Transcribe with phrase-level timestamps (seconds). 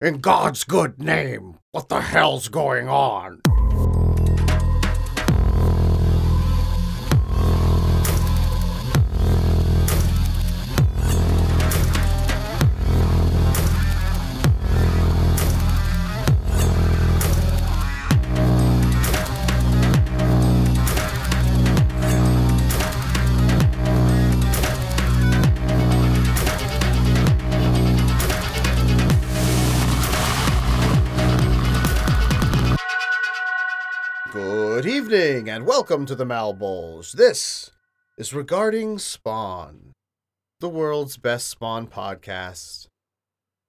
[0.00, 3.42] In God's good name, what the hell's going on?
[35.58, 37.10] And welcome to the Malbulge.
[37.10, 37.72] This
[38.16, 39.90] is regarding Spawn,
[40.60, 42.86] the world's best Spawn podcast.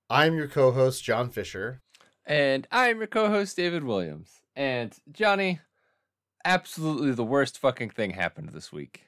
[0.08, 1.80] I'm your co-host John Fisher.
[2.28, 4.34] And I'm your co-host David Williams.
[4.56, 5.62] And Johnny,
[6.46, 9.06] absolutely the worst fucking thing happened this week.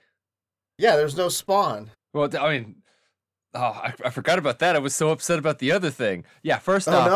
[0.80, 1.92] Yeah, there's no Spawn.
[2.16, 2.78] Well, I mean,
[3.54, 4.76] oh, I, I forgot about that.
[4.76, 6.26] I was so upset about the other thing.
[6.44, 7.08] Yeah, first Oh off,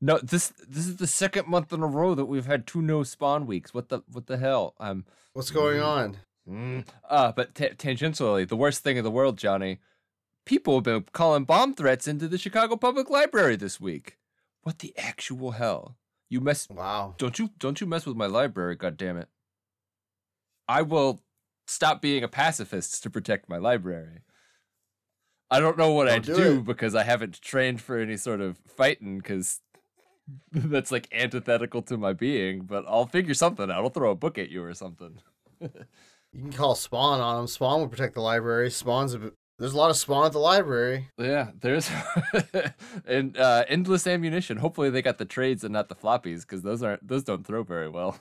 [0.00, 2.82] no, no, this this is the second month in a row that we've had two
[2.82, 3.72] no spawn weeks.
[3.74, 4.74] What the what the hell?
[4.80, 5.86] Um, what's going Mm.
[5.86, 6.16] on?
[6.48, 9.78] mm, uh, but ta tangentially, the worst thing in the world, Johnny.
[10.44, 14.16] People have been calling bomb threats into the Chicago Public Library this week.
[14.62, 15.96] What the actual hell?
[16.28, 17.14] You mess Wow.
[17.18, 19.28] Don't you don't you mess with my library, God damn it!
[20.68, 21.22] I will
[21.66, 24.20] stop being a pacifist to protect my library.
[25.50, 28.58] I don't know what Don't do do because I haven't trained for any sort of
[28.66, 29.60] fighting because
[30.52, 33.84] that's like antithetical to my being, but I'll figure something out.
[33.84, 35.20] I'll throw a book at you or something.
[36.32, 37.46] You can call Spawn on him.
[37.46, 38.70] Spawn will protect the library.
[38.70, 39.32] Spawn's a.
[39.58, 41.08] There's a lot of Spawn at the library.
[41.16, 41.90] Yeah, there's
[43.06, 44.58] and uh endless ammunition.
[44.58, 47.62] Hopefully they got the trades and not the floppies because those aren't those don't throw
[47.62, 48.18] very well.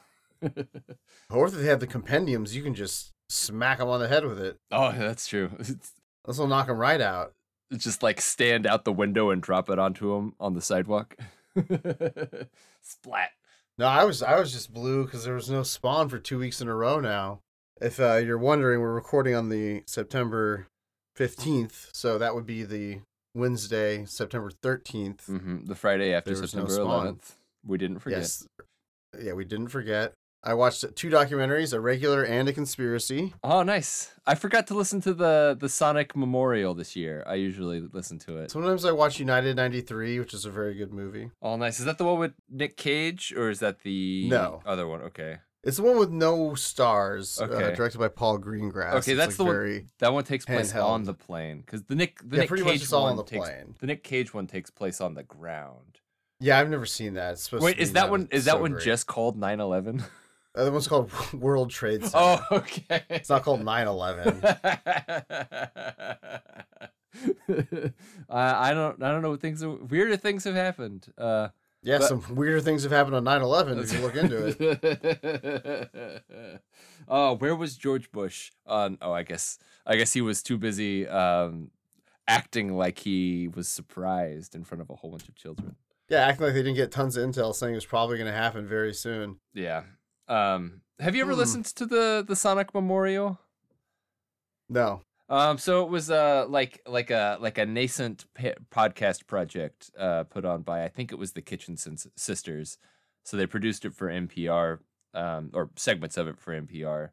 [1.29, 4.39] Or if they have the compendiums, you can just smack them on the head with
[4.39, 4.59] it.
[4.71, 5.49] oh, that's true.
[6.27, 7.33] This will knock him right out.
[7.75, 11.15] just like stand out the window and drop it onto him on the sidewalk.
[12.81, 13.29] Splat.
[13.77, 16.61] No, I was I was just blue because there was no spawn for two weeks
[16.61, 17.41] in a row now.
[17.81, 20.67] If uh, you're wondering, we're recording on the September
[21.15, 23.01] fifteenth, so that would be the
[23.35, 27.15] Wednesday, September 13th hmm The Friday after no September Spawn.
[27.15, 27.31] 11th.
[27.67, 28.19] We didn't forget.
[28.19, 28.47] Yes,
[29.21, 30.13] yeah, we didn't forget.
[30.47, 33.33] I watched two documentaries, a regular and a conspiracy.
[33.43, 34.11] Oh, nice.
[34.27, 37.23] I forgot to listen to the the Sonic Memorial this year.
[37.25, 38.51] I usually listen to it.
[38.51, 41.31] Sometimes I watch United '93, which is a very good movie.
[41.41, 41.79] Oh, nice.
[41.79, 44.61] Is that the one with Nick Cage or is that the No.
[44.65, 45.01] other one?
[45.01, 45.37] Okay.
[45.63, 48.93] It's the one with no stars, uh, directed by Paul Greengrass.
[48.97, 50.85] Okay, that's like the one- That one takes place Handheld.
[50.85, 53.17] on the plane cuz the Nick the Yeah, Nick Cage much it's all one on
[53.17, 53.75] the takes plane.
[53.79, 56.01] the Nick Cage one takes place on the ground.
[56.39, 57.31] Yeah, I've never seen that.
[57.33, 58.83] It's supposed Wait, is that one is that so one great.
[58.85, 60.03] just called 9/11?
[60.55, 62.17] Uh, that one's called World Trade Center.
[62.17, 63.01] Oh, okay.
[63.09, 64.41] It's not called 9/11.
[68.29, 71.07] I I don't I don't know what things are, weirder things have happened.
[71.17, 71.49] Uh,
[71.81, 74.61] Yeah, But- some weirder things have happened on 9/11 if you look into it.
[76.29, 76.61] it.
[77.07, 78.97] oh, where was George Bush on?
[79.01, 81.69] Oh, I guess I guess he was too busy um,
[82.27, 85.75] acting like he was surprised in front of a whole bunch of children.
[86.09, 88.37] Yeah, acting like they didn't get tons of intel saying it was probably going to
[88.37, 89.37] happen very soon.
[89.53, 89.83] Yeah.
[90.27, 91.39] Um, have you ever Hmm.
[91.39, 93.39] listened to the the Sonic Memorial?
[94.69, 95.01] No.
[95.27, 100.23] Um, so it was uh like like a like a nascent pa- podcast project uh
[100.23, 102.77] put on by I think it was the Kitchen Sis- Sisters.
[103.23, 104.79] So they produced it for NPR,
[105.15, 107.09] um, or segments of it for NPR.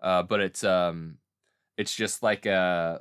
[0.00, 1.18] Uh, but it's um,
[1.76, 3.00] it's just like a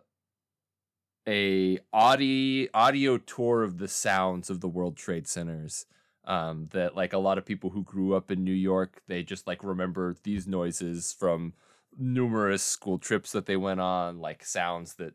[1.27, 5.85] a audio audio tour of the sounds of the World Trade Centers.
[6.27, 9.45] Um, that like a lot of people who grew up in New York, they just
[9.47, 11.53] like remember these noises from
[11.97, 15.13] numerous school trips that they went on, like sounds that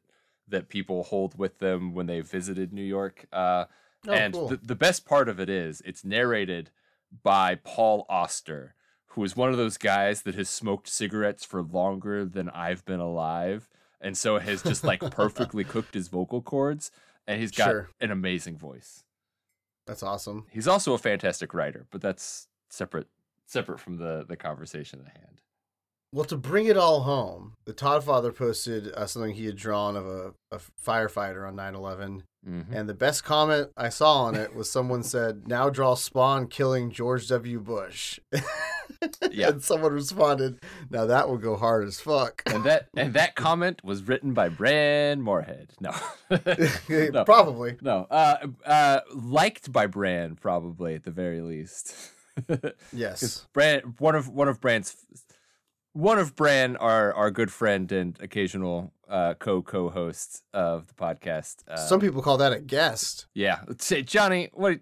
[0.49, 3.27] that people hold with them when they visited New York.
[3.33, 3.65] Uh,
[4.09, 4.49] Oh, and cool.
[4.49, 6.71] the, the best part of it is it's narrated
[7.23, 8.75] by Paul Auster,
[9.09, 13.01] who is one of those guys that has smoked cigarettes for longer than I've been
[13.01, 13.69] alive,
[14.01, 16.91] and so has just like perfectly cooked his vocal cords,
[17.27, 17.89] and he's got Sure.
[18.01, 19.05] an amazing voice.
[19.91, 20.47] That's awesome.
[20.53, 23.09] He's also a fantastic writer, but that's separate
[23.47, 25.41] separate from the the conversation at hand.
[26.13, 29.97] Well, to bring it all home, the Todd Father posted uh, something he had drawn
[29.97, 32.67] of a, a firefighter on 9/11, Mhm.
[32.73, 36.93] and the best comment I saw on it was someone said, "Now draw Spawn killing
[36.93, 37.59] George W.
[37.59, 38.21] Bush."
[39.31, 39.49] Yeah.
[39.51, 40.61] and someone responded,
[40.91, 44.49] "Now that will go hard as fuck." and that and that comment was written by
[44.49, 45.73] Bran Moorhead.
[45.81, 45.93] No,
[46.89, 47.77] no, Probably.
[47.81, 48.07] no.
[48.11, 51.95] Uh, uh, liked by Bran, probably at the very least.
[52.93, 53.47] Yes.
[53.53, 54.97] Bran, one of one of Bran's
[55.93, 60.95] one of Bran, our our good friend and occasional uh, co co host of the
[60.95, 61.57] podcast.
[61.69, 63.27] Uh, Some people call that a guest.
[63.35, 64.51] yeah, let's say Johnny.
[64.53, 64.81] What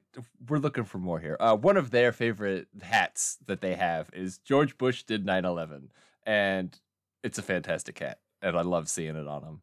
[0.48, 1.36] we're looking for more here.
[1.40, 5.88] Uh, one of their favorite hats that they have is George Bush did 9/11,
[6.26, 6.78] and
[7.22, 9.62] it's a fantastic hat, and I love seeing it on him.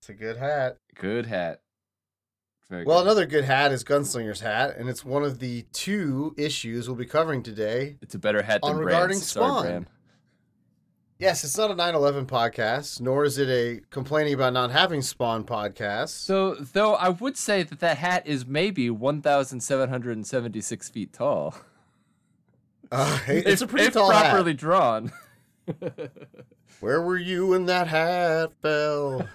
[0.00, 0.78] It's a good hat.
[0.96, 1.60] Good hat.
[2.68, 3.06] Very Well, good.
[3.06, 7.04] another good hat is Gunslinger's hat, and it's one of the two issues we'll be
[7.06, 7.96] covering today.
[8.02, 9.26] It's a better hat On than regarding Bran's.
[9.30, 9.86] Sorry, Spawn.
[11.22, 15.44] Yes, it's not a 9/11 podcast, nor is it a complaining about not having Spawn
[15.44, 16.08] podcast.
[16.08, 21.54] So, though I would say that that hat is maybe 1,776 feet tall.
[22.90, 24.58] Uh, it's if, a pretty if tall properly hat.
[24.58, 25.12] drawn.
[26.80, 29.24] Where were you when that hat fell?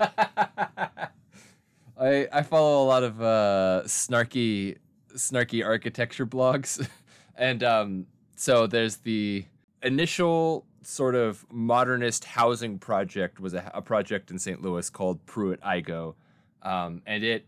[1.98, 4.76] I I follow a lot of uh, snarky
[5.16, 6.86] snarky architecture blogs,
[7.38, 9.46] and um, so there's the
[9.82, 14.62] initial sort of modernist housing project was a, a project in St.
[14.62, 16.16] Louis called Pruitt Igoe,
[16.64, 17.46] um, and it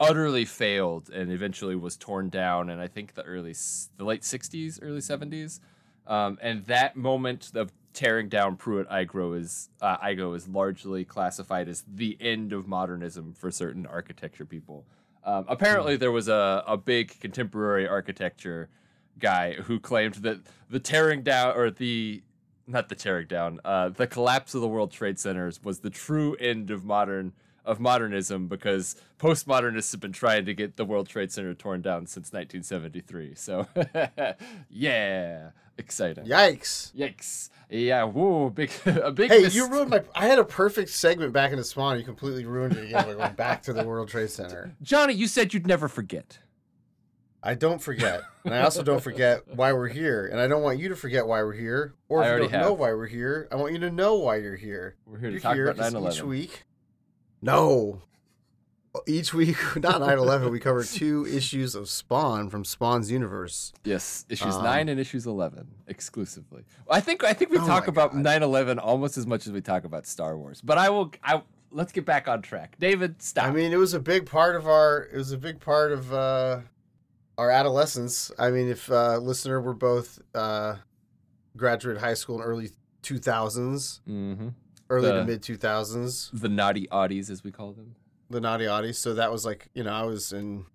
[0.00, 3.54] utterly failed and eventually was torn down in I think the early
[3.98, 5.60] the late 60s, early 70s.
[6.06, 11.68] Um, and that moment of tearing down Pruitt Igoe is uh, Igoe is largely classified
[11.68, 14.86] as the end of modernism for certain architecture people.
[15.22, 18.70] Um, apparently, there was a, a big contemporary architecture
[19.18, 20.38] guy who claimed that
[20.70, 22.22] the tearing down or the
[22.70, 26.34] not the tearing down, uh, the collapse of the World Trade Centers was the true
[26.36, 27.32] end of modern
[27.64, 32.06] of modernism because postmodernists have been trying to get the World Trade Center torn down
[32.06, 33.34] since 1973.
[33.34, 33.66] So,
[34.70, 36.24] yeah, exciting.
[36.24, 36.94] Yikes!
[36.94, 37.50] Yikes!
[37.68, 39.30] Yeah, whoa, big a big.
[39.30, 40.02] Hey, you ruined my.
[40.14, 41.98] I had a perfect segment back into Spawn.
[41.98, 44.74] You completely ruined it again by going back to the World Trade Center.
[44.82, 45.14] Johnny.
[45.14, 46.38] You said you'd never forget.
[47.42, 50.78] I don't forget, and I also don't forget why we're here, and I don't want
[50.78, 53.56] you to forget why we're here, or if you don't know why we're here, I
[53.56, 54.96] want you to know why you're here.
[55.06, 56.12] We're here to You're talk here about 'cause 9/11.
[56.16, 56.64] each week.
[57.40, 58.02] No,
[59.06, 60.50] each week, not 9/11.
[60.50, 63.72] we cover two issues of Spawn from Spawn's universe.
[63.84, 66.64] Yes, issues Um, nine and issues eleven exclusively.
[66.90, 68.22] I think I think we Oh talk about God.
[68.22, 70.60] 9/11 almost as much as we talk about Star Wars.
[70.60, 71.10] But I will.
[71.24, 72.76] I let's get back on track.
[72.78, 73.44] David, stop.
[73.44, 75.04] I mean, it was a big part of our.
[75.12, 76.60] It was a big part of uh,
[77.40, 78.30] our adolescence.
[78.38, 80.76] I mean, if uh, listener were both uh,
[81.56, 82.70] graduate high school in early
[83.02, 84.48] 2000s, hmm
[84.90, 87.94] early The- to mid 2000s, the naughty oddies, as we call them.
[88.28, 88.96] the naughty oddies.
[88.96, 90.66] So that was like, you know, I was in,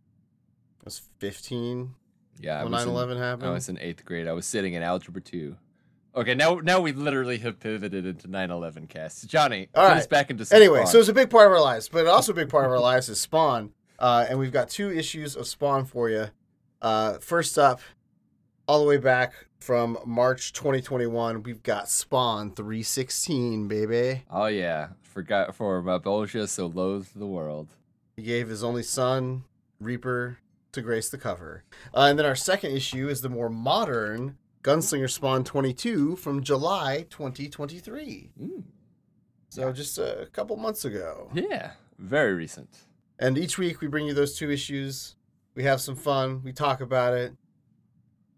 [0.82, 1.94] I was 15
[2.40, 3.52] Yeah, when was, 9 in, 11 I happened.
[3.54, 4.28] was in eighth grade.
[4.28, 5.58] I was sitting in algebra two.
[6.16, 9.28] Okay, now now we literally have pivoted into 9/11 cast.
[9.28, 11.90] Johnny, All us back into some Anyway, so it's a big part of our lives,
[11.90, 13.74] but also a big part of our lives is Spawn.
[14.00, 16.28] Uh, and we've got two issues of Spawn for you.
[16.86, 17.82] Uh, first up,
[18.68, 24.24] all the way back from March 2021, we've got Spawn 316, baby.
[24.30, 27.70] oh yeah, forgot for Malebolgia so loathed the world.
[28.18, 29.46] He gave his only son,
[29.82, 30.38] Reaper,
[30.74, 31.64] to grace the cover.
[31.92, 37.08] Uh, and then our second issue is the more modern Gunslinger Spawn 22 from July
[37.10, 38.30] 2023.
[38.40, 38.64] Mm,
[39.50, 41.32] So just a couple months ago.
[41.34, 42.70] yeah, very recent.
[43.18, 45.16] And each week we bring you those two issues.
[45.56, 46.42] We have some fun.
[46.44, 47.34] We talk about it.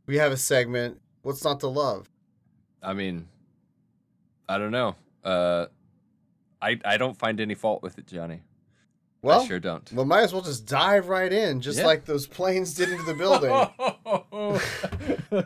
[0.05, 1.01] We have a segment.
[1.23, 2.09] What's not to love?
[2.81, 3.27] I mean,
[4.47, 4.95] I don't know.
[5.23, 5.65] Uh,
[6.61, 8.41] I I don't find any fault with it, Johnny.
[9.23, 9.91] Well, I sure don't.
[9.93, 11.87] well, might as well just dive right in, just Yeah.
[11.87, 13.51] like those planes did into the building.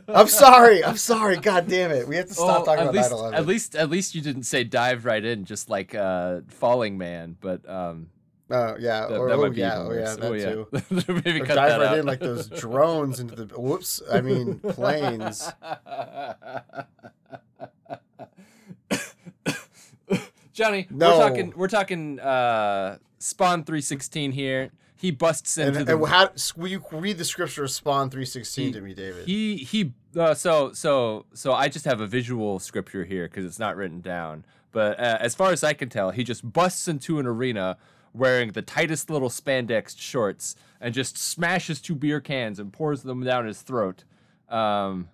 [0.10, 0.84] I'm sorry.
[0.84, 1.38] I'm sorry.
[1.38, 2.06] God damn it.
[2.08, 3.34] We have to stop Oh, talking about least, 9/11.
[3.34, 7.38] At least, at least you didn't say dive right in, just like uh, Falling Man.
[7.40, 8.10] But um,
[8.52, 9.08] Oh yeah.
[9.08, 9.78] that, or, that oh yeah.
[9.78, 10.16] Oh yeah.
[10.16, 10.50] That oh, yeah.
[10.52, 10.68] too.
[11.26, 11.98] Maybe Or cut dive that right out.
[12.00, 13.60] in like those drones into the.
[13.60, 14.02] Whoops.
[14.12, 15.52] I mean planes.
[20.54, 21.18] Johnny, No.
[21.18, 21.54] we're talking.
[21.56, 22.20] We're talking.
[22.20, 24.72] Uh, Spawn three sixteen here.
[24.98, 25.96] He busts And, into the.
[25.98, 29.26] and how will you read the scripture of Spawn 316 to me, David?
[29.26, 29.94] He he.
[30.16, 34.02] Uh, so so so I just have a visual scripture here because it's not written
[34.02, 34.46] down.
[34.72, 37.78] But uh, as far as I can tell, he just busts into an arena
[38.14, 43.24] wearing the tightest little spandex shorts and just smashes two beer cans and pours them
[43.24, 44.04] down his throat.
[44.50, 45.10] Um,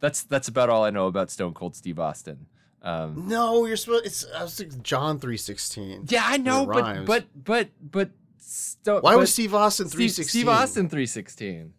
[0.00, 2.46] that's that's about all I know about Stone Cold Steve Austin.
[2.82, 4.04] Um, no, you're supposed.
[4.06, 6.06] It's I was thinking John 316.
[6.08, 8.10] yeah, I know, but but but but.
[8.44, 10.28] Sto- Why but was Steve Austin 316?
[10.28, 11.72] Steve Austin three sixteen?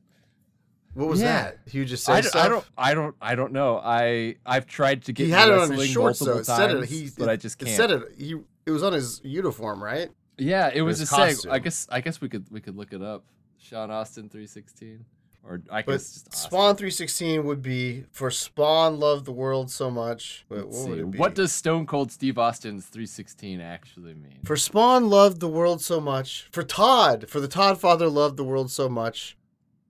[0.95, 1.43] What was Yeah.
[1.43, 1.59] that?
[1.67, 3.79] He would just said I don't I don't I don't know.
[3.83, 6.37] I I've tried to get He had it on his shorts though.
[6.39, 6.89] It times, it.
[6.89, 7.69] He, but it, I just can't.
[7.71, 8.03] said it.
[8.17, 8.35] He.
[8.65, 10.09] It was on his uniform, right?
[10.37, 11.49] Yeah, it was a his seg.
[11.51, 13.23] I guess I guess we could we could look it up.
[13.57, 15.05] Sean Austin three sixteen.
[15.43, 16.49] or I But guess just Austin.
[16.49, 20.45] Spawn 316 would be for Spawn loved the world so much.
[20.47, 21.17] What, Let's what would it be?
[21.17, 24.39] What does Stone Cold Steve Austin's 316 actually mean?
[24.43, 26.47] For Spawn loved the world so much.
[26.51, 29.37] For Todd, for the Todd father loved the world so much,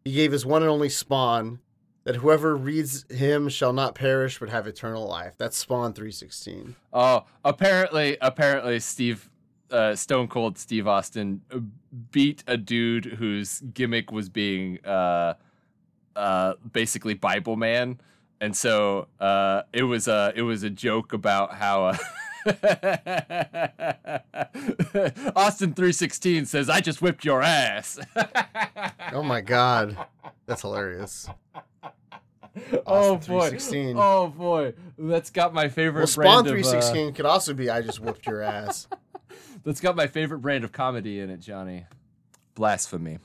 [0.04, 1.60] he gave his one and only Spawn
[2.04, 5.34] that whoever reads him shall not perish but have eternal life.
[5.38, 6.76] That's Spawn 316.
[6.92, 9.30] Oh, apparently, apparently, Steve,
[9.72, 11.60] uh, Stone Cold Steve Austin uh,
[12.12, 15.36] beat a dude whose gimmick was being uh,
[16.16, 18.00] uh, basically Bible man,
[18.42, 21.98] and so uh, it was a it was a joke about how.
[22.46, 22.52] Uh,
[25.36, 28.00] Austin 316 says, I just whipped your ass.
[29.12, 29.96] Oh my god.
[30.48, 31.30] That's hilarious.
[32.88, 33.58] oh boy.
[33.96, 34.74] Oh boy.
[34.98, 38.00] That's got my favorite Well, Spawn brand of, uh, 316 could also be I just
[38.00, 38.88] whipped your ass.
[39.64, 41.86] That's got my favorite brand of comedy in it, Johnny.
[42.56, 43.20] Blasphemy.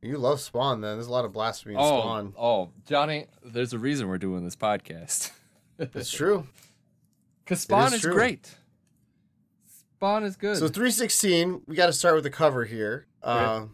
[0.00, 0.94] You love Spawn then.
[0.96, 2.32] There's a lot of blasphemy in Oh, Spawn.
[2.38, 5.32] oh, Johnny, there's a reason we're doing this podcast.
[5.78, 6.46] It's true.
[7.46, 8.56] Because Spawn is is, great.
[9.94, 10.56] Spawn is good.
[10.56, 13.06] So 316, we got to start with the cover here.
[13.22, 13.66] Uh,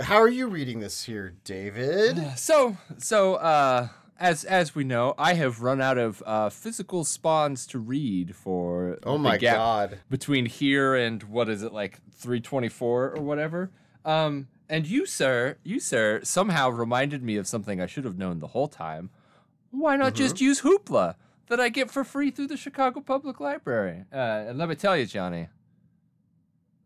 [0.00, 2.36] how are you reading this here, David?
[2.36, 7.66] so, so, uh, as as we know, I have run out of uh, physical spawns
[7.68, 9.98] to read for Oh my god.
[10.08, 13.70] between here and what is it like 324 or whatever.
[14.06, 18.38] Um, and you, sir, you, sir, somehow reminded me of something I should have known
[18.38, 19.10] the whole time.
[19.70, 20.44] Why not just Mm-hmm.
[20.44, 21.16] use Hoopla
[21.48, 24.04] that I get for free through the Chicago Public Library?
[24.12, 24.16] Uh,
[24.48, 25.48] and let me tell you, Johnny,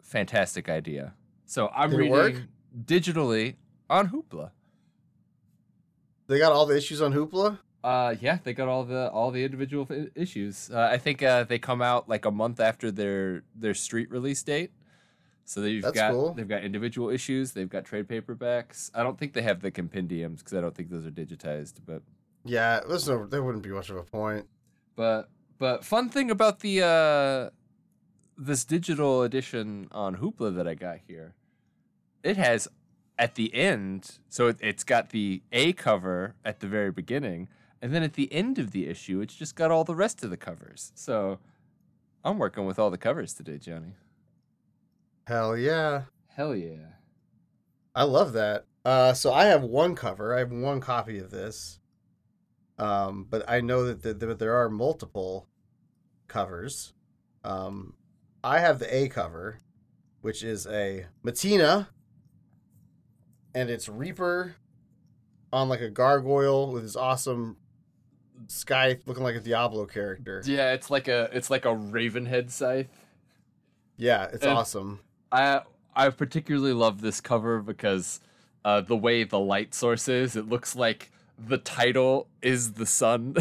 [0.02, 1.14] fantastic idea.
[1.46, 2.34] So I'm Did reading work?
[2.84, 3.56] digitally
[3.88, 4.50] on Hoopla.
[6.26, 7.58] They got all the issues on Hoopla?
[7.82, 10.70] Uh, yeah, they got all the all the individual issues.
[10.72, 14.42] Uh, I think uh, they come out like a month after their their street release
[14.42, 14.72] date.
[15.44, 16.34] So they've That's got cool.
[16.34, 17.52] they've got individual issues.
[17.52, 18.90] They've got trade paperbacks.
[18.94, 21.76] I don't think they have the compendiums because I don't think those are digitized.
[21.86, 22.02] But
[22.48, 24.46] Yeah, there's no, there wouldn't be much of a point.
[24.96, 25.28] but
[25.58, 27.50] but fun thing about the uh,
[28.36, 31.34] this digital edition on Hoopla that I got here,
[32.22, 32.66] it has
[33.18, 34.18] at the end.
[34.28, 37.48] So it, it's got the A cover at the very beginning,
[37.82, 40.30] and then at the end of the issue, it's just got all the rest of
[40.30, 40.92] the covers.
[40.94, 41.38] So
[42.24, 43.94] I'm working with all the covers today, Johnny.
[45.26, 46.02] Hell yeah.
[46.28, 46.94] Hell yeah.
[47.94, 48.64] I love that.
[48.84, 50.34] Uh, so I have one cover.
[50.34, 51.80] I have one copy of this.
[52.78, 55.48] Um, but I know that, that there are multiple
[56.28, 56.92] covers.
[57.44, 57.94] Um,
[58.44, 59.60] I have the A cover,
[60.20, 61.88] which is a Mattina,
[63.54, 64.54] and it's Reaper
[65.52, 67.56] on like a gargoyle with his awesome
[68.46, 70.42] scythe looking like a Diablo character.
[70.44, 73.06] Yeah, it's like a it's like a Ravenhead scythe.
[73.96, 75.00] Yeah, it's And- awesome.
[75.32, 75.62] I
[75.96, 78.20] I particularly love this cover because
[78.64, 83.34] uh, the way the light source is, it looks like the title is the sun.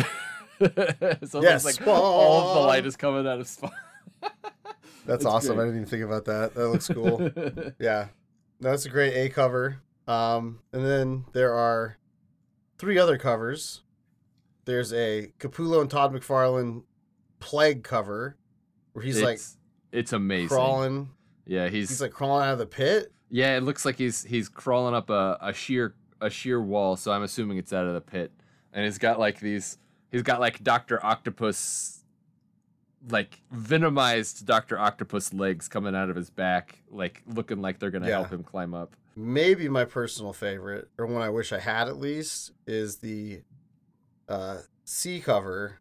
[0.59, 3.71] so Yes, like all the light is coming out of Spawn.
[5.05, 5.55] That's It's awesome.
[5.55, 5.63] great.
[5.63, 6.53] I didn't even think about that.
[6.55, 7.31] That looks cool.
[7.79, 8.07] Yeah,
[8.59, 9.81] that's a great A cover.
[10.07, 11.97] Um, and then there are
[12.77, 13.81] three other covers.
[14.65, 16.83] There's a Capullo and Todd McFarlane
[17.39, 18.35] plague cover,
[18.93, 19.57] where he's like it's,
[19.91, 20.49] it's amazing.
[20.49, 21.09] crawling.
[21.45, 23.11] Yeah, he's, He's like crawling out of the pit.
[23.29, 23.55] yeah.
[23.55, 26.95] It looks like he's he's crawling up a, a sheer a sheer wall.
[26.95, 28.31] So I'm assuming it's out of the pit,
[28.73, 29.77] and he's got like these.
[30.11, 32.03] He's got like Doctor Octopus,
[33.09, 38.07] like venomized Doctor Octopus legs coming out of his back, like looking like they're gonna
[38.07, 38.15] Yeah.
[38.19, 38.95] help him climb up.
[39.15, 43.41] Maybe my personal favorite, or one I wish I had at least, is the
[44.29, 45.79] uh, C cover,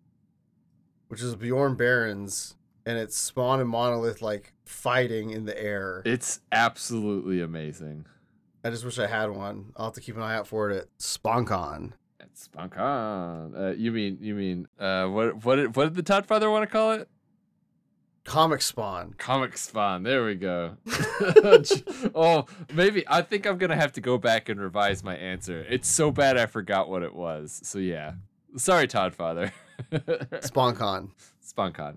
[1.09, 2.55] which is Bjorn Barends,
[2.87, 6.03] and it's Spawn and Monolith like fighting in the air.
[6.05, 8.07] It's absolutely amazing.
[8.65, 9.73] I just wish I had one.
[9.77, 11.93] I'll have to keep an eye out for it at SpawnCon.
[12.37, 13.55] It's Spawn.
[13.57, 16.65] Uh, you mean you mean uh, what what did, what did the Todd Father want
[16.65, 17.09] to call it?
[18.25, 19.15] Comic Spawn.
[19.17, 20.03] Comic Spawn.
[20.03, 20.77] There we go.
[22.15, 22.45] oh,
[22.75, 25.65] maybe I think I'm gonna have to go back and revise my answer.
[25.71, 27.59] It's so bad I forgot what it was.
[27.63, 28.15] So yeah,
[28.57, 29.53] sorry, Todd Father.
[29.91, 31.11] SpawnCon.
[31.43, 31.97] SpawnCon.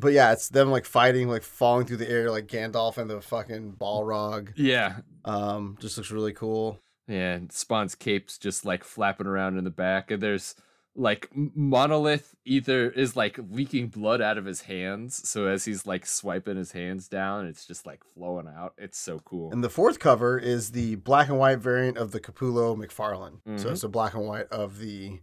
[0.00, 3.20] But yeah, it's them like fighting, like falling through the air, like Gandalf and the
[3.20, 4.52] fucking Balrog.
[4.56, 6.78] Yeah, Um, just looks really cool.
[7.06, 7.34] yeah.
[7.34, 10.54] and Spawn's cape's just like flapping around in the back, and there's
[10.96, 16.04] like Monolith either is like leaking blood out of his hands, so as he's like
[16.04, 18.74] swiping his hands down, it's just like flowing out.
[18.76, 19.52] It's so cool.
[19.52, 23.38] And the fourth cover is the black and white variant of the Capullo McFarlane.
[23.60, 23.72] So Mhm.
[23.72, 25.20] it's a black and white of the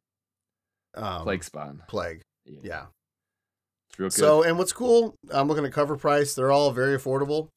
[0.96, 1.84] um, Plague Spawn.
[1.88, 2.22] Plague.
[2.46, 2.86] Yeah, Yeah.
[3.98, 4.14] It's real good.
[4.14, 6.34] So, and what's cool, I'm looking at cover price.
[6.36, 7.50] They're all very affordable,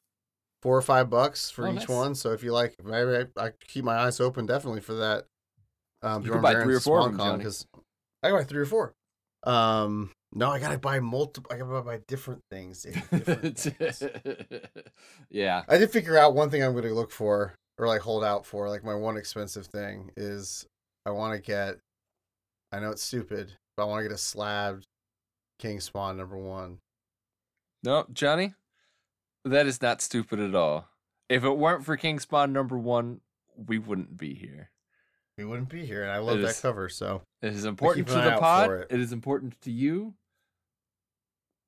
[0.63, 1.89] four or five bucks for Oh, each nice.
[1.89, 2.15] one.
[2.15, 5.27] So if you like, maybe I, I keep my eyes open definitely for that
[6.03, 7.67] Um, You can buy three or four of them, because
[8.23, 8.93] I can buy three or four.
[9.45, 11.51] Um, no, I gotta buy multiple.
[11.53, 12.83] I gotta buy different things.
[12.83, 14.03] Different things.
[15.31, 15.65] yeah.
[15.69, 18.69] I did figure out one thing I'm gonna look for or like hold out for.
[18.69, 20.67] Like my one expensive thing is
[21.07, 21.79] I want to get.
[22.73, 24.85] I know it's stupid, but I want to get a slabbed
[25.61, 26.79] King Spawn number one.
[27.85, 28.55] No, Johnny,
[29.45, 30.89] that is not stupid at all.
[31.29, 33.21] If it weren't for King Spawn number one,
[33.57, 34.71] we wouldn't be here.
[35.39, 36.89] We wouldn't be here, and I love It that is- cover.
[36.89, 38.71] So It is important to the pod.
[38.71, 38.87] it.
[38.91, 40.15] it is important to you.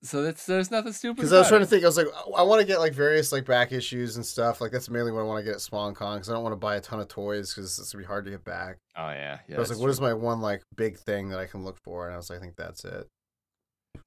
[0.04, 1.16] So that's there's nothing stupid.
[1.16, 3.30] because I was trying to think, I was like, I want to get like various
[3.30, 4.60] like back issues and stuff.
[4.60, 6.56] Like that's mainly what I want to get at SpawnCon because I don't want to
[6.58, 8.78] buy a ton of toys because it's gonna be hard to get back.
[8.96, 9.56] Oh yeah, yeah.
[9.56, 12.06] I was like, what is my one like big thing that I can look for?
[12.06, 13.06] And I was like, I think that's it.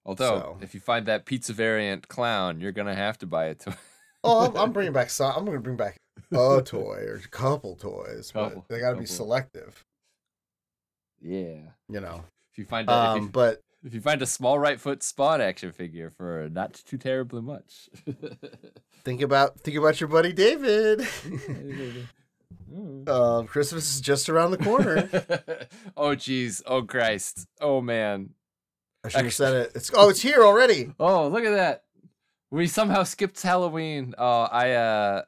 [0.05, 3.59] Although, so- if you find that pizza variant clown, you're gonna have to buy it.
[3.61, 3.77] To...
[4.23, 5.33] Oh, I'm, I'm bringing back some.
[5.35, 5.97] I'm gonna bring back
[6.31, 9.83] a toy or a couple toys, Couple, but they got to be selective.
[11.21, 11.57] yeah.
[11.89, 12.23] You know.
[12.51, 15.03] If you find a, if, Um, you, but if you find a small right foot
[15.03, 17.89] spawn action figure for not too terribly much.
[19.03, 21.07] think about think about your buddy David.
[22.71, 23.07] Mm.
[23.07, 25.07] um, Christmas is just around the corner.
[25.95, 26.61] oh jeez.
[26.65, 27.47] Oh Christ.
[27.61, 28.31] Oh man.
[29.05, 29.71] I should have said it.
[29.75, 30.91] It's oh, it's here already.
[30.99, 31.83] Oh, look at that.
[32.51, 34.13] We somehow skipped Halloween.
[34.17, 35.21] Oh, I uh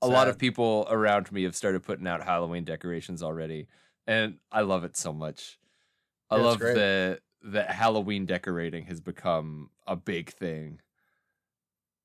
[0.00, 3.66] a lot of people around me have started putting out Halloween decorations already,
[4.06, 5.58] and I love it so much.
[6.30, 10.80] I Yeah, love that that Halloween decorating has become a big thing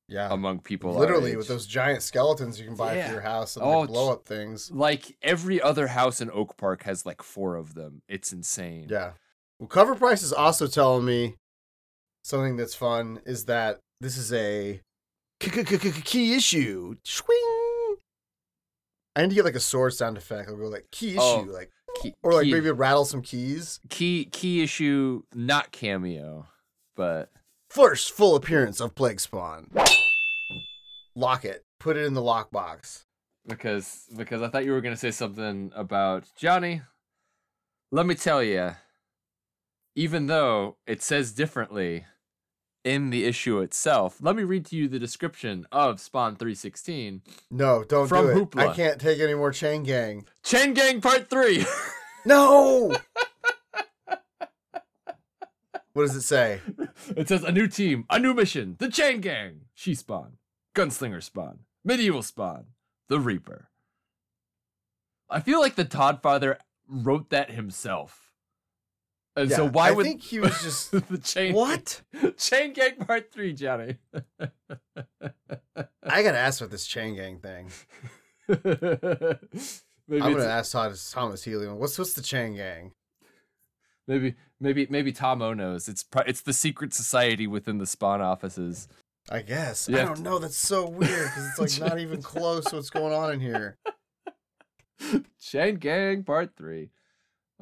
[0.07, 0.31] Yeah.
[0.31, 0.93] among people.
[0.93, 3.07] Literally with those giant skeletons you can buy Yeah.
[3.07, 4.69] for your house and Oh, like blow up things.
[4.72, 8.01] like every other house in Oak Park has like four of them.
[8.07, 8.88] It's insane.
[8.89, 9.13] Yeah.
[9.63, 11.36] Well, CovrPrice is also telling me
[12.22, 14.82] something that's fun is that this is a
[15.39, 16.96] key issue.
[17.05, 17.96] Swing.
[19.15, 20.50] I need to get like a sword sound effect.
[20.50, 21.70] I'll go like key oh, issue, Oh, like
[22.01, 23.79] Key, or like key, maybe rattle some keys.
[23.88, 26.48] key key issue, not cameo,
[26.98, 27.32] but
[27.70, 29.70] First full appearance of Plague Spawn.
[31.15, 31.63] Lock it.
[31.79, 33.03] Put it in the lockbox.
[33.48, 36.82] because because I thought you were gonna say something about Johnny.
[37.93, 38.72] Let me tell you,
[39.95, 42.06] even though it says differently
[42.84, 47.21] in the issue itself, let me read to you the description of Spawn 316.
[47.51, 48.36] No, don't From do it.
[48.36, 48.75] I Hoopla.
[48.75, 50.25] can't take any more Chain Gang.
[50.43, 51.65] Chain Gang Part 3!
[52.25, 52.95] No.
[55.91, 56.62] what does it say?
[57.17, 60.38] it says a new team, a new mission, the Chain Gang, She Spawn,
[60.73, 62.67] Gunslinger Spawn, Medieval Spawn,
[63.10, 63.67] the Reaper.
[65.29, 68.22] I feel like the Todd Father wrote that himself.
[69.36, 72.02] And so Yeah, why I would think he was just the chain what?
[72.38, 73.98] Chain Gang Part Three, Johnny?
[74.39, 77.69] I gotta ask about this Chain Gang thing.
[80.08, 81.67] maybe I'm gonna ask Thomas, Thomas Healy.
[81.67, 82.91] What's what's the Chain Gang?
[84.08, 85.88] maybe maybe maybe Tom O knows.
[85.88, 88.88] It's it's the secret society within the Spawn offices.
[89.30, 89.88] I guess.
[89.88, 90.39] You I don't to- know.
[90.39, 93.78] That's so weird because it's like not even close to what's going on in here.
[95.41, 96.89] Chain Gang Part Three.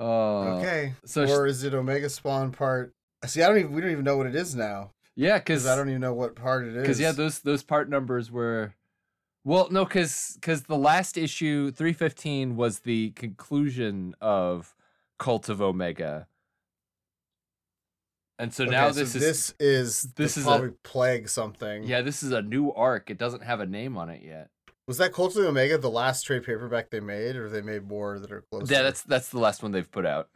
[0.02, 0.94] Uh, okay.
[1.06, 2.94] So or is it Omega Spawn part?
[3.26, 3.72] See, I don't even.
[3.72, 6.36] We don't even know what it is now yeah, because I don't even know what
[6.36, 6.82] part it is.
[6.82, 8.74] because yeah, those those part numbers were.
[9.44, 14.76] Well, no, because because the last issue, three fifteen, was the conclusion of
[15.20, 16.28] Cult of Omega.
[18.40, 21.84] And so Okay, now so this is this is this is is a- plague something.
[21.84, 23.10] yeah, this is a new arc.
[23.10, 24.50] It doesn't have a name on it yet.
[24.92, 27.88] Was that Cult of the Omega the last trade paperback they made, or they made
[27.88, 28.74] more that are closer?
[28.74, 30.28] Yeah, that's that's the last one they've put out.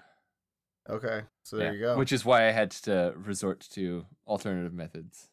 [0.89, 1.23] okay.
[1.43, 1.97] So there Yeah, you go.
[1.97, 5.27] Which is why I had to resort to alternative methods.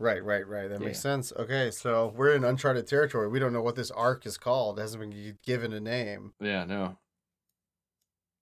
[0.00, 0.68] Right, right, right.
[0.68, 1.32] That makes sense.
[1.38, 3.28] Okay, so we're in uncharted territory.
[3.28, 4.78] We don't know what this arc is called.
[4.80, 6.32] It hasn't been given a name.
[6.40, 6.98] Yeah, no.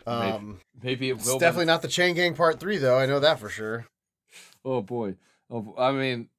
[0.06, 1.34] Maybe- Um, Maybe it it's will.
[1.38, 2.98] by definitely the- not the Chain Gang Part Three, though.
[2.98, 3.87] I know that for sure.
[4.64, 5.16] Oh boy.
[5.50, 6.30] Oh, I mean,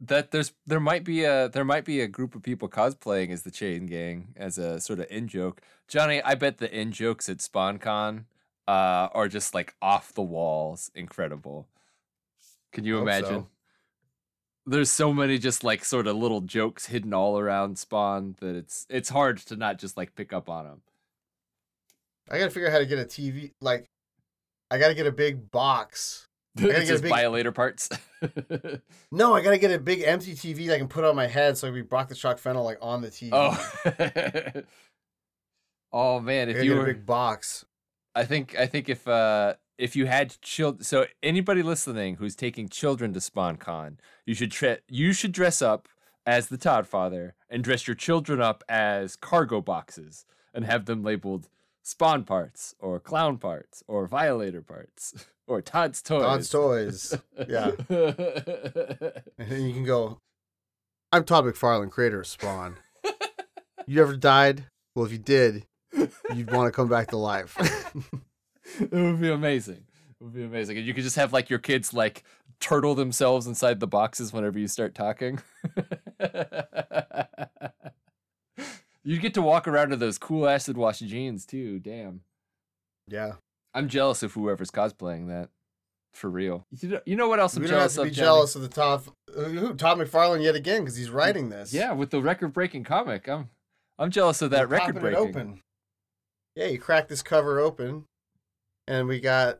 [0.00, 3.42] that there's there might be a there might be a group of people cosplaying as
[3.42, 5.60] the Chain Gang as a sort of in joke.
[5.88, 8.24] Johnny, I bet the in jokes at SpawnCon
[8.66, 11.68] uh, are just like off the walls, incredible.
[12.72, 13.42] Can you imagine?
[13.42, 13.48] so.
[14.66, 18.86] There's so many just like sort of little jokes hidden all around Spawn that it's
[18.88, 20.80] it's hard to not just like pick up on them.
[22.30, 23.52] I gotta figure out how to get a TV.
[23.60, 23.90] Like,
[24.70, 26.28] I gotta get a big box.
[26.56, 27.88] It's just big- violator parts.
[29.12, 31.58] No, I gotta get a big empty TV that I can put on my head
[31.58, 33.28] so I can be Brock the Shock Fennel like on the TV.
[33.32, 34.62] oh.
[35.92, 37.64] oh man, if you were a big box.
[38.14, 42.68] I think I think if uh if you had children, so anybody listening who's taking
[42.68, 45.88] children to SpawnCon, you should tre- you should dress up
[46.24, 51.02] as the Todd Father and dress your children up as cargo boxes and have them
[51.02, 51.48] labeled
[51.82, 56.22] Spawn parts, or Clown parts, or Violator parts, or Todd's Toys.
[56.22, 57.18] Todd's Toys.
[57.48, 57.72] Yeah.
[59.36, 60.18] And then you can go,
[61.12, 62.76] I'm Todd McFarlane, creator of Spawn.
[63.86, 64.66] you ever died?
[64.94, 65.66] Well, if you did,
[66.34, 67.56] you'd want to come back to life.
[68.80, 69.84] it would be amazing.
[70.20, 70.78] It would be amazing.
[70.78, 72.22] And you could just have like your kids like
[72.60, 75.40] turtle themselves inside the boxes whenever you start talking.
[79.06, 81.78] You'd get to walk around in those cool acid wash jeans too.
[81.78, 82.20] Damn.
[83.06, 83.32] yeah.
[83.74, 85.50] I'm jealous of whoever's cosplaying that.
[86.14, 86.64] For real.
[86.80, 88.04] You know, you know what else I'm we don't have jealous to of?
[88.06, 88.24] be Johnny?
[88.26, 89.02] jealous of the Todd,
[89.34, 91.74] who, Todd McFarlane yet again because he's writing this.
[91.74, 93.28] Yeah, with the record breaking comic.
[93.28, 93.50] I'm
[93.98, 95.18] I'm jealous of that record breaking.
[95.18, 95.60] open.
[96.54, 98.04] Yeah, you crack this cover open,
[98.86, 99.58] and we got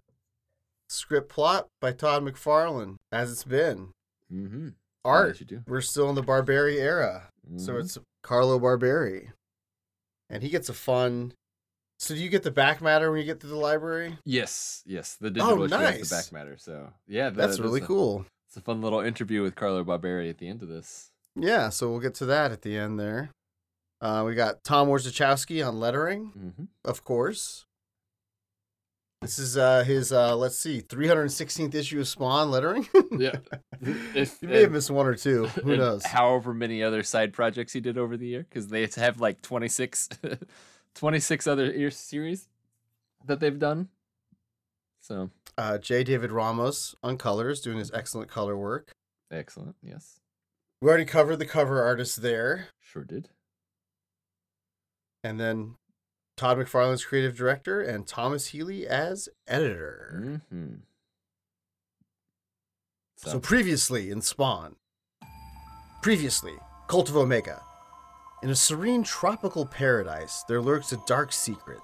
[0.88, 3.88] script plot by Todd McFarlane, as it's been.
[4.32, 4.68] Mm-hmm.
[5.04, 5.62] Art, you do.
[5.66, 7.30] we're still in the Barberi era.
[7.56, 7.80] So Mhm.
[7.80, 9.32] it's Carlo Barberi.
[10.30, 11.34] And he gets a fun.
[12.04, 14.18] So do you get the back matter when you get to the library?
[14.24, 15.16] Yes, yes.
[15.20, 16.08] The digital Oh, nice.
[16.08, 16.56] the back matter.
[16.58, 18.26] So yeah, that- That's really a- cool.
[18.48, 21.10] It's a fun little interview with Carlo Barberi at the end of this.
[21.34, 23.30] Yeah, so we'll get to that at the end there.
[24.00, 26.64] Uh, we got Tom Orzechowski on lettering, Mm-hmm.
[26.84, 27.64] of course.
[29.22, 32.86] This is uh, his, uh, let's see, 316th issue of Spawn lettering.
[33.18, 33.36] Yeah.
[33.80, 35.46] If, he may have missed one or two.
[35.46, 36.04] Who knows?
[36.04, 40.08] However many other side projects he did over the year, because they have like 26,
[40.94, 42.48] 26 other series
[43.26, 43.88] that they've done.
[45.00, 46.02] So Uh, J.
[46.04, 48.92] David Ramos on colors, doing his excellent color work.
[49.30, 49.76] excellent.
[49.82, 50.20] Yes,
[50.80, 52.68] We already covered the cover artist there.
[52.80, 53.28] sure did.
[55.22, 55.76] And then
[56.36, 60.40] Todd McFarlane's creative director and Thomas Healy as editor.
[60.52, 60.74] Mm-hmm.
[63.16, 64.76] So, previously in Spawn.
[66.02, 66.52] Previously,
[66.88, 67.62] Cult of Omega.
[68.42, 71.80] In a serene tropical paradise, there lurks a dark secret.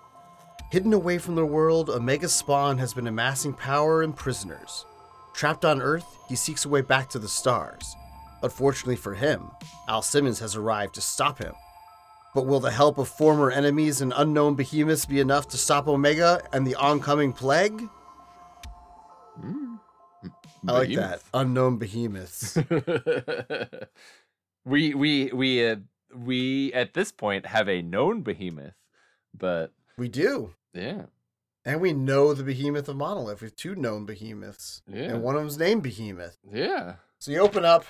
[0.71, 4.85] Hidden away from the world, Omega Spawn has been amassing power and prisoners.
[5.33, 7.97] Trapped on Earth, he seeks a way back to the stars.
[8.43, 9.51] Unfortunately for him,
[9.89, 11.55] Al Simmons has arrived to stop him.
[12.35, 16.43] But will the help of former enemies and unknown behemoths be enough to stop Omega
[16.53, 17.89] and the oncoming plague?
[19.43, 19.81] Mm.
[20.69, 21.23] I like that.
[21.33, 22.57] Unknown behemoths.
[24.65, 25.77] we we we uh,
[26.15, 28.75] we at this point have a known behemoth,
[29.37, 30.55] but we do.
[30.75, 31.03] yeah,
[31.65, 33.41] And we know the behemoth of Monolith.
[33.43, 34.83] We have two known behemoths.
[34.87, 36.39] yeah, And one of them's named Behemoth.
[36.51, 37.85] yeah, So you open up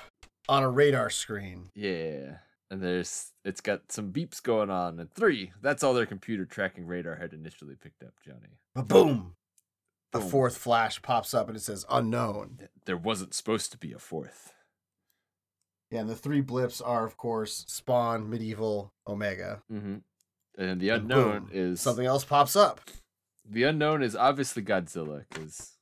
[0.49, 1.71] on a radar screen.
[1.75, 2.39] yeah.
[2.73, 5.01] And there's it's got some beeps going on.
[5.01, 8.59] And three, that's all their computer tracking radar had initially picked up, Johnny.
[8.77, 9.35] But boom!
[10.13, 12.69] A fourth flash pops up and it says unknown.
[12.85, 14.53] There wasn't supposed to be a fourth.
[15.91, 19.63] Yeah, and the three blips are, of course, Spawn, Medieval, Omega.
[19.73, 19.97] Mm-hmm.
[20.57, 22.81] And the And unknown boom, is Something else pops up.
[23.49, 25.73] The unknown is obviously Godzilla, because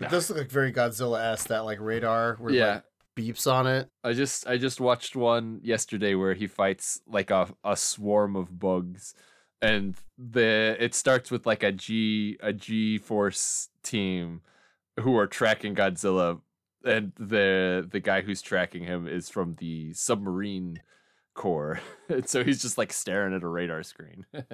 [0.00, 2.84] It does look like very Godzilla esque, that like radar where it, yeah, like,
[3.16, 3.88] beeps on it.
[4.02, 8.58] I just I just watched one yesterday where he fights like a a swarm of
[8.58, 9.14] bugs,
[9.62, 14.42] and the it starts with like a G a G force team
[14.98, 16.40] who are tracking Godzilla,
[16.84, 20.80] and the the guy who's tracking him is from the submarine
[21.34, 24.26] core, and so he's just like staring at a radar screen.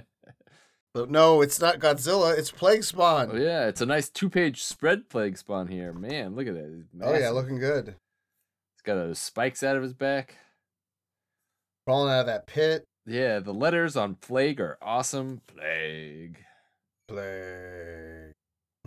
[0.92, 3.30] But no, it's not Godzilla, it's Plague Spawn.
[3.32, 5.92] oh yeah, it's a nice two page spread plague spawn here.
[5.92, 6.84] Man, look at that.
[7.00, 7.94] Oh, yeah, looking good.
[8.74, 10.36] He's got those spikes out of his back.
[11.86, 12.84] Crawling out of that pit.
[13.06, 15.42] Yeah, the letters on plague are awesome.
[15.46, 16.38] Plague.
[17.06, 18.32] Plague.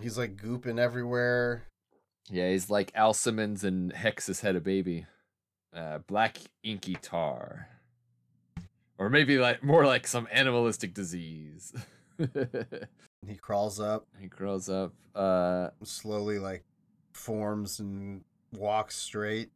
[0.01, 1.63] He's like gooping everywhere.
[2.29, 5.05] Yeah, he's like Al Simmons and Hex has had a baby.
[5.75, 7.67] Uh, black inky tar.
[8.97, 11.73] Or maybe like more like some animalistic disease.
[13.25, 14.91] He crawls up, he crawls up.
[15.15, 16.63] Uh slowly like
[17.13, 18.21] forms and
[18.57, 19.49] walks straight.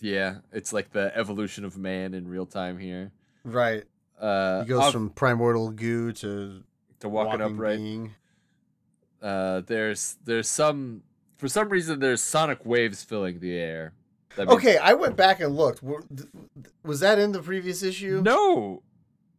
[0.00, 3.12] yeah, it's like the evolution of man in real time here.
[3.42, 3.84] Right.
[4.20, 6.62] Uh He goes ob- from primordial goo to
[7.00, 7.78] to walking walking upright.
[7.78, 8.14] being.
[9.22, 11.02] Uh there's there's some
[11.36, 13.92] for some reason there's sonic waves filling the air.
[14.36, 15.82] That means- Okay, I went back and looked.
[16.84, 18.20] Was that in the previous issue?
[18.24, 18.82] No,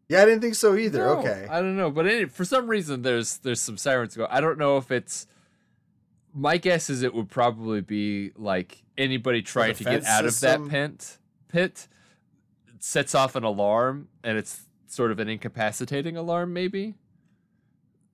[0.08, 1.00] Yeah, I didn't think so either.
[1.00, 1.48] No, okay.
[1.50, 4.28] I don't know, but any, for some reason there's there's some sirens go.
[4.30, 5.28] I don't know if it's.
[6.38, 10.64] My guess is it would probably be like anybody trying to get out system?
[10.66, 11.18] of that pit.
[11.48, 11.88] Pit
[12.80, 16.96] sets off an alarm, and it's sort of an incapacitating alarm, maybe.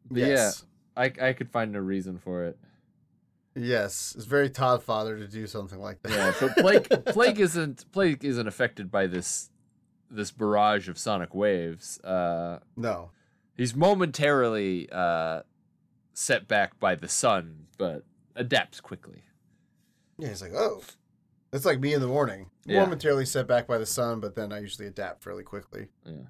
[0.09, 0.63] But yes.
[0.97, 2.57] Yeah, I I could find no reason for it.
[3.55, 4.13] Yes.
[4.15, 6.11] It's very Todd Father to do something like that.
[6.11, 9.49] Yeah, but plague plague isn't plague isn't affected by this
[10.09, 11.99] this barrage of sonic waves.
[12.01, 13.11] Uh, no.
[13.55, 15.41] he's momentarily uh,
[16.13, 18.03] set back by the sun, but
[18.35, 19.23] adapts quickly.
[20.17, 20.81] Yeah, he's like, oh,
[21.53, 22.49] it's like me in the morning.
[22.65, 22.81] Yeah.
[22.81, 25.87] Momentarily set back by the sun, but then I usually adapt fairly quickly.
[26.05, 26.27] Yeah.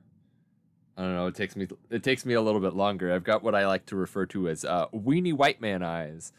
[0.97, 1.27] I don't know.
[1.27, 1.67] It takes me.
[1.89, 3.11] It takes me a little bit longer.
[3.11, 6.31] I've got what I like to refer to as uh, weenie white man eyes,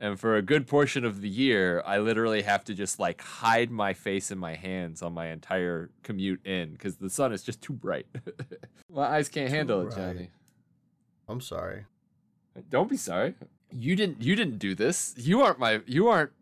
[0.00, 3.70] and for a good portion of the year, I literally have to just like hide
[3.70, 7.60] my face in my hands on my entire commute in because the sun is just
[7.60, 8.06] too bright.
[8.90, 9.94] my eyes can't Too handle it.
[9.94, 10.30] Johnny.
[11.28, 11.84] I'm sorry.
[12.70, 13.34] Don't be sorry.
[13.70, 14.22] You didn't.
[14.22, 15.14] You didn't do this.
[15.18, 15.82] You aren't my.
[15.86, 16.32] You aren't.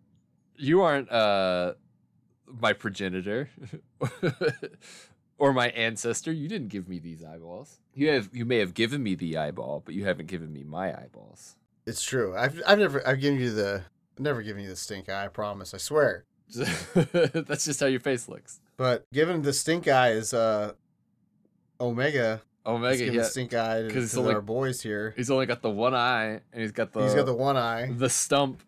[0.56, 1.10] You aren't.
[1.10, 1.74] Uh,
[2.46, 3.50] my progenitor,
[5.38, 6.32] or my ancestor.
[6.32, 7.80] You didn't give me these eyeballs.
[7.92, 8.30] You have.
[8.32, 11.56] You may have given me the eyeball, but you haven't given me my eyeballs.
[11.88, 12.36] It's true.
[12.36, 13.82] I've I've never I've given you the
[14.16, 15.24] I've never given you the stink eye.
[15.24, 15.72] I promise.
[15.74, 16.24] I swear.
[16.54, 18.60] That's just how your face looks.
[18.76, 20.72] But given the stink eye is uh
[21.80, 22.42] Omega.
[22.66, 23.04] Omega.
[23.04, 23.10] Yeah.
[23.22, 25.14] the stink eye to, 'cause it's to only- our boys here.
[25.16, 27.02] He's only got the one eye, and he's got the.
[27.02, 27.90] he's got the one eye.
[27.90, 28.62] the stump.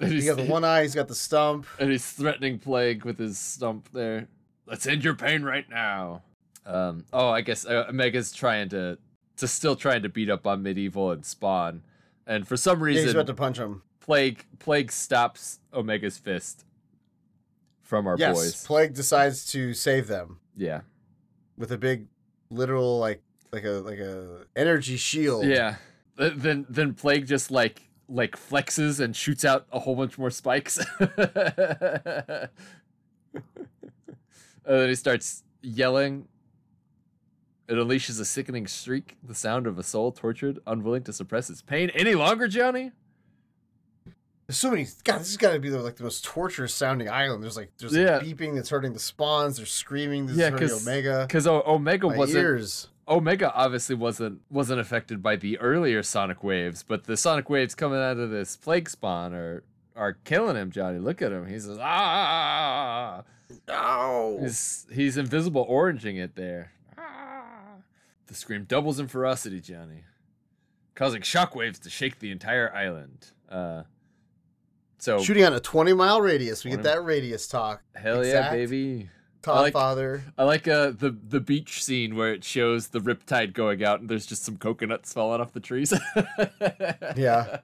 [0.00, 0.82] He's he's, got the one eye.
[0.82, 1.66] He's got the stump.
[1.78, 4.26] and he's threatening plague with his stump there.
[4.66, 6.22] Let's end your pain right now.
[6.66, 7.04] Um.
[7.12, 8.98] Oh, I guess uh, Omega's trying to
[9.36, 11.82] to still trying to beat up on medieval and Spawn,
[12.26, 13.82] and for some Yeah, reason, he's about to punch him.
[14.00, 16.64] plague plague stops Omega's fist
[17.82, 18.66] from our yes, boys.
[18.66, 20.80] Plague decides to save them yeah.
[21.56, 22.06] with a big,
[22.50, 25.44] literal like like a like a energy shield.
[25.46, 25.76] Yeah.
[26.16, 30.78] Then then plague just like like flexes and shoots out a whole bunch more spikes.
[30.98, 32.48] and
[34.64, 36.28] then he starts yelling.
[37.66, 41.62] It unleashes a sickening shriek, the sound of a soul tortured, unwilling to suppress its
[41.62, 42.92] pain any longer, Johnny.
[44.46, 44.86] There's so many.
[45.04, 47.42] God, this has got to be the, like the most torturous sounding island.
[47.42, 48.18] There's like there's Yeah.
[48.18, 49.56] like beeping that's hurting the spawns.
[49.56, 50.26] They're screaming.
[50.26, 51.24] This Yeah, is hurting Omega.
[51.26, 52.88] Because Omega My wasn't ears.
[53.08, 57.98] Omega obviously wasn't wasn't affected by the earlier sonic waves, but the sonic waves coming
[57.98, 59.62] out of this plague spawn are
[59.96, 60.98] are killing him, Johnny.
[60.98, 61.46] Look at him.
[61.46, 63.22] He says, ah.
[63.68, 64.38] No.
[64.42, 66.72] He's, he's invisible oranging it there.
[68.26, 70.04] The scream doubles in ferocity, Johnny,
[70.94, 73.26] causing shockwaves to shake the entire island.
[73.50, 73.82] Uh,
[74.98, 76.64] so, Shooting on a 20 mile radius.
[76.64, 77.82] We get that radius talk.
[77.94, 78.46] hell exact.
[78.46, 79.10] yeah, baby.
[79.42, 80.24] Todd like- Father.
[80.38, 84.08] I like uh, the the beach scene where it shows the riptide going out and
[84.08, 85.92] there's just some coconuts falling off the trees.
[87.16, 87.58] Yeah.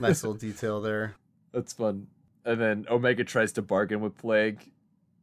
[0.00, 1.14] Nice little detail there.
[1.52, 2.08] That's fun.
[2.44, 4.60] And then Omega tries to bargain with Plague.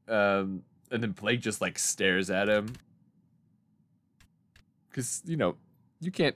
[0.07, 2.73] Um, and then Plague just like stares at him.
[4.93, 5.55] Cause, you know,
[5.99, 6.35] you can't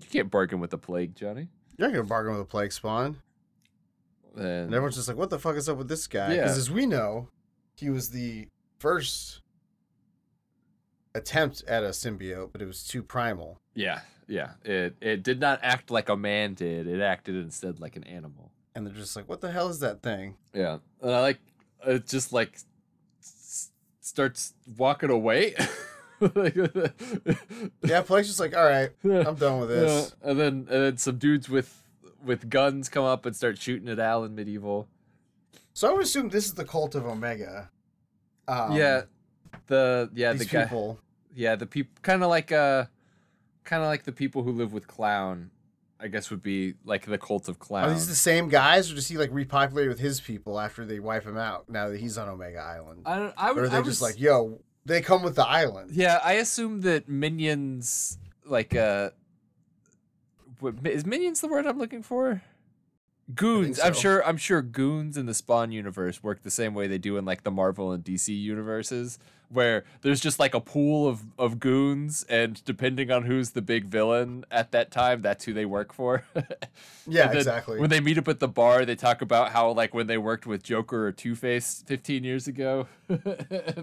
[0.00, 1.48] you can't bargain with the plague, Johnny.
[1.76, 3.16] You're not gonna bargain with a plague spawn.
[4.36, 6.34] And, And everyone's just like, what the fuck is up with this guy?
[6.34, 6.42] Yeah.
[6.42, 7.28] Because as we know,
[7.76, 8.46] he was the
[8.78, 9.40] first
[11.14, 13.60] attempt at a symbiote, but it was too primal.
[13.74, 14.50] yeah, yeah.
[14.64, 16.86] It it did not act like a man did.
[16.86, 18.52] It acted instead like an animal.
[18.74, 20.36] And they're just like, what the hell is that thing?
[20.54, 20.78] Yeah.
[21.02, 21.40] And I like
[21.86, 22.56] it just like
[23.20, 25.54] s- starts walking away.
[27.82, 30.14] Yeah, Plague's just like, all right, I'm done with this.
[30.22, 31.82] Yeah, and then and then some dudes with
[32.24, 34.88] with guns come up and start shooting at Alan Medieval.
[35.72, 37.70] So I would assume this is the cult of Omega.
[38.48, 39.02] Um, yeah,
[39.66, 40.98] the yeah the guy people.
[41.34, 42.84] yeah the people kind of like uh
[43.64, 45.50] kind of like the people who live with Clown.
[46.02, 47.84] I guess would be like the cult of Clown.
[47.84, 50.98] Are these the same guys, or does he like repopulate with his people after they
[50.98, 51.68] wipe him out?
[51.68, 53.34] Now that he's on Omega Island, I don't.
[53.36, 53.64] I or would.
[53.64, 55.90] are they I just was- like, yo, they come with the island?
[55.92, 59.10] Yeah, I assume that minions like uh
[60.84, 62.42] is minions the word I'm looking for?
[63.34, 63.78] Goons.
[63.80, 67.16] I'm sure I'm sure goons in the Spawn universe work the same way they do
[67.16, 69.18] in like the Marvel and DC universes
[69.50, 73.84] where there's just like a pool of of goons and depending on who's the big
[73.86, 76.24] villain at that time, that's who they work for.
[77.06, 77.80] Yeah, exactly.
[77.80, 80.46] When they meet up at the bar, they talk about how like when they worked
[80.46, 83.18] with Joker or Two Face 15 years ago, and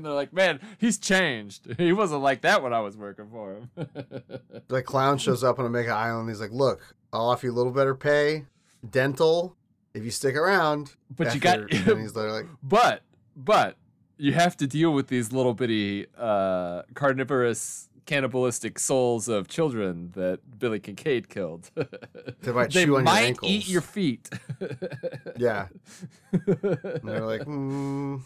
[0.06, 1.76] they're like, "Man, he's changed.
[1.78, 3.70] He wasn't like that when I was working for him."
[4.70, 6.30] the clown shows up on Omega Island.
[6.30, 8.46] He's like, look, I'll offer you a little better pay,
[8.90, 9.58] dental,
[9.94, 10.96] if you stick around.
[11.14, 13.02] but you got, After- and he's like, but
[13.36, 13.76] but
[14.18, 17.90] you have to deal with these little bitty uh, carnivorous.
[18.06, 21.70] Cannibalistic souls of children that Billy Kincaid killed.
[22.42, 23.52] They might they chew on your might ankles.
[23.52, 24.30] eat your feet.
[25.36, 25.68] yeah.
[26.32, 28.22] And they're like, mm,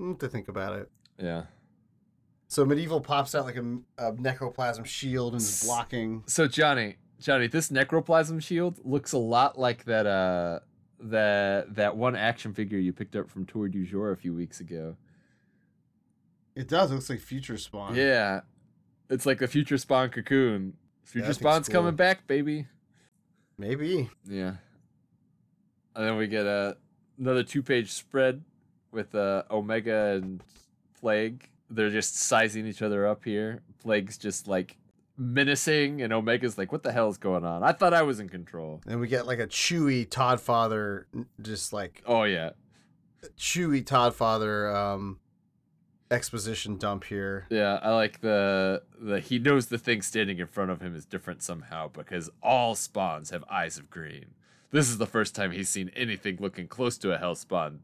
[0.00, 0.90] mm, to think about it.
[1.18, 1.44] yeah.
[2.48, 6.24] So medieval pops out like a, a necroplasm shield and is blocking.
[6.26, 10.58] So Johnny, Johnny, this necroplasm shield looks a lot like that uh
[11.00, 14.60] that that one action figure you picked up from Tour du Jour a few weeks
[14.60, 14.96] ago.
[16.54, 16.90] It does.
[16.90, 17.94] It looks like future spawn.
[17.94, 18.40] Yeah.
[19.08, 20.74] It's like the future spawn cocoon.
[21.04, 22.66] Future it's spawn's coming back, baby.
[23.56, 24.10] Maybe.
[24.28, 24.54] Yeah.
[25.94, 26.76] And then we get a
[27.18, 28.42] another two page spread
[28.92, 30.42] with uh, Omega and
[31.00, 31.48] Plague.
[31.70, 33.62] They're just sizing each other up here.
[33.82, 34.76] Plague's just like
[35.18, 37.62] menacing, and Omega's like, "What the hell is going on?
[37.62, 41.06] I thought I was in control." And we get like a chewy Todd Father,
[41.42, 42.50] just like Oh yeah,
[43.36, 45.18] chewy Todd Father um,
[46.10, 47.46] exposition dump here.
[47.50, 47.78] yeah.
[47.82, 51.42] I like the the he knows the thing standing in front of him is different
[51.42, 54.26] somehow because all spawns have eyes of green.
[54.70, 57.80] This is the first time he's seen anything looking close to a hell spawn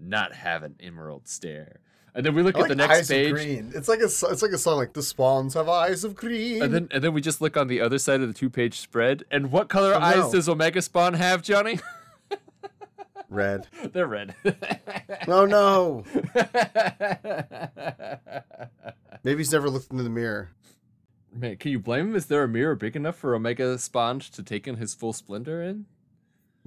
[0.00, 1.80] not have an emerald stare.
[2.18, 3.26] And then we look I at like the next eyes page.
[3.28, 3.72] of green.
[3.76, 6.60] It's like a it's like a song like the spawns have eyes of green.
[6.60, 8.80] And then and then we just look on the other side of the two page
[8.80, 9.22] spread.
[9.30, 10.32] And what color Oh, eyes no.
[10.32, 11.78] does Omega Spawn have, Johnny?
[13.30, 13.68] red.
[13.92, 14.34] They're red.
[15.28, 16.04] Oh no.
[19.24, 20.50] Maybe he's never looked into the mirror.
[21.32, 22.16] Man, can you blame him?
[22.16, 25.62] Is there a mirror big enough for Omega Spawn to take in his full splendor
[25.62, 25.86] in?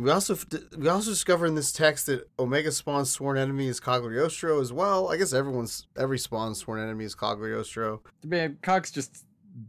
[0.01, 0.35] We also
[0.75, 5.11] we also discover in this text that Omega Spawn's sworn enemy is Cagliostro as well.
[5.11, 8.01] I guess everyone's every Spawn's sworn enemy is Cagliostro.
[8.25, 9.25] Man, Cox just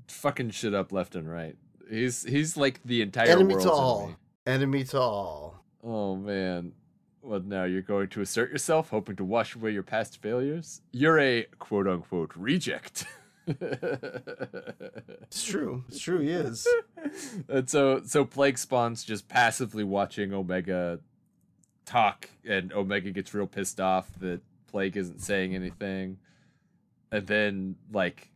[0.09, 1.57] fucking shit up left and right.
[1.91, 4.03] He's he's like the entire enemy to all.
[4.05, 4.17] enemy.
[4.47, 5.65] Enemy to all.
[5.85, 6.73] Oh man.
[7.21, 7.65] Well, now?
[7.65, 10.81] You're going to assert yourself, hoping to wash away your past failures?
[10.93, 13.05] You're a quote unquote reject.
[15.33, 15.83] It's true.
[15.89, 16.19] It's true.
[16.21, 16.67] He is.
[17.49, 21.01] and so so Plague spawns just passively watching Omega
[21.87, 26.19] talk, and Omega gets real pissed off that Plague isn't saying anything,
[27.11, 28.31] and then like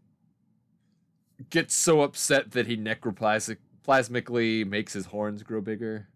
[1.51, 6.09] gets so upset that he necroplasmic plasmically makes his horns grow bigger.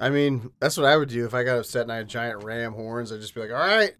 [0.00, 2.42] I mean, that's what I would do if I got upset and I had giant
[2.42, 3.12] ram horns.
[3.12, 3.94] I'd just be like, "All right,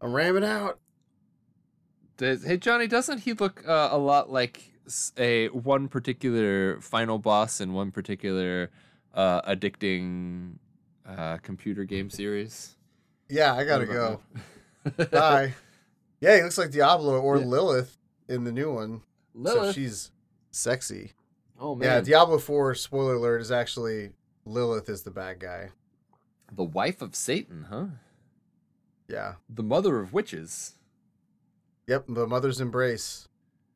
[0.00, 0.78] I'm ramming out."
[2.16, 4.72] Does, hey Johnny, doesn't he look uh, a lot like
[5.18, 8.70] a one particular final boss in one particular
[9.14, 10.54] uh, addicting
[11.06, 12.76] uh, computer game series?
[13.28, 14.20] Yeah, I gotta go.
[14.84, 15.10] about?
[15.10, 15.54] Bye.
[16.20, 17.44] Yeah, he looks like Diablo or Yeah.
[17.44, 17.98] Lilith
[18.28, 19.02] in the new one.
[19.44, 20.10] So she's
[20.50, 21.12] sexy.
[21.60, 21.86] oh man.
[21.88, 24.12] Yeah, Diablo 4, spoiler alert, is actually
[24.46, 25.70] Lilith is the bad guy.
[26.50, 27.86] the wife of Satan, huh?
[29.08, 29.34] Yeah.
[29.50, 30.75] The mother of witches.
[31.86, 33.28] Yep, the Mother's Embrace.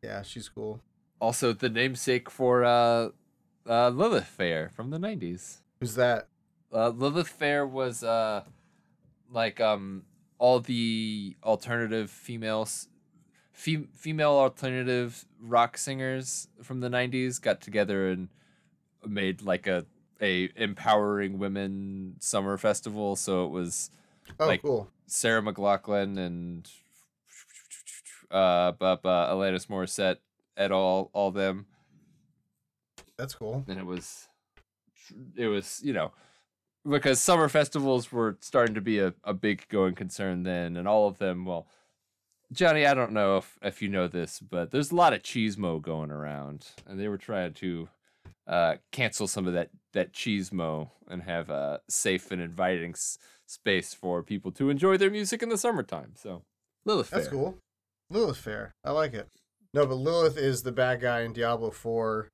[0.03, 0.81] Yeah, she's cool.
[1.21, 3.11] Also, the namesake for uh,
[3.69, 5.59] uh, Lilith Fair from the '90s.
[5.81, 6.29] Who's that?
[6.73, 8.43] Uh, Lilith Fair was uh,
[9.31, 10.03] like um,
[10.39, 12.89] all the alternative females,
[13.53, 18.29] fem- female alternative rock singers from the '90s got together and
[19.07, 19.85] made like a
[20.23, 23.15] a empowering women summer festival.
[23.17, 23.91] So it was
[24.39, 24.89] Oh, Like- cool.
[25.07, 26.71] Sarah McLachlan and
[28.31, 30.19] uh, but, uh, Alanis Morissette
[30.57, 31.11] et al.
[31.13, 31.67] All them.
[33.17, 33.65] That's cool.
[33.69, 34.29] and it was
[35.37, 36.13] it was you know
[36.89, 41.07] because summer festivals were starting to be a, a big going concern then and all
[41.07, 41.67] of them well
[42.53, 45.81] johnny i don't know if, if you know this but there's a lot of cheesemo
[45.83, 47.89] going around and they were trying to
[48.47, 53.93] uh, cancel some of that that cheesemo and have a safe and inviting s- space
[53.93, 56.43] for people to enjoy their music in the summertime so
[57.11, 57.33] That's Fair.
[57.33, 57.59] cool.
[58.11, 58.75] Lilith fair.
[58.85, 59.29] I like it.
[59.73, 62.29] No, but Lilith is the bad guy in Diablo 4.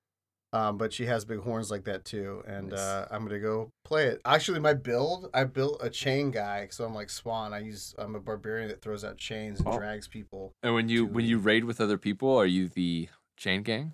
[0.52, 2.78] Um, but she has big horns like that too, and Nice.
[2.78, 4.20] uh, I'm gonna go play it.
[4.24, 7.52] Actually, my build, I built a chain guy, so I'm like Swan.
[7.52, 9.76] I use I'm a barbarian that throws out chains and Oh.
[9.76, 10.54] drags people.
[10.62, 13.92] and when you when you raid with other people are you the chain gang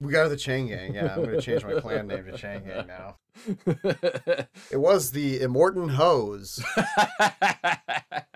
[0.00, 0.94] We got the chain gang.
[0.94, 3.16] Yeah, I'm gonna change my clan name to chain gang now.
[4.72, 6.64] It was the Immortan Hose.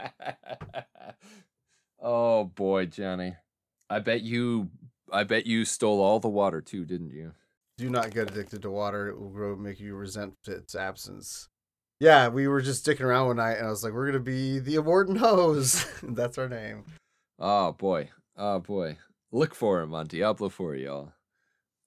[2.01, 3.37] oh boy, Johnny.
[3.91, 4.71] I bet you
[5.11, 7.33] I bet you stole all the water too, didn't you?
[7.79, 9.09] Do not get addicted to water.
[9.09, 11.49] It will grow, make you resent its absence.
[12.01, 14.59] Yeah, we were just sticking around one night, and I was like, "We're gonna be
[14.59, 16.85] the Immortan Hose." That's our name.
[17.39, 18.11] Oh boy.
[18.37, 18.99] Oh boy.
[19.31, 21.13] Look for him on Diablo 4, y'all.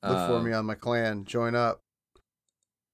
[0.04, 1.26] Look for Um, me on my clan.
[1.26, 1.82] Join up.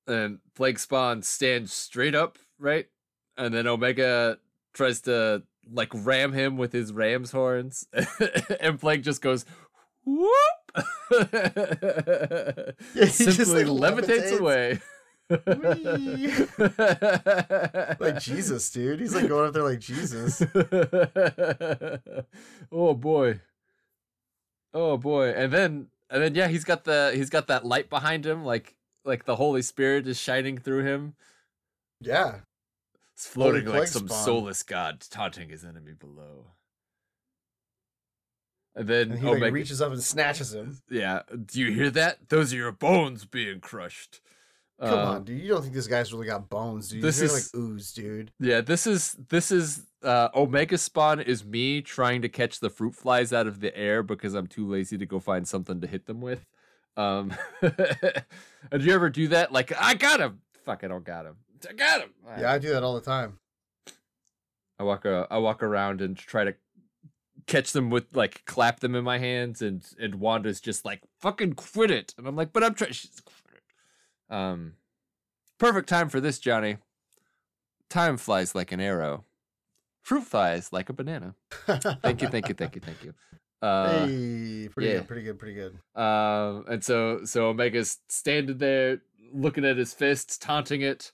[0.07, 2.87] And Plague Spawn stands straight up, right?
[3.35, 4.37] And then Omega
[4.73, 7.87] tries to like ram him with his ram's horns.
[8.59, 9.45] and Plague just goes
[10.05, 10.29] whoop
[11.11, 14.39] Yeah, he just, simply like, levitates, levitates.
[14.39, 14.79] away.
[17.99, 19.01] Like Jesus, dude.
[19.01, 20.41] He's like going up there like Jesus.
[22.71, 23.41] oh boy.
[24.73, 25.29] Oh boy.
[25.31, 28.75] And then and then yeah, he's got the he's got that light behind him, like
[29.03, 31.15] like the Holy Spirit is shining through him.
[31.99, 32.39] Yeah.
[33.17, 34.23] It's floating Holy like some spawn.
[34.25, 36.51] soulless god taunting his enemy below.
[38.75, 40.77] And then And he like, Omega reaches up and snatches him.
[40.89, 41.23] Yeah.
[41.45, 42.29] Do you hear that?
[42.29, 44.21] Those are your bones being crushed.
[44.79, 45.41] Come on, dude.
[45.41, 47.01] You don't think this guy's really got bones, dude?
[47.01, 48.31] this This is is- like ooze, dude.
[48.39, 52.93] Yeah, this is this is uh Omega Spawn is me trying to catch the fruit
[52.93, 56.05] flies out of the air because I'm too lazy to go find something to hit
[56.05, 56.45] them with.
[56.95, 59.51] Um Did you ever do that?
[59.51, 60.41] Like, I got him.
[60.63, 61.37] Fuck, I don't got him.
[61.69, 62.09] I got him.
[62.39, 63.39] Yeah, I do that all the time.
[64.79, 66.55] I walk uh, I walk around and try to
[67.47, 71.53] catch them with like clap them in my hands and and Wanda's just like fucking
[71.53, 74.35] quit it and I'm like but I'm trying she's quit it.
[74.35, 74.73] Um
[75.57, 76.77] perfect time for this Johnny.
[77.89, 79.23] Time flies like an arrow.
[80.03, 81.35] Fruit flies like a banana.
[81.65, 83.13] Thank you, thank you, thank you, thank you.
[83.59, 84.97] Uh hey, pretty yeah.
[84.97, 85.79] good, pretty good, pretty good.
[85.99, 89.01] um, and so so Omega's standing there
[89.33, 91.11] looking at his fists, taunting it.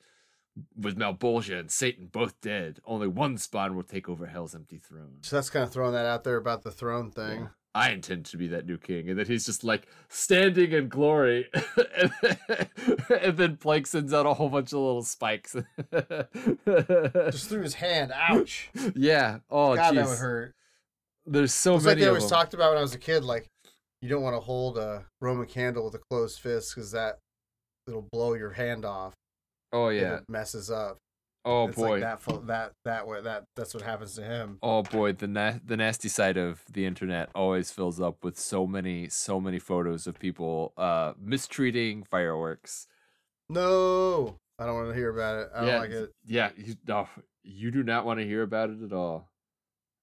[0.80, 5.18] With Malebolgia and Satan both dead, only one spawn will take over Hell's empty throne.
[5.22, 7.41] So that's kind of throwing that out there about the throne thing.
[7.41, 7.47] Yeah.
[7.76, 11.47] I intend to be that new king, and then he's just like standing in glory,
[11.97, 12.68] and, then,
[13.20, 15.56] and then Plank sends out a whole bunch of little spikes.
[16.66, 18.12] Just through his hand.
[18.14, 18.70] Ouch.
[18.95, 19.39] yeah.
[19.49, 20.54] Oh, God, that would hurt.
[21.26, 22.38] There's so It's like many they of always them.
[22.38, 23.24] talked about when I was a kid.
[23.24, 23.47] Like,
[24.01, 27.18] you don't want to hold a Roman candle with a closed fist because that
[27.88, 29.14] it'll blow your hand off.
[29.74, 30.17] Oh yeah.
[30.17, 30.97] it messes up.
[31.45, 31.99] Oh it's boy.
[31.99, 32.47] like that.
[32.47, 33.21] That that way.
[33.21, 34.59] That that's what happens to him.
[34.63, 38.65] Oh boy, the na- the nasty side of the internet always fills up with so
[38.65, 42.88] many so many photos of people uh mistreating fireworks.
[43.49, 45.49] No, I don't want to hear about it.
[45.53, 45.80] I don't Yeah.
[45.80, 46.11] like it.
[46.26, 47.09] Yeah, you no,
[47.43, 49.30] you do not want to hear about it at all.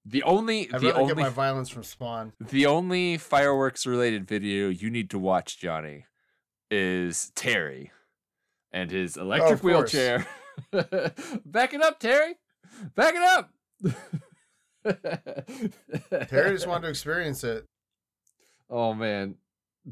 [0.05, 2.33] The only I'd the only get my violence from Spawn.
[2.39, 6.05] the only fireworks related video you need to watch, Johnny,
[6.71, 7.93] is Terry
[8.73, 10.27] and his electric Oh, wheelchair.
[11.45, 12.35] Back it up, Terry.
[12.95, 13.51] Back it up.
[16.29, 17.67] Terry just wanted to experience it.
[18.69, 19.37] Oh man,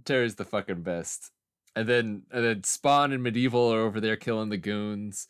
[0.05, 1.31] Terry's the fucking best.
[1.77, 5.29] And then and then Spawn and Medieval are over there killing the goons.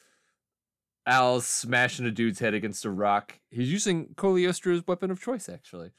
[1.07, 3.41] Al's smashing a dude's head against a rock.
[3.51, 5.93] He's using Cagliostro's weapon of choice, actually.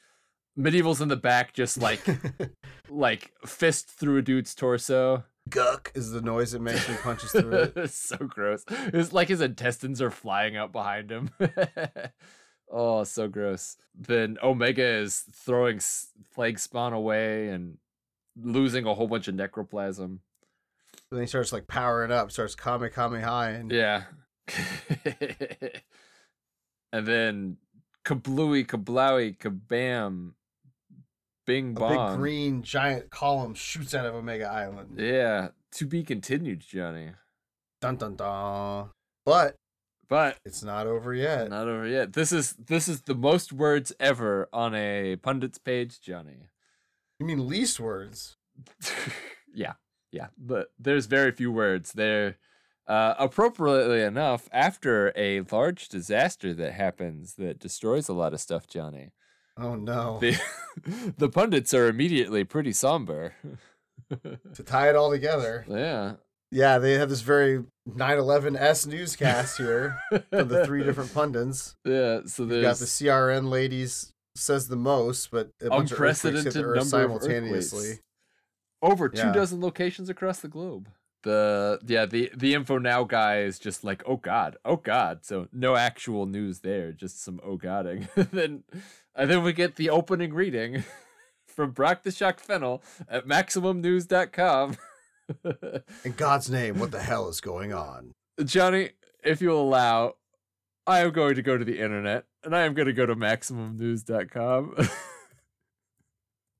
[0.56, 2.00] Medieval's in the back, just like
[2.88, 5.24] like fist through a dude's torso.
[5.48, 7.72] Guck is the noise it makes when he punches through it.
[7.76, 8.64] it's so gross.
[8.68, 11.30] It's like his intestines are flying out behind him.
[12.70, 13.76] oh, so gross.
[13.94, 15.80] Then Omega is throwing
[16.34, 17.78] Plague Spawn away and
[18.40, 20.18] losing a whole bunch of necroplasm.
[21.10, 24.04] Then he starts like powering up, starts Kame Kame High, and Yeah.
[26.92, 27.56] and then
[28.04, 30.32] kablooey, kablowy, kabam,
[31.50, 34.98] bing a big green giant column shoots out of Omega Island.
[34.98, 37.10] Yeah, to be continued, Johnny.
[37.80, 38.90] Dun dun dun.
[39.24, 39.56] But
[40.08, 41.50] But it's not over yet.
[41.50, 42.12] Not over yet.
[42.12, 46.48] This is this is the most words ever on a pundit's page, Johnny.
[47.18, 48.36] You mean least words?
[49.54, 49.74] yeah,
[50.12, 50.28] yeah.
[50.38, 52.38] But there's very few words there.
[52.86, 58.66] Uh, appropriately enough, after a large disaster that happens that destroys a lot of stuff,
[58.66, 59.12] Johnny,
[59.60, 60.18] Oh no.
[60.20, 60.40] the
[61.18, 63.34] the pundits are immediately pretty somber.
[64.54, 65.64] to tie it all together.
[65.68, 66.14] yeah.
[66.52, 70.00] Yeah, they have this very 9/11s newscast here
[70.30, 71.76] from the three different pundits.
[71.84, 72.22] Yeah.
[72.26, 76.60] So You got the CRN ladies says the most, but a bunch of unprecedented the
[76.62, 77.80] number of simultaneously.
[77.90, 78.02] earthquakes.
[78.82, 79.32] over two Yeah.
[79.32, 80.88] dozen locations across the globe.
[81.22, 85.48] The yeah the the info now guy is just like oh god oh god so
[85.52, 88.64] no actual news there just some oh godding then
[89.20, 90.82] and then we get the opening reading
[91.46, 94.78] from Brock the Shock Fennel at MaximumNews.com.
[96.04, 98.12] In God's name, what the hell is going on?
[98.42, 98.92] Johnny,
[99.22, 100.14] if you'll allow,
[100.86, 103.14] I am going to go to the internet and I am going to go to
[103.14, 104.74] MaximumNews.com.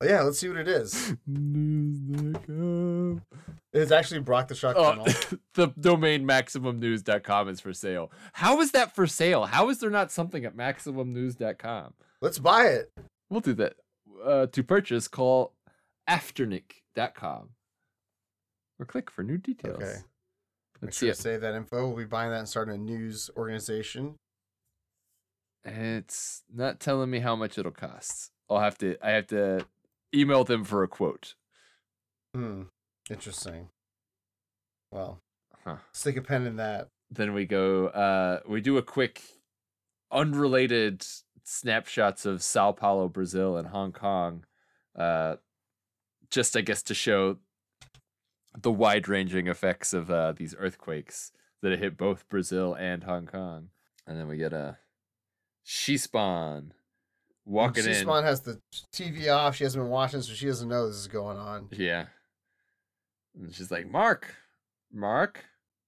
[0.02, 1.14] Oh, yeah, let's see what it is.
[1.26, 3.20] News.com.
[3.72, 5.06] It's actually Brock the Shock Oh, uh, Tunnel.
[5.54, 8.10] the domain maximumnews.com is for sale.
[8.34, 9.46] How is that for sale?
[9.46, 11.94] How is there not something at maximumnews.com?
[12.20, 12.90] Let's buy it.
[13.30, 13.74] We'll do that.
[14.24, 15.54] Uh, to purchase, call
[16.08, 17.50] afternic.com
[18.78, 19.76] or click for new details.
[19.82, 19.96] Okay.
[20.82, 21.16] Let's sure see it.
[21.16, 21.86] save that info.
[21.88, 24.14] We'll be buying that and starting a news organization.
[25.64, 28.30] It's not telling me how much it'll cost.
[28.48, 29.64] I'll have to I have to
[30.14, 31.34] email them for a quote.
[32.34, 32.62] Hmm.
[33.10, 33.68] Interesting.
[34.92, 35.18] Well,
[35.64, 35.76] Huh.
[35.92, 36.88] stick a pen in that.
[37.10, 39.22] then we go uh we do a quick
[40.10, 41.04] unrelated
[41.50, 44.44] snapshots of Sao Paulo, Brazil and Hong Kong
[44.96, 45.36] uh
[46.30, 47.38] just I guess to show
[48.56, 51.32] the wide-ranging effects of uh these earthquakes
[51.62, 53.68] that hit both Brazil and Hong Kong.
[54.06, 54.78] And then we get a
[55.62, 56.72] she spawn
[57.44, 57.94] walking in.
[57.94, 58.60] Spawn has the
[58.92, 59.56] TV off.
[59.56, 61.68] She hasn't been watching, so she doesn't know this is going on.
[61.72, 62.06] Yeah.
[63.38, 64.34] And she's like, Mark,
[64.92, 65.44] Mark,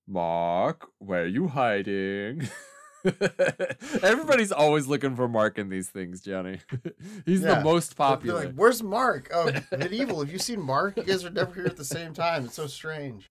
[0.07, 2.49] Mark, where are you hiding?
[4.03, 6.59] Everybody's always looking for Mark in these things, Johnny.
[7.27, 7.55] He's Yeah.
[7.57, 8.45] the most They're popular.
[8.47, 9.31] like, "Where's Mark?
[9.35, 10.21] Oh, medieval.
[10.21, 10.97] Have you seen Mark?
[10.97, 12.45] You guys are never here at the same time.
[12.45, 13.31] It's so strange."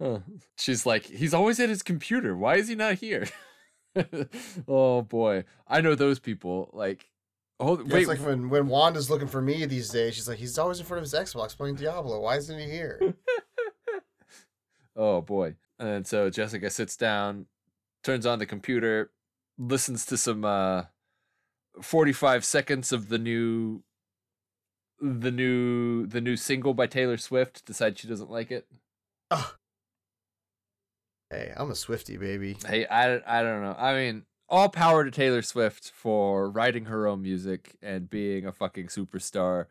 [0.00, 0.18] Huh.
[0.58, 2.36] She's like, he's always at his computer.
[2.36, 3.26] Why is he not here?
[4.68, 6.68] oh boy, I know those people.
[6.74, 7.08] Like,
[7.58, 10.14] oh Yeah, wait, it's like when when Wanda's looking for me these days.
[10.14, 12.20] She's like, "He's always in front of his Xbox playing Diablo.
[12.20, 13.14] Why isn't he here?"
[14.96, 15.54] oh boy.
[15.78, 17.46] And so Jessica sits down,
[18.06, 19.10] turns on the computer,
[19.58, 20.84] listens to some uh
[21.82, 23.82] 45 seconds of the new
[25.00, 28.66] the new the new single by Taylor Swift, decides she doesn't like it.
[31.30, 32.56] hey, I'm a Swifty baby.
[32.66, 33.76] Hey, I, I don't know.
[33.76, 38.52] I mean, all power to Taylor Swift for writing her own music and being a
[38.52, 39.66] fucking superstar.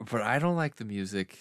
[0.00, 1.38] But I don't like the music.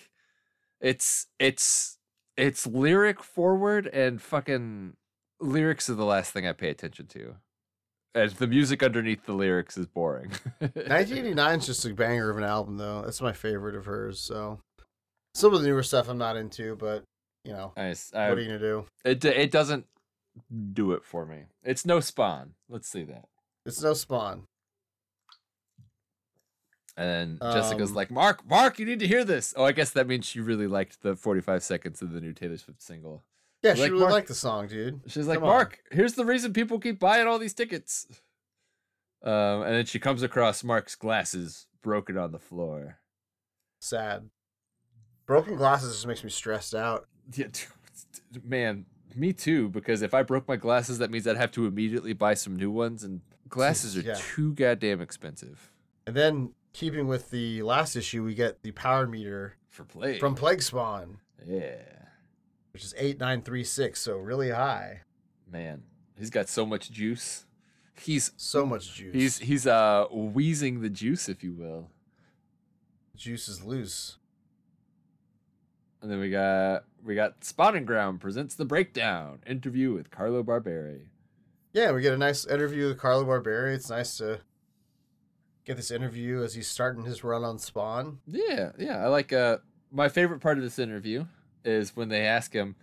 [0.79, 1.97] It's it's
[2.37, 4.93] it's lyric forward and fucking
[5.41, 7.35] lyrics are the last thing I pay attention to.
[8.13, 10.31] And the music underneath the lyrics is boring.
[10.59, 13.01] 1989 is just a banger of an album, though.
[13.03, 14.19] That's my favorite of hers.
[14.19, 14.59] So
[15.33, 17.03] some of the newer stuff I'm not into, but
[17.45, 18.11] you know, Nice.
[18.11, 18.85] what are you gonna do?
[19.05, 19.85] it it doesn't
[20.73, 21.43] do it for me.
[21.63, 22.53] It's no Spawn.
[22.69, 23.25] Let's see that.
[23.65, 24.43] It's no Spawn.
[26.97, 29.53] And then Jessica's Um, like, Mark, Mark, you need to hear this.
[29.55, 32.57] Oh, I guess that means she really liked the 45 seconds of the new Taylor
[32.57, 33.23] Swift single.
[33.63, 34.11] Yeah, she like really Mark?
[34.13, 35.01] liked the song, dude.
[35.07, 35.49] She's like, Come on.
[35.55, 38.07] Mark, here's the reason people keep buying all these tickets.
[39.23, 42.97] Um, and then she comes across Mark's glasses broken on the floor.
[43.79, 44.29] Sad.
[45.27, 47.07] Broken glasses just makes me stressed out.
[47.35, 47.47] Yeah,
[48.31, 48.85] dude, man,
[49.15, 49.69] me too.
[49.69, 52.71] Because if I broke my glasses, that means I'd have to immediately buy some new
[52.71, 54.15] ones, and glasses are Yeah.
[54.17, 55.71] too goddamn expensive
[56.07, 60.17] And then, keeping with the last issue, we get the power meter for play.
[60.17, 61.75] from Plague Spawn, yeah,
[62.73, 65.01] which is 8936, so really high.
[65.49, 65.83] man,
[66.17, 67.45] he's got so much juice.
[67.99, 69.13] He's So much juice.
[69.13, 71.89] He's he's uh wheezing the juice, if you will.
[73.15, 74.17] juice is loose.
[76.01, 81.07] And then we got we got Spawning Ground presents the breakdown interview with Carlo Barberi.
[81.73, 83.75] Yeah, we get a nice interview with Carlo Barberi.
[83.75, 84.39] It's nice to
[85.63, 88.19] get this interview as he's starting his run on Spawn.
[88.25, 89.03] Yeah, yeah.
[89.03, 89.57] I like uh
[89.91, 91.25] my favorite part of this interview
[91.63, 92.75] is when they ask him,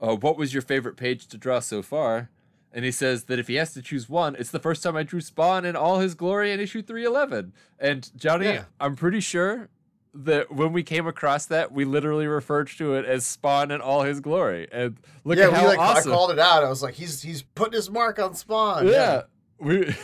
[0.00, 2.30] uh, what was your favorite page to draw so far?
[2.72, 5.04] And he says that if he has to choose one, it's the first time I
[5.04, 7.52] drew Spawn in all his glory in issue 311.
[7.78, 8.64] And Johnny, Yeah.
[8.80, 9.68] I'm pretty sure
[10.12, 14.02] that when we came across that, we literally referred to it as Spawn in all
[14.02, 14.66] his glory.
[14.72, 16.10] And look yeah, at we how like awesome.
[16.12, 16.64] I called it out.
[16.64, 18.88] I was like, he's he's putting his mark on Spawn.
[18.88, 19.22] yeah.
[19.58, 19.94] We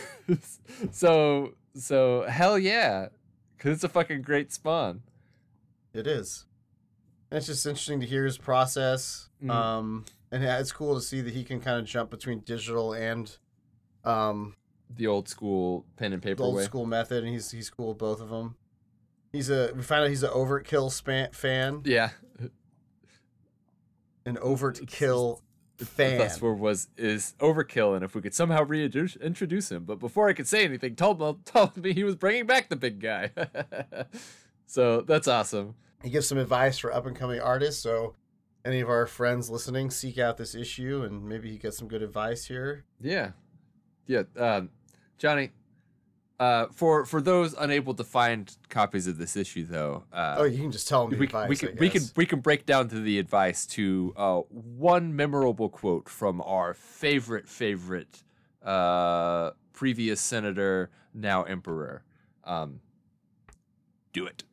[0.91, 3.07] so so hell yeah.
[3.59, 5.01] Cause it's a fucking great spawn.
[5.93, 6.45] It is.
[7.31, 9.29] And it's just interesting to hear his process.
[9.41, 9.49] Mhm.
[9.49, 12.93] Um, and yeah, it's cool to see that he can kind of jump between digital
[12.93, 13.35] and
[14.03, 14.55] um,
[14.93, 16.63] The old school pen and the paper old way.
[16.65, 18.55] school method, and he's he's cool with both of them.
[19.31, 22.09] He's a we find out he's an overkill span, fan, Yeah.
[24.25, 25.39] an overkill
[25.77, 26.17] fan.
[26.17, 29.85] That's where was is overkill, and if we could somehow reintroduce introduce him.
[29.85, 32.99] But before I could say anything, told told me he was bringing back the big
[32.99, 33.31] guy.
[34.65, 35.75] so that's awesome.
[36.03, 37.81] He gives some advice for up and coming artists.
[37.81, 38.15] So,
[38.65, 42.01] any of our friends listening, seek out this issue, and maybe you get some good
[42.01, 42.85] advice here.
[42.99, 43.31] Yeah,
[44.07, 44.23] yeah.
[44.37, 44.69] Um,
[45.17, 45.51] Johnny,
[46.39, 50.57] uh, for for those unable to find copies of this issue, though, uh, oh, you
[50.59, 51.49] can just tell them the we, advice.
[51.49, 55.69] we can we can we can break down to the advice to uh, one memorable
[55.69, 58.23] quote from our favorite favorite
[58.63, 62.03] uh, previous senator, now emperor.
[62.43, 62.81] Um,
[64.13, 64.43] do it.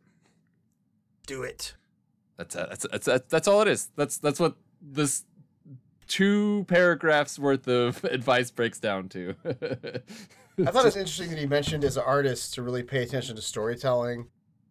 [1.29, 1.74] Do it.
[2.37, 3.91] That's uh, that's that's that's that's all it is.
[3.97, 5.24] That's that's what this
[6.09, 9.35] two paragraphs worth of advice breaks down to.
[9.45, 13.37] I thought it was interesting that he mentioned as an artist to really pay attention
[13.37, 14.26] to storytelling,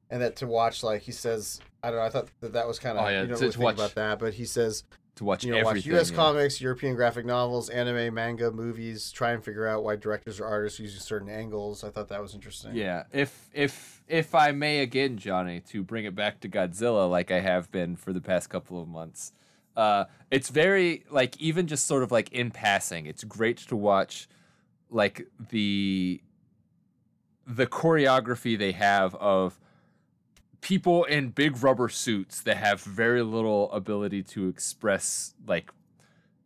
[0.09, 1.61] and that to watch like he says.
[1.83, 2.05] I don't know.
[2.05, 3.63] I thought that that was kind of Oh, yeah, you don't to- really to think
[3.63, 4.83] watch- about that, but he says
[5.15, 5.85] to watch you know watch.
[5.85, 6.09] U.S.
[6.09, 6.15] yeah.
[6.15, 9.11] comics, European graphic novels, anime, manga, movies.
[9.11, 11.83] Try and figure out why directors or artists using certain angles.
[11.83, 12.75] I thought that was interesting.
[12.75, 17.31] Yeah, if if if I may again, Johnny, to bring it back to Godzilla, like
[17.31, 19.33] I have been for the past couple of months,
[19.75, 24.27] uh, it's very like even just sort of like in passing, it's great to watch,
[24.89, 26.21] like the
[27.45, 29.59] the choreography they have of
[30.61, 35.71] people in big rubber suits that have very little ability to express like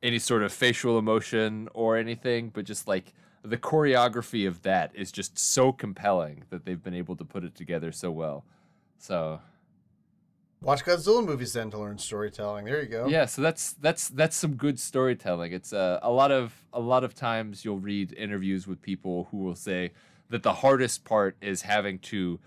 [0.04, 3.14] any sort of facial emotion or anything, but just like
[3.44, 7.56] the choreography of that is just so compelling that they've been able to put it
[7.56, 8.46] together so well.
[8.98, 9.40] So
[10.62, 12.66] Watch Godzilla movies then to learn storytelling.
[12.66, 13.08] There you go.
[13.08, 15.54] yeah, so that's that's that's some good storytelling.
[15.54, 19.38] It's uh, a lot of a lot of times you'll read interviews with people who
[19.38, 19.92] will say
[20.30, 22.40] that the hardest part is having to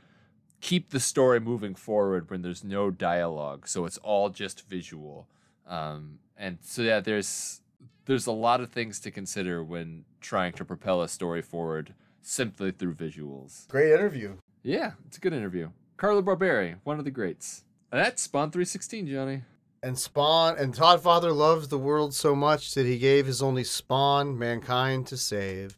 [0.60, 5.26] keep the story moving forward when there's no dialogue, so it's all just visual.
[5.66, 7.62] Um, and so yeah, there's
[8.06, 12.70] there's a lot of things to consider when trying to propel a story forward simply
[12.70, 13.66] through visuals.
[13.68, 14.36] Great interview.
[14.62, 15.70] Yeah, it's a good interview.
[15.96, 17.64] Carlo Barberi, one of the greats.
[17.92, 19.42] And that's Spawn 316, Johnny.
[19.82, 23.64] And Spawn and Todd Father loves the world so much that he gave his only
[23.64, 25.76] spawn mankind to save.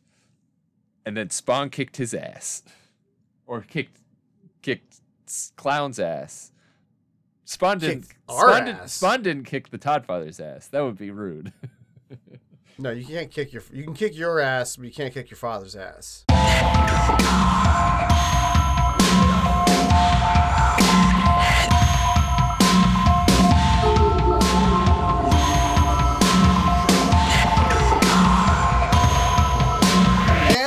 [1.04, 2.62] and then Spawn kicked his ass,
[3.46, 3.98] or kicked
[4.62, 5.00] kicked
[5.56, 6.50] Clown's ass.
[7.44, 8.06] Spawn didn't.
[8.28, 8.92] Spawn, didn't ass.
[8.94, 10.66] Spawn didn't kick the Todd Father's ass.
[10.68, 11.52] That would be rude.
[12.78, 15.38] No, you can't kick your you can kick your ass, but you can't kick your
[15.38, 16.24] father's ass.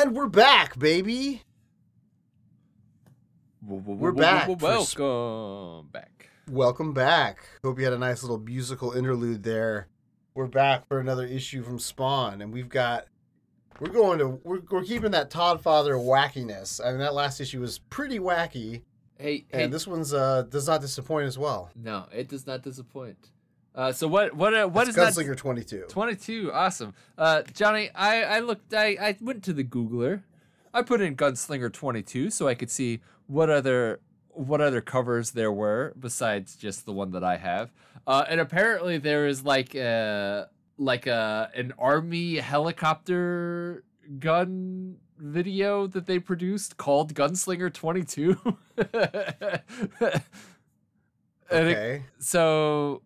[0.02, 1.44] And we're back, baby.
[3.62, 4.62] We're back Sp-
[4.98, 6.30] Welcome back.
[6.50, 7.38] Welcome back.
[7.64, 9.88] Hope you had a nice little musical interlude there.
[10.40, 13.08] We're back for another issue from Spawn, and we've got
[13.78, 16.80] we're going to we're, we're keeping that Todd Father wackiness.
[16.82, 18.84] I mean, that last issue was pretty wacky,
[19.18, 21.72] Hey, and this one's uh does not disappoint as well.
[21.76, 23.18] no, it does not disappoint.
[23.76, 24.34] Uh, so what?
[24.34, 24.54] What?
[24.54, 25.14] Uh, what It's is that?
[25.14, 25.84] Gunslinger Twenty Two?
[25.90, 30.24] 22 awesome uh johnny i i looked i i went to the googler
[30.74, 34.00] i put in gunslinger 22 so i could see what other
[34.40, 37.72] what other covers there were besides just the one that i have.
[38.08, 43.84] Uh and apparently there is like a like a an army helicopter
[44.20, 48.38] gun video that they produced called gunslinger 22
[48.78, 48.88] and
[51.52, 53.02] it, Okay, so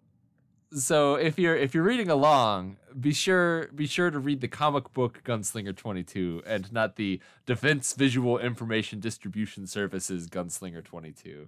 [0.75, 4.91] so if you're if you're reading along be sure be sure to read the comic
[4.93, 11.47] book gunslinger 22 and not the defense visual information distribution services gunslinger 22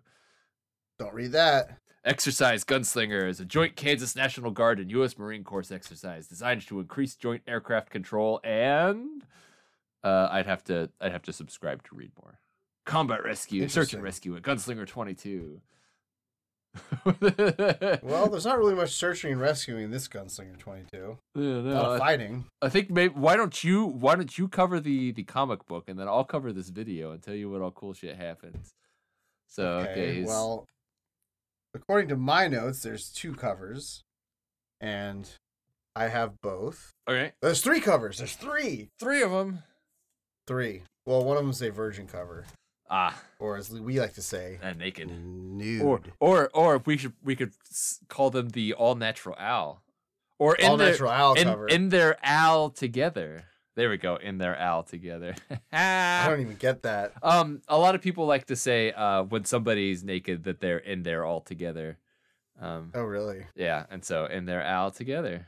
[1.00, 1.80] don't read that.
[2.04, 6.80] exercise gunslinger is a joint kansas national guard and u.s marine corps exercise designed to
[6.80, 9.24] increase joint aircraft control and
[10.04, 12.40] uh, i'd have to i'd have to subscribe to read more.
[12.86, 15.60] Combat rescue search and rescue at gunslinger 22
[18.04, 21.18] Well, there's not really much searching and rescuing in this Gunslinger Twenty Two.
[21.36, 22.46] Yeah, no, I- fighting.
[22.62, 25.98] I think maybe why don't you why don't you cover the the comic book and
[26.00, 28.74] then I'll cover this video and tell you what all cool shit happens.
[29.48, 30.66] So okay, he's- well,
[31.74, 34.04] according to my notes, there's two covers,
[34.82, 35.30] and
[35.96, 36.92] I have both.
[37.08, 38.18] okay, There's three covers.
[38.18, 38.90] There's three.
[39.00, 39.60] three of them.
[40.48, 40.84] Three.
[41.06, 42.46] Well, one of them's a virgin cover,
[42.90, 45.10] Ah, or as we like to say, and naked.
[45.10, 45.82] nude.
[45.82, 47.52] Or or or we should we could
[48.10, 49.82] call them the all natural owl,
[50.38, 51.68] or in All their natural owl in, cover.
[51.68, 53.46] in their owl together.
[53.76, 54.16] There we go.
[54.16, 55.36] In their owl together.
[55.74, 57.12] I don't even get that.
[57.24, 61.04] um, a lot of people like to say uh when somebody's naked that they're in
[61.04, 61.98] there all together.
[62.62, 63.46] Um, Oh, really?
[63.56, 65.46] yeah, and so in their owl together.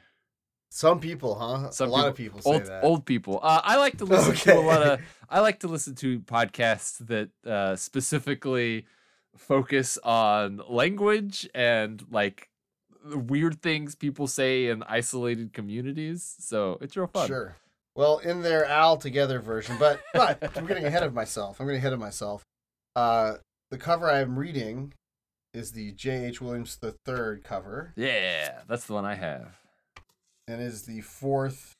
[0.69, 1.71] Some people, huh?
[1.71, 2.83] Some a lot of people say old that.
[2.83, 3.39] old people.
[3.41, 4.99] Uh, I like to listen to a lot of.
[5.29, 8.85] I like to listen to podcasts that uh, specifically
[9.35, 12.49] focus on language and like
[13.05, 16.35] weird things people say in isolated communities.
[16.39, 17.27] So it's real fun.
[17.27, 17.55] Sure.
[17.95, 21.59] Well, in their owl together version, but but I'm getting ahead of myself.
[21.59, 22.43] I'm getting ahead of myself.
[22.95, 23.35] Uh,
[23.71, 24.93] the cover I'm reading
[25.53, 26.41] is the J.H.
[26.41, 29.55] Williams III cover, Yeah, that's the one I have.
[30.47, 31.73] And is the fourth,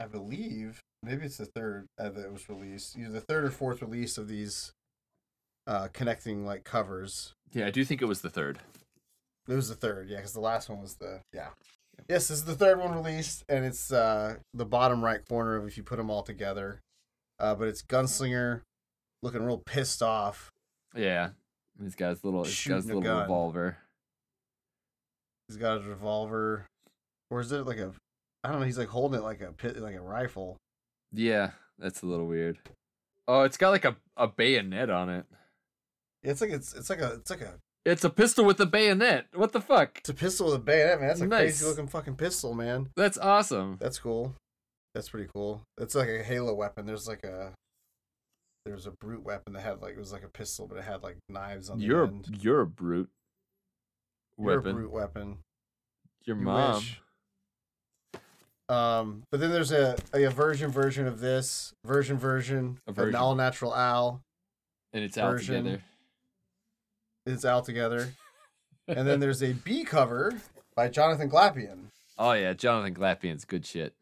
[0.00, 3.82] I believe, maybe it's the third uh, that was released, either the third or fourth
[3.82, 4.72] release of these
[5.66, 7.32] uh, connecting like covers.
[7.52, 8.58] Yeah, I do think it was the third.
[9.48, 11.48] It was the third, yeah, because the last one was the yeah.
[12.08, 15.66] Yes, this is the third one released, and it's uh the bottom right corner of
[15.66, 16.80] if you put them all together.
[17.38, 18.62] Uh, but it's Gunslinger
[19.22, 20.50] looking real pissed off.
[20.94, 21.30] Yeah,
[21.80, 23.22] he's got his little, he's got his little gun.
[23.22, 23.78] revolver.
[25.48, 26.66] He's got a revolver,
[27.30, 27.92] or is it like a?
[28.42, 28.66] I don't know.
[28.66, 30.56] He's like holding it like a pit, like a rifle.
[31.12, 32.58] Yeah, that's a little weird.
[33.26, 35.24] Oh, it's got like a, a bayonet on it.
[36.22, 37.54] It's like it's it's like a it's like a
[37.86, 39.26] It's a pistol with a bayonet.
[39.34, 39.98] What the fuck?
[39.98, 41.08] it's a pistol with a bayonet, man.
[41.08, 41.40] That's a Nice.
[41.60, 42.90] crazy looking fucking pistol, man.
[42.96, 43.76] That's awesome.
[43.80, 44.34] That's cool.
[44.94, 45.62] That's pretty cool.
[45.78, 46.86] It's like a Halo weapon.
[46.86, 47.52] There's like a
[48.66, 51.02] there's a brute weapon that had like it was like a pistol, but it had
[51.02, 52.38] like knives on the You're end.
[52.40, 53.08] you're a brute.
[54.38, 54.70] You're Weapon.
[54.70, 55.38] a brute weapon.
[56.24, 56.74] Your You mom.
[56.76, 57.00] wish.
[58.68, 63.14] Um, but then there's a, a, version version of this version version A of version.
[63.14, 64.22] all natural Al.
[64.92, 65.64] And it's out Version.
[65.64, 65.82] together.
[67.26, 68.14] It's out together,
[68.88, 70.32] and then there's a B cover
[70.76, 71.86] by Jonathan Glapion,
[72.18, 73.94] Oh yeah, Jonathan Glapion's good shit.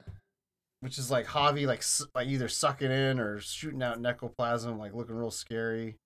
[0.81, 1.83] which is like Javi like
[2.15, 5.97] like either sucking in or shooting out necroplasm, like looking real scary,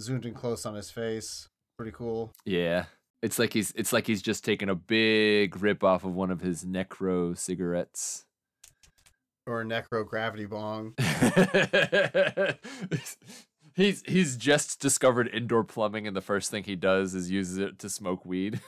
[0.00, 1.48] zoomed in close on his face.
[1.76, 2.30] Pretty cool.
[2.44, 2.84] Yeah.
[3.22, 6.40] It's like he's it's like he's just taken a big rip off of one of
[6.40, 8.24] his necro cigarettes.
[9.46, 10.94] Or a necro gravity bong.
[13.74, 17.78] he's he's just discovered indoor plumbing and the first thing he does is uses it
[17.80, 18.60] to smoke weed.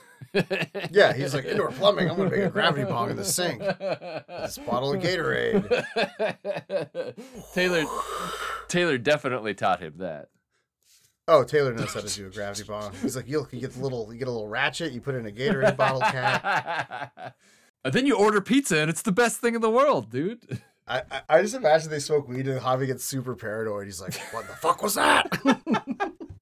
[0.91, 2.09] Yeah, he's like indoor plumbing.
[2.09, 3.61] I'm gonna make a gravity bong in the sink.
[3.61, 5.65] This bottle of Gatorade.
[7.53, 7.85] Taylor
[8.67, 10.29] Taylor definitely taught him that.
[11.27, 12.93] Oh, Taylor knows how to do a gravity bomb.
[13.01, 15.19] He's like, you, you get the little, you get a little ratchet, you put it
[15.19, 17.35] in a Gatorade bottle cap.
[17.85, 20.59] and then you order pizza and it's the best thing in the world, dude.
[20.87, 23.85] I, I, I just imagine they smoke weed and Javi gets super paranoid.
[23.85, 25.29] He's like, what the fuck was that?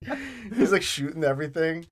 [0.55, 1.85] He's like shooting everything.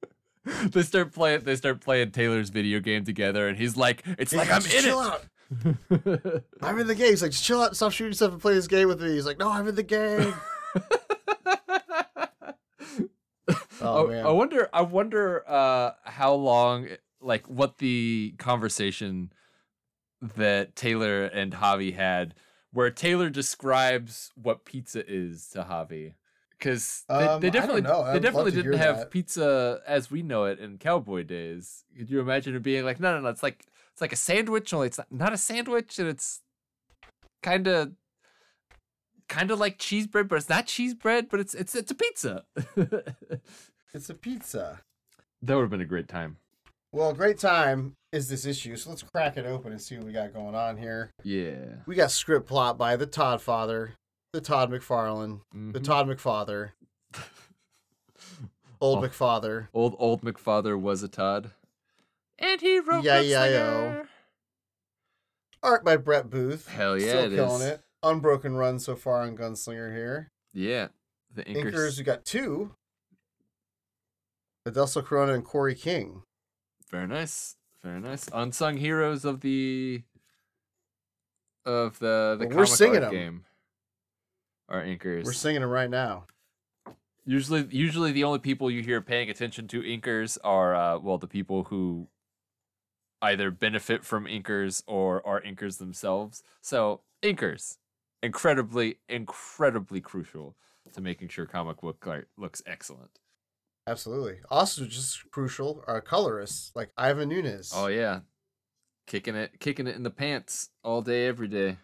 [0.64, 4.38] they start playing they start playing Taylor's video game together and he's like it's He's
[4.38, 5.06] like I'm in chill it.
[5.06, 6.44] out.
[6.62, 7.10] I'm in the game.
[7.10, 9.10] He's like, just chill out, stop shooting stuff and play this game with me.
[9.10, 10.34] He's like, no, I'm in the game.
[13.82, 14.20] Oh I-.
[14.20, 16.88] I wonder I wonder uh how long
[17.22, 19.32] like what the conversation
[20.22, 22.34] that Taylor and Javi had
[22.72, 26.14] where Taylor describes what pizza is to Javi.
[26.52, 29.12] Because they, Um, they definitely they definitely didn't have that.
[29.12, 31.84] pizza as we know it in cowboy days.
[31.96, 34.74] Could you imagine it being like no no no it's like it's like a sandwich
[34.74, 36.42] only it's not, not a sandwich and it's
[37.44, 37.92] kind of
[39.28, 41.96] kind of like cheese bread but it's not cheese bread but it's it's it's a
[41.96, 42.44] pizza.
[43.94, 44.82] It's a pizza.
[45.42, 46.38] That would have been a great time.
[46.92, 48.76] Well, great time is this issue.
[48.76, 51.12] So let's crack it open and see what we got going on here.
[51.24, 51.78] Yeah.
[51.86, 53.94] We got script plot by the Todd father,
[54.34, 55.84] the Todd McFarlane, the Mhm.
[55.84, 56.72] Todd McFather,
[58.82, 59.08] old Oh.
[59.08, 59.68] McFather.
[59.74, 61.52] Old old McFather was a Todd.
[62.38, 64.08] And he wrote Yeah, yeah, Gunslinger.
[65.64, 66.68] Art by Brett Booth.
[66.68, 67.68] Hell yeah, Still it killing is.
[67.68, 67.82] it.
[68.04, 70.32] Unbroken run so far on Gunslinger here.
[70.54, 70.88] Yeah.
[71.34, 71.74] The inkers.
[71.74, 72.76] Inkers, we got two.
[74.68, 76.24] Adelso Corona and Corey King.
[76.92, 77.56] Very nice.
[77.84, 78.28] Very nice.
[78.34, 80.04] Unsung heroes of the
[81.66, 83.12] of the the Well, we're comic singing art 'em.
[83.12, 83.46] game.
[84.70, 85.26] Our inkers.
[85.26, 86.28] We're singing them right now.
[87.26, 91.28] Usually, usually the only people you hear paying attention to inkers are, uh, well, the
[91.28, 92.08] people who
[93.22, 96.42] either benefit from inkers or are inkers themselves.
[96.62, 97.78] So, inkers,
[98.24, 100.56] incredibly, incredibly crucial
[100.94, 103.20] to making sure comic book art looks excellent.
[103.88, 104.40] Absolutely.
[104.50, 107.72] Also, just crucial are colorists like Ivan Nunes.
[107.74, 108.22] Oh yeah,
[109.06, 111.78] kicking it, kicking it in the pants all day, every day.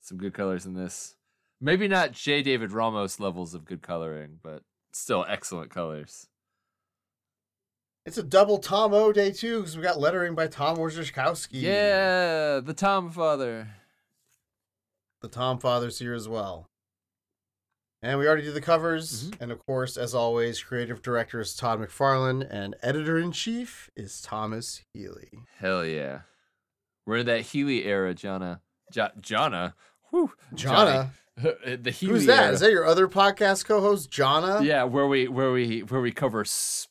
[0.00, 1.16] Some good colors in this.
[1.60, 2.42] Maybe not J.
[2.42, 4.62] David Ramos levels of good coloring, but
[4.92, 6.28] still excellent colors.
[8.06, 11.60] It's a double Tom O day too because we got lettering by Tom Orzechowski.
[11.60, 13.68] Yeah, the Tom Father.
[15.30, 16.68] The Tom Fathers here as well.
[18.02, 19.30] And we already did the covers.
[19.30, 19.40] Mhm.
[19.40, 24.20] And of course, as always, creative director is Todd McFarlane and editor in chief is
[24.20, 25.30] Thomas Healy.
[25.58, 26.20] Hell yeah.
[27.06, 28.60] We're in that Healy era, Jana.
[28.94, 29.74] Ja- Jana?
[30.10, 30.32] Whew.
[30.54, 31.10] Jana?
[31.36, 32.44] The Healy Who's that?
[32.44, 32.52] era.
[32.54, 34.62] Is that your other podcast co-host, Jana?
[34.62, 36.88] yeah, where we where we where we cover spoons.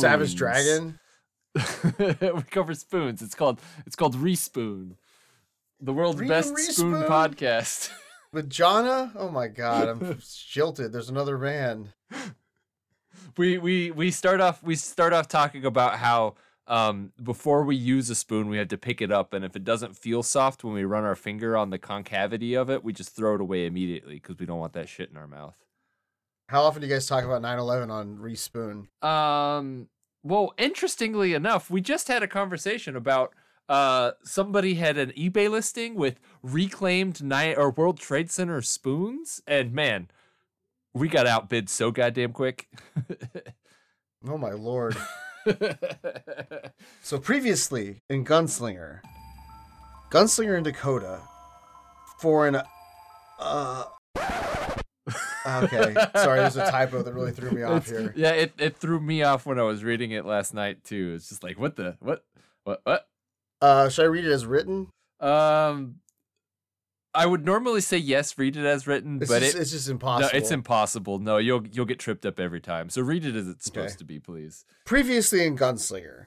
[0.00, 1.00] Savage Dragon.
[1.98, 3.22] we cover spoons.
[3.22, 4.96] It's called it's called Respoon.
[5.80, 7.02] The world's best spoon Respoon?
[7.04, 7.90] podcast.
[8.32, 9.12] With Jana?
[9.14, 10.18] Oh my god, I'm
[10.50, 10.92] jilted.
[10.92, 11.92] There's another band.
[13.36, 16.34] we we we start off we start off talking about how
[16.66, 19.64] um before we use a spoon we have to pick it up and if it
[19.64, 23.14] doesn't feel soft when we run our finger on the concavity of it we just
[23.14, 25.56] throw it away immediately because we don't want that shit in our mouth
[26.48, 28.88] How often do you guys talk about 9/11 on Respoon?
[29.02, 29.88] um
[30.22, 33.32] well interestingly enough we just had a conversation about
[33.68, 39.72] uh somebody had an ebay listing with reclaimed night or world trade center spoons and
[39.72, 40.08] man
[40.94, 42.68] we got outbid so goddamn quick
[44.28, 44.96] Oh my lord.
[47.02, 49.00] So previously in Gunslinger,
[50.10, 51.20] Gunslinger in Dakota,
[52.18, 52.62] for an
[53.38, 53.84] uh
[55.46, 58.12] okay, sorry, there's a typo that really threw me off It's- here.
[58.16, 61.12] Yeah, it, it threw me off when I was reading it last night too.
[61.14, 62.24] It's just like, what the what
[62.64, 63.06] what what?
[63.60, 64.88] Uh, should I read it as written?
[65.20, 65.96] Um,
[67.14, 69.88] I would normally say yes, read it as written, It's but just, it it's just
[69.88, 70.30] impossible.
[70.32, 71.18] no, it's impossible.
[71.18, 72.90] No, you'll you'll get tripped up every time.
[72.90, 73.80] So read it as it's Okay.
[73.80, 74.64] supposed to be, please.
[74.84, 76.26] Previously in Gunslinger,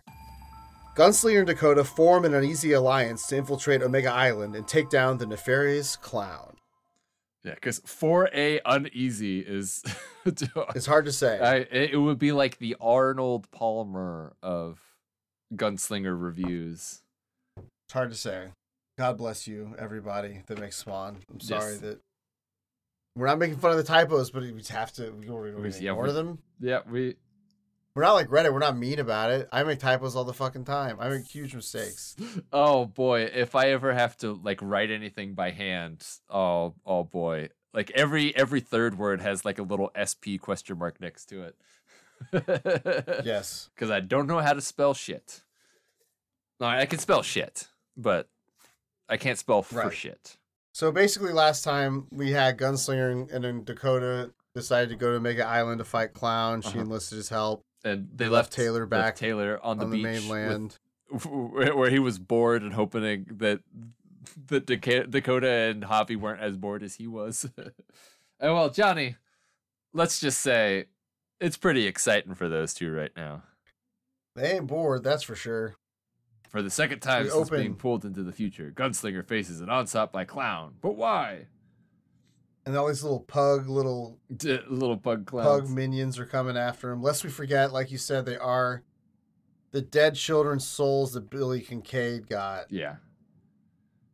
[0.97, 5.27] Gunslinger and Dakota form an uneasy alliance to infiltrate Omega Island and take down the
[5.27, 6.55] nefarious clown.
[7.43, 9.83] Yeah, because 4A uneasy is.
[10.75, 11.39] It's hard to say.
[11.39, 14.79] I, it would be like the Arnold Palmer of
[15.55, 17.01] gunslinger reviews.
[17.89, 18.49] It's hard to say.
[18.99, 21.17] God bless you, everybody that makes Spawn.
[21.31, 21.79] I'm sorry Yes.
[21.79, 21.99] that
[23.15, 25.09] we're not making fun of the typos, but we have to.
[25.11, 26.43] We we- we Yeah, ignore we- them.
[26.59, 27.15] Yeah, we.
[27.95, 28.53] We're not like Reddit.
[28.53, 29.49] We're not mean about it.
[29.51, 30.97] I make typos all the fucking time.
[30.99, 32.15] I make huge mistakes.
[32.53, 37.49] Oh boy, if I ever have to like write anything by hand, oh oh boy,
[37.73, 41.55] like every every third word has like a little SP question mark next to it.
[43.25, 43.71] Yes.
[43.73, 45.41] because I don't know how to spell shit.
[46.59, 47.69] No, I can spell shit,
[48.01, 48.27] but
[49.07, 49.93] I can't spell for Right.
[49.93, 50.37] shit.
[50.71, 55.45] So basically, last time we had Gunslinger and- then Dakota decided to go to Mega
[55.45, 56.61] Island to fight Clown.
[56.61, 56.79] She Uh-huh.
[56.81, 59.97] enlisted his help And they Left left, Taylor left back Taylor on the on the
[59.97, 60.79] beach with- mainland.
[61.75, 63.61] where he was bored and hoping that
[64.47, 67.49] that Dakota and Javi weren't as bored as he was.
[67.57, 67.73] and
[68.53, 69.15] well, Johnny,
[69.93, 70.85] let's just say
[71.39, 73.41] it's pretty exciting for those two right now.
[74.35, 75.75] They ain't bored, that's for sure.
[76.49, 80.11] For the second time We since being pulled into the future, Gunslinger faces an onslaught
[80.11, 80.73] by Clown.
[80.81, 81.45] But why?
[82.65, 85.69] And all these little pug, little D- little pug clowns.
[85.69, 87.01] minions are coming after him.
[87.01, 88.83] Lest we forget, like you said, they are
[89.71, 92.71] the dead children's souls that Billy Kincaid got.
[92.71, 92.95] yeah,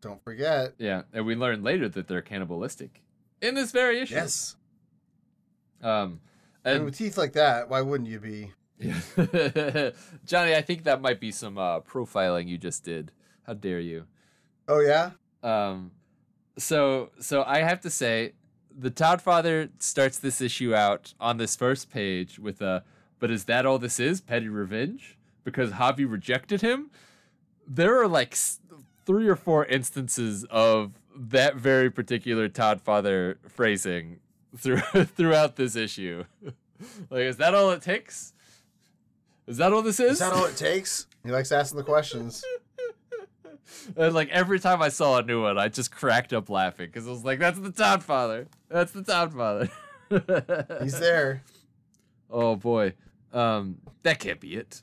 [0.01, 0.73] Don't forget.
[0.77, 3.01] yeah, and we learn later that they're cannibalistic
[3.41, 4.15] in this very issue.
[4.15, 4.55] Yes.
[5.81, 6.19] Um,
[6.65, 8.51] And and with teeth like that, why wouldn't you be?
[8.79, 8.99] Yeah.
[10.25, 13.11] Johnny, I think that might be some uh, profiling you just did.
[13.43, 14.05] How dare you?
[14.67, 15.11] Oh yeah?
[15.43, 15.91] Um,
[16.57, 18.33] so so I have to say,
[18.77, 22.83] the Todd Father starts this issue out on this first page with a,
[23.19, 24.19] but is that all this is?
[24.21, 26.89] Petty revenge because Javi rejected him.
[27.67, 28.35] There are like
[29.05, 34.19] three or four instances of that very particular Todd Father phrasing
[34.57, 36.25] through throughout this issue.
[37.09, 38.33] like, is that all it takes?
[39.47, 40.13] Is that all this is?
[40.13, 41.07] Is that all it takes?
[41.23, 42.43] He likes asking the questions.
[43.97, 47.07] And like every time I saw a new one, I just cracked up laughing because
[47.07, 48.47] I was like, "That's the Todd Father.
[48.69, 49.69] That's the Todd Father."
[50.81, 51.43] He's there.
[52.29, 52.93] oh boy,
[53.33, 54.81] um, that can't be it.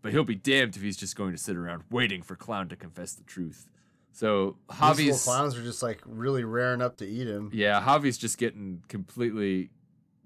[0.00, 2.76] But he'll be damned if he's just going to sit around waiting for Clown to
[2.76, 3.68] confess the truth.
[4.12, 7.50] So These Javi's, clowns are just like really raring up to eat him.
[7.52, 9.70] yeah, Javi's just getting completely,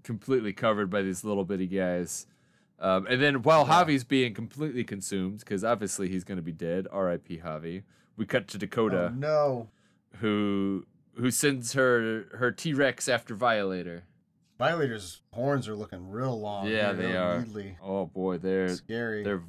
[0.03, 2.27] completely covered by these little bitty guys.
[2.79, 3.85] Um, and then while Yeah.
[3.85, 7.39] Javi's being completely consumed, because obviously he's going to be dead, R.I.P.
[7.39, 7.83] Javi.
[8.17, 9.11] We cut to Dakota.
[9.13, 9.69] Oh, no.
[10.21, 14.05] who who sends her her T Rex after Violator.
[14.59, 16.67] Violator's horns are looking real long.
[16.67, 17.39] Yeah, They're they are.
[17.41, 17.77] needly.
[17.83, 19.23] Oh boy, they're Scary.
[19.23, 19.43] they're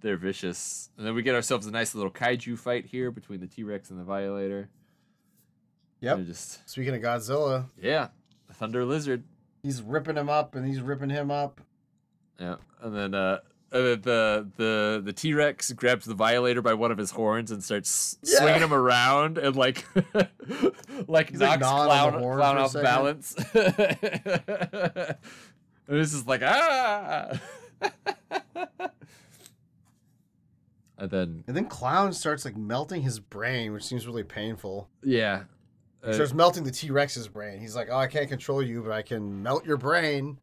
[0.00, 0.90] they're vicious.
[0.96, 3.90] And then we get ourselves a nice little kaiju fight here between the T Rex
[3.90, 4.68] and the Violator.
[6.00, 6.26] Yep.
[6.26, 8.08] Just Speaking of Godzilla, yeah,
[8.52, 9.24] Thunder Lizard.
[9.62, 11.60] he's ripping him up and he's ripping him up.
[12.38, 13.40] Yeah, and then uh.
[13.70, 17.62] Uh, the the the T Rex grabs the Violator by one of his horns and
[17.62, 18.38] starts Yeah.
[18.38, 19.84] swinging him around and like
[21.06, 22.84] like He's, knocks on clown, horn clown off second.
[22.84, 23.34] balance.
[23.54, 25.16] and
[25.88, 27.38] it's just like ah.
[30.96, 34.88] and then And then Clown starts like melting his brain, which seems really painful.
[35.02, 35.42] yeah,
[36.02, 37.60] He uh, starts melting the T Rex's brain.
[37.60, 40.38] He's like, "Oh, I can't control you, but I can melt your brain."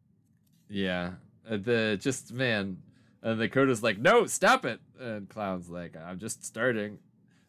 [0.68, 1.12] yeah.
[1.48, 2.78] Uh, the just man,
[3.22, 4.80] and Dakota's like, no, stop it.
[4.98, 6.98] And Clown's like, I'm just starting,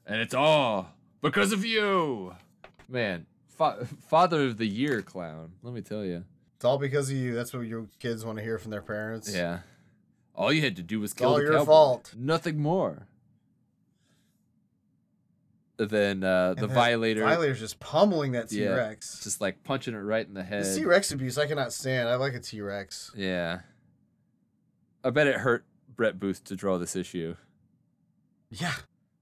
[0.05, 0.89] and it's all
[1.21, 2.35] because of you,
[2.87, 3.25] man.
[3.57, 5.53] Fa- father of the year, Clown.
[5.63, 6.23] Let me tell you.
[6.57, 7.33] It's all because of you.
[7.33, 9.33] That's what your kids want to hear from their parents.
[9.33, 9.59] Yeah.
[10.35, 11.65] All you had to do was kill all the your cowboy.
[11.65, 12.13] fault.
[12.15, 13.07] Nothing more.
[15.77, 18.69] Then uh, the And violator Violator's just pummeling that T Yeah.
[18.69, 19.23] Rex.
[19.23, 20.63] just like punching it right in the head.
[20.63, 22.09] This T Rex abuse I cannot stand.
[22.09, 23.11] I like a T Rex.
[23.15, 23.59] Yeah.
[25.03, 27.35] I bet it hurt Brett Booth to draw this issue.
[28.49, 28.73] Yeah.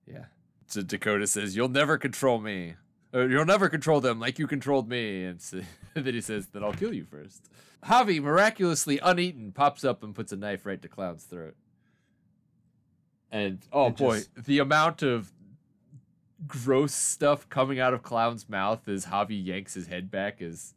[0.08, 0.26] Yeah.
[0.68, 2.76] So Dakota says, "You'll never control me.
[3.14, 5.62] Or, You'll never control them like you controlled me." And, so,
[5.94, 7.50] then he says, "Then I'll kill you first.
[7.86, 11.56] Javi, miraculously uneaten, pops up and puts a knife right to Clown's throat.
[13.32, 15.32] And oh It boy, just- the amount of
[16.48, 20.74] gross stuff coming out of Clown's mouth as Javi yanks his head back is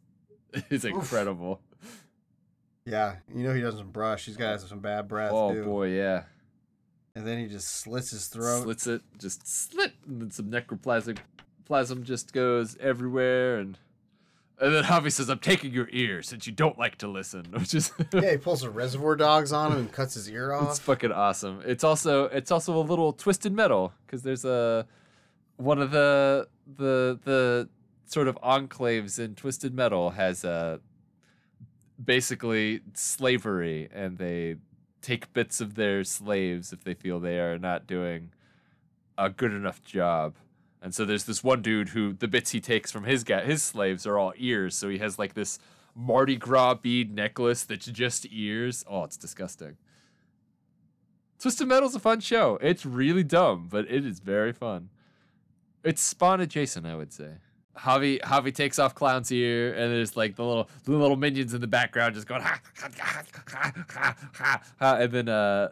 [0.69, 1.61] is incredible.
[2.89, 3.15] Yeah.
[3.33, 4.25] You know he doesn't brush.
[4.25, 5.63] He's got some bad breath oh too.
[5.63, 6.23] boy, yeah.
[7.15, 8.63] And then he just slits his throat.
[8.63, 11.17] slits it, just slit, and then some necroplasm
[11.65, 13.77] plasm just goes everywhere, and
[14.59, 17.73] And then Javi says, "I'm taking your ear since you don't like to listen," which
[17.73, 20.69] is Yeah, he pulls the Reservoir Dogs on him and cuts his ear off.
[20.69, 21.61] it's fucking awesome.
[21.65, 24.85] It's also it's also a little twisted metal because there's a
[25.57, 27.69] one of the the the
[28.05, 30.77] sort of enclaves in twisted metal has uh
[32.03, 34.55] basically slavery and they
[35.01, 38.31] take bits of their slaves if they feel they are not doing
[39.17, 40.35] a good enough job.
[40.81, 43.61] And so there's this one dude who the bits he takes from his ga- his
[43.61, 44.75] slaves are all ears.
[44.75, 45.59] So he has like this
[45.93, 48.85] Mardi Gras bead necklace that's just ears.
[48.87, 49.77] Oh, it's disgusting.
[51.39, 52.57] Twisted Metal's a fun show.
[52.61, 54.89] It's really dumb, but it is very fun.
[55.83, 57.35] It's Spawn adjacent, I would say.
[57.79, 61.61] Javi Javi takes off Clown's ear, and there's like the little the little minions in
[61.61, 65.69] the background just going ha ha ha ha ha ha, ha and then uh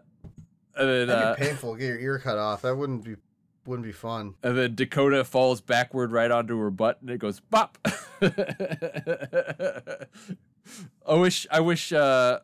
[0.75, 1.75] and then uh, That'd be painful.
[1.75, 2.61] Get your ear cut off.
[2.61, 3.15] That wouldn't be
[3.65, 4.35] wouldn't be fun.
[4.43, 7.77] and then Dakota falls backward right onto her butt, and it goes bop.
[11.05, 12.39] I wish, I wish, uh,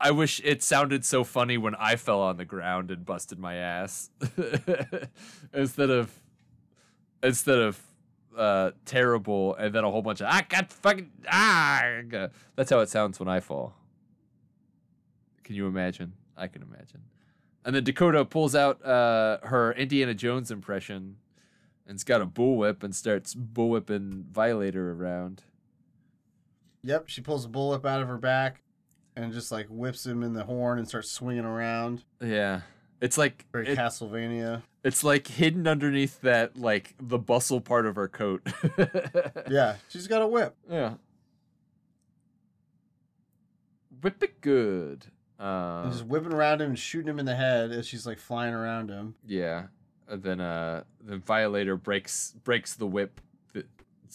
[0.00, 3.54] I wish it sounded so funny when I fell on the ground and busted my
[3.54, 4.10] ass,
[5.52, 6.12] instead of,
[7.22, 7.80] instead of,
[8.38, 11.82] uh, terrible, and then a whole bunch of I got fucking ah.
[12.56, 13.74] That's how it sounds when I fall.
[15.44, 16.12] Can you imagine?
[16.36, 17.02] I can imagine.
[17.64, 21.16] And then Dakota pulls out uh, her Indiana Jones impression
[21.88, 25.42] and's got a bullwhip and starts bullwhipping Violator around.
[26.84, 28.62] Yep, she pulls a bullwhip out of her back
[29.16, 32.04] and just like whips him in the horn and starts swinging around.
[32.20, 32.60] Yeah.
[33.00, 34.62] It's like Very it- Castlevania.
[34.82, 38.42] it's like hidden underneath that like the bustle part of her coat.
[39.50, 40.54] Yeah, she's got a whip.
[40.68, 40.94] Yeah.
[44.02, 45.06] Whip it good.
[45.38, 48.18] And Um, just whipping around him and shooting him in the head as she's like
[48.18, 49.14] flying around him.
[49.26, 49.66] Yeah.
[50.08, 53.20] And then uh the violator breaks breaks the whip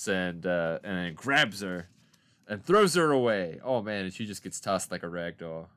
[0.08, 1.88] and uh and then grabs her
[2.48, 3.60] and throws her away.
[3.64, 5.70] Oh man, and she just gets tossed like a rag doll.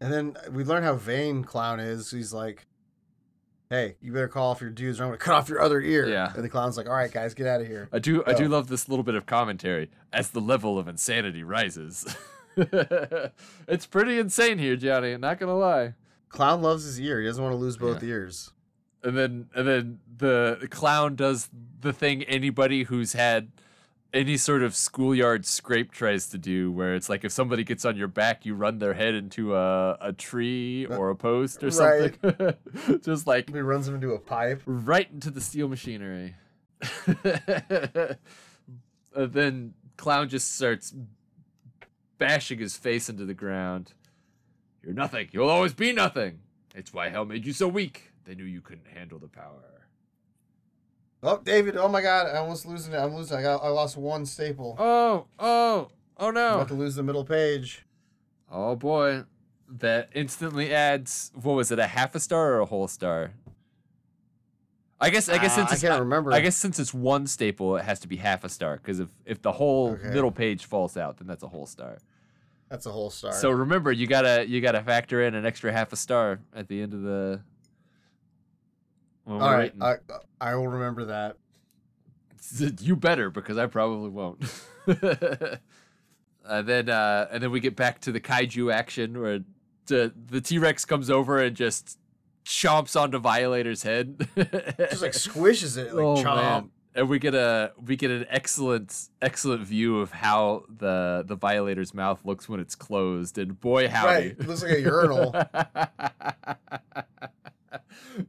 [0.00, 2.10] And then we learn how vain Clown is.
[2.10, 2.66] He's like,
[3.70, 6.08] "Hey, you better call off your dudes, or I'm gonna cut off your other ear."
[6.08, 6.32] Yeah.
[6.34, 8.48] And the Clown's like, "All right, guys, get out of here." I do I do
[8.48, 12.06] love this little bit of commentary as the level of insanity rises.
[12.56, 15.94] it's pretty insane here, Johnny, not gonna lie.
[16.28, 17.20] Clown loves his ear.
[17.20, 18.52] He doesn't want to lose both ears.
[19.02, 21.48] and then and then the clown does
[21.80, 23.50] the thing anybody who's had
[24.14, 27.96] any sort of schoolyard scrape tries to do where it's like if somebody gets on
[27.96, 31.68] your back you run their head into a, a tree uh, or a post or
[31.68, 32.14] Right.
[32.22, 32.54] something.
[33.04, 34.62] Just like He runs them into a pipe.
[34.66, 36.34] right into the steel machinery.
[39.14, 40.94] Then clown just starts
[42.18, 43.92] bashing his face into the ground.
[44.82, 45.28] You're nothing.
[45.32, 46.38] You'll always be nothing.
[46.74, 48.12] It's why hell made you so weak.
[48.24, 49.77] They knew you couldn't handle the power
[51.22, 51.76] Oh, David!
[51.76, 52.26] Oh my God!
[52.28, 52.96] I almost losing it.
[52.98, 53.36] I'm losing.
[53.38, 53.62] I got.
[53.62, 54.76] I lost one staple.
[54.78, 55.88] Oh, oh,
[56.18, 56.48] oh no!
[56.48, 57.84] I'm about to lose the middle page.
[58.50, 59.24] Oh boy.
[59.70, 63.32] That instantly adds what was it, a half a star or a whole star?
[65.00, 66.32] I guess I guess Ah, since I it's can't remember.
[66.32, 68.76] I guess since it's one staple, it has to be half a star.
[68.76, 70.08] Because if, if the whole Okay.
[70.08, 71.98] middle page falls out, then that's a whole star.
[72.70, 73.32] that's a whole star.
[73.32, 76.80] So remember, you gotta you gotta factor in an extra half a star at the
[76.80, 77.40] end of the.
[79.26, 79.74] All right.
[79.80, 79.96] I
[80.40, 81.36] I will remember that.
[82.80, 84.42] you better because I probably won't.
[84.86, 85.58] and
[86.68, 89.40] then uh, and then we get back to the kaiju action where
[89.86, 91.98] the the T Rex comes over and just
[92.44, 94.26] chomps onto Violator's head.
[94.36, 96.36] Just like squishes it, like oh chomp.
[96.36, 96.70] man.
[96.94, 101.92] And we get a we get an excellent excellent view of how the the Violator's
[101.94, 105.34] mouth looks when it's closed, and boy howdy, Right, it looks like a urinal.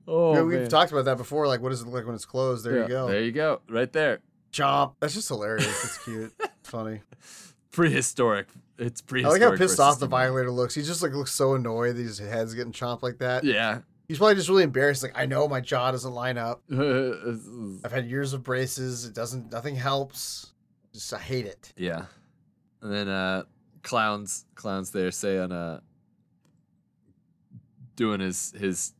[0.07, 0.69] Oh Yeah, we've man.
[0.69, 1.47] talked about that before.
[1.47, 2.65] Like, what does it look like when it's closed?
[2.65, 3.07] There Yeah, you go.
[3.07, 3.61] There you go.
[3.69, 4.19] Right there.
[4.51, 4.95] Chomp.
[4.99, 5.67] That's just hilarious.
[5.67, 6.33] It's cute.
[6.59, 7.01] It's funny.
[7.71, 8.47] Prehistoric.
[8.77, 9.41] It's prehistoric.
[9.41, 10.75] I like how pissed off the violator looks.
[10.75, 13.43] He just like looks so annoyed that his head's getting chomped like that.
[13.43, 13.79] Yeah.
[14.07, 15.03] He's probably just really embarrassed.
[15.03, 16.63] Like, I know my jaw doesn't line up.
[16.71, 19.05] I've had years of braces.
[19.05, 19.51] It doesn't.
[19.51, 20.51] Nothing helps.
[20.93, 21.71] Just I hate it.
[21.77, 22.05] yeah.
[22.81, 23.43] And then uh
[23.83, 25.79] clowns clowns there saying uh
[27.95, 28.93] doing his his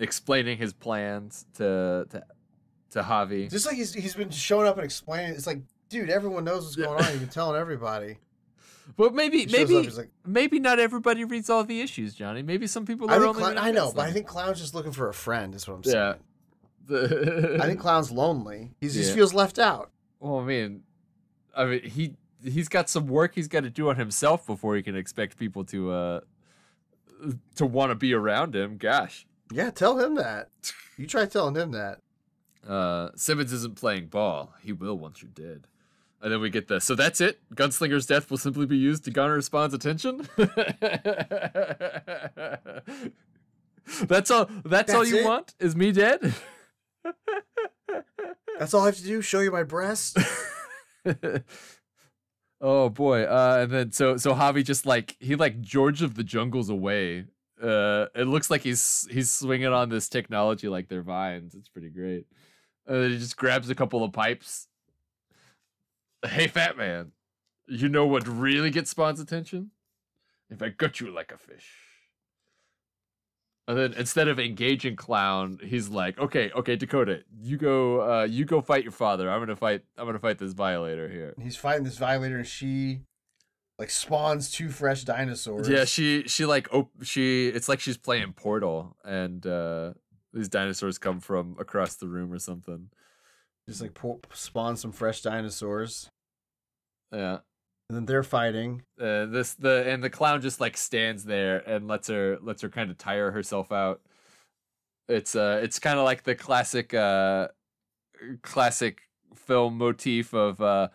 [0.00, 2.24] explaining his plans to to
[2.90, 3.48] to Javi.
[3.50, 5.34] Just like he's he's been showing up and explaining.
[5.34, 7.10] It's like, dude, everyone knows what's going on.
[7.12, 8.18] You've been telling everybody.
[8.96, 9.68] But maybe shows up.
[9.68, 12.42] maybe like, maybe not everybody reads all the issues, Johnny.
[12.42, 14.90] Maybe some people are I only Clown, I know, but I think Clown's just looking
[14.90, 15.54] for a friend.
[15.54, 15.96] Is what I'm saying.
[15.96, 16.14] Yeah.
[16.86, 18.72] The I think Clown's lonely.
[18.80, 19.92] He just feels left out.
[20.18, 20.82] Well, I mean,
[21.56, 24.82] I mean, he he's got some work he's got to do on himself before he
[24.82, 26.20] can expect people to uh
[27.54, 28.76] to want to be around him.
[28.76, 30.48] Gosh, Yeah, tell him that.
[30.96, 31.98] You try telling him that.
[32.68, 34.54] uh, Simmons isn't playing ball.
[34.62, 35.66] He will once you're dead.
[36.22, 37.40] And then we get the so that's it.
[37.54, 40.28] Gunslinger's death will simply be used to garner Spawn's attention.
[44.02, 44.48] that's all.
[44.64, 45.24] That's, all you it?
[45.24, 46.34] want is me dead.
[48.58, 49.22] That's all I have to do.
[49.22, 50.18] Show you my breast.
[52.60, 53.24] oh boy.
[53.24, 57.24] Uh, and then so so Javi just like he like George of the Jungles away.
[57.62, 61.54] Uh, it looks like he's he's swinging on this technology like they're vines.
[61.54, 62.26] It's pretty great.
[62.86, 64.68] And then he just grabs a couple of pipes.
[66.24, 67.12] Hey, fat man,
[67.66, 69.70] you know what really gets Spawn's attention?
[70.50, 71.70] If I gut you like a fish.
[73.68, 78.44] And then instead of engaging clown, he's like, "Okay, okay, Dakota, you go, uh, you
[78.44, 79.30] go fight your father.
[79.30, 79.84] I'm gonna fight.
[79.96, 83.02] I'm gonna fight this violator here." He's fighting this violator, and she
[83.80, 85.68] like spawns two fresh dinosaurs.
[85.68, 87.48] Yeah, she she like op- she.
[87.48, 89.94] It's like she's playing Portal, and uh
[90.32, 92.90] these dinosaurs come from across the room or something.
[93.68, 96.08] just like po- spawn some fresh dinosaurs,
[97.12, 97.38] Yeah.
[97.88, 98.82] and then they're fighting.
[99.00, 102.68] Uh, this the and the clown just like stands there and lets her lets her
[102.68, 104.02] kind of tire herself out.
[105.08, 107.48] It's uh it's kind of like the classic uh
[108.42, 109.00] classic
[109.34, 110.88] film motif of uh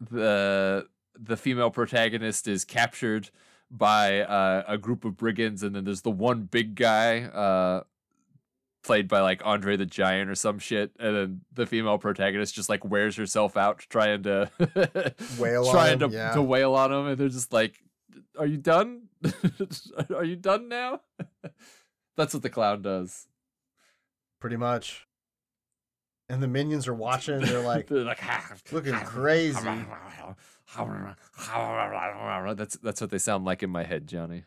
[0.00, 0.86] the
[1.20, 3.30] the female protagonist is captured
[3.70, 7.82] by uh, a group of brigands and then there's the one big guy uh
[8.82, 12.68] played by like Andre the Giant or some shit and then the female protagonist just
[12.68, 16.32] like wears herself out trying to uh, Wail on trying him, to yeah.
[16.32, 17.82] to wail on him and they're just like
[18.38, 19.08] are you done
[20.14, 21.00] are you done now
[22.16, 23.26] that's what the clown does
[24.40, 25.06] pretty much.
[26.28, 27.40] And the minions are watching.
[27.40, 29.58] They're like they're like ah, looking ah, crazy.
[29.64, 30.34] Ah,
[32.56, 34.44] that's that's what they sound like in my head johnny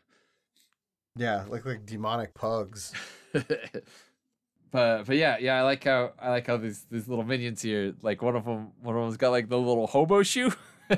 [1.16, 2.94] Yeah, like like demonic pugs.
[3.34, 7.94] but but yeah yeah i like how i like how these these little minions here
[8.02, 10.52] like one of them one of them's got like the little hobo shoe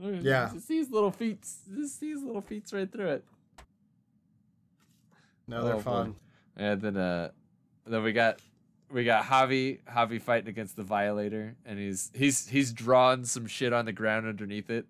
[0.00, 0.50] Yeah.
[0.52, 1.40] just these little feet
[1.76, 3.24] just these little feet right through it
[5.48, 5.82] No, they're Oh, boy.
[5.82, 6.14] fun.
[6.56, 7.30] And then uh
[7.86, 8.38] then we got
[8.90, 13.72] we got Javi Javi fighting against the Violator and he's he's he's drawn some shit
[13.72, 14.86] on the ground underneath it.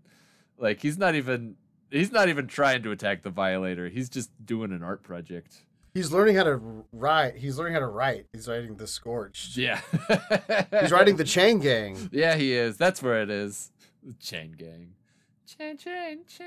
[0.58, 1.56] Like he's not even
[1.90, 3.88] he's not even trying to attack the Violator.
[3.88, 5.64] He's just doing an art project.
[5.94, 7.36] He's learning how to write.
[7.36, 8.26] He's learning how to write.
[8.32, 9.56] He's writing the Scorched.
[9.56, 9.80] Yeah.
[10.80, 11.96] He's writing the Chain Gang.
[12.12, 12.76] Yeah, he is.
[12.76, 13.72] That's where it is.
[14.04, 14.92] The chain gang.
[15.46, 16.46] Chain, chain, chain.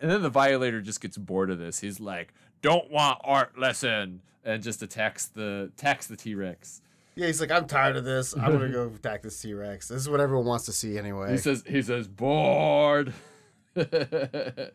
[0.00, 1.80] And then the violator just gets bored of this.
[1.80, 2.34] He's like,
[2.64, 6.80] "Don't want art lesson," and just attacks the attacks the T Rex.
[7.14, 8.34] Yeah, he's like, I'm tired of this.
[8.34, 9.88] I'm gonna go attack this T Rex.
[9.88, 11.32] This is what everyone wants to see anyway.
[11.32, 13.12] He says he says bored.
[13.76, 14.72] and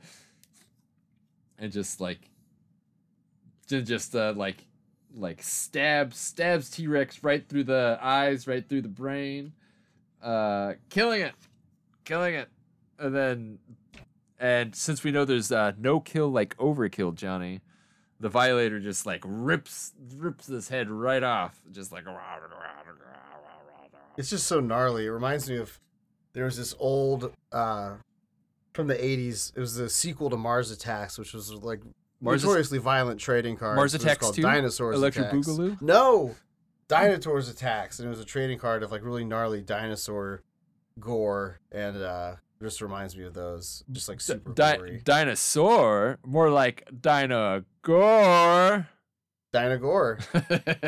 [1.69, 2.19] just like
[3.67, 4.65] just uh like
[5.15, 9.53] like stabs stabs T-Rex right through the eyes, right through the brain.
[10.21, 11.33] Uh killing it.
[12.03, 12.49] Killing it.
[12.97, 13.59] And then
[14.39, 17.61] and since we know there's uh no kill like overkill, Johnny,
[18.19, 21.59] the violator just like rips rips his head right off.
[21.71, 22.05] Just like
[24.17, 25.05] It's just so gnarly.
[25.05, 25.79] It reminds me of
[26.33, 27.95] there was this old uh
[28.73, 29.55] from the 80s.
[29.55, 31.81] It was the sequel to Mars Attacks, which was like
[32.21, 33.77] Mars- notoriously violent trading cards.
[33.77, 34.41] Mars Attacks called 2?
[34.41, 35.47] Dinosaurs Electric Attacks.
[35.47, 35.81] Boogaloo?
[35.81, 36.35] No,
[36.87, 40.43] Dinosaurs Attacks, and it was a trading card of like really gnarly dinosaur
[40.99, 43.83] gore, and uh just reminds me of those.
[43.91, 45.01] Just like super Di- gory.
[45.03, 48.87] dinosaur, more like Dino Gore.
[49.51, 50.19] Dinogore.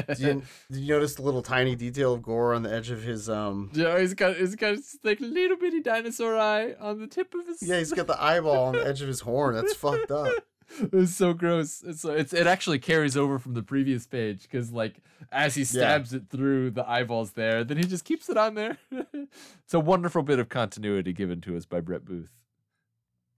[0.07, 3.01] Did you, did you notice the little tiny detail of gore on the edge of
[3.01, 3.71] his um?
[3.73, 7.63] Yeah, he's got he's got like little bitty dinosaur eye on the tip of his.
[7.63, 9.55] Yeah, he's got the eyeball on the edge of his horn.
[9.55, 10.31] That's fucked up.
[10.93, 11.83] It's so gross.
[11.85, 15.01] It's so it's it actually carries over from the previous page because like
[15.31, 18.77] as he stabs it through the eyeballs there, then he just keeps it on there.
[18.91, 22.31] it's a wonderful bit of continuity given to us by Brett Booth.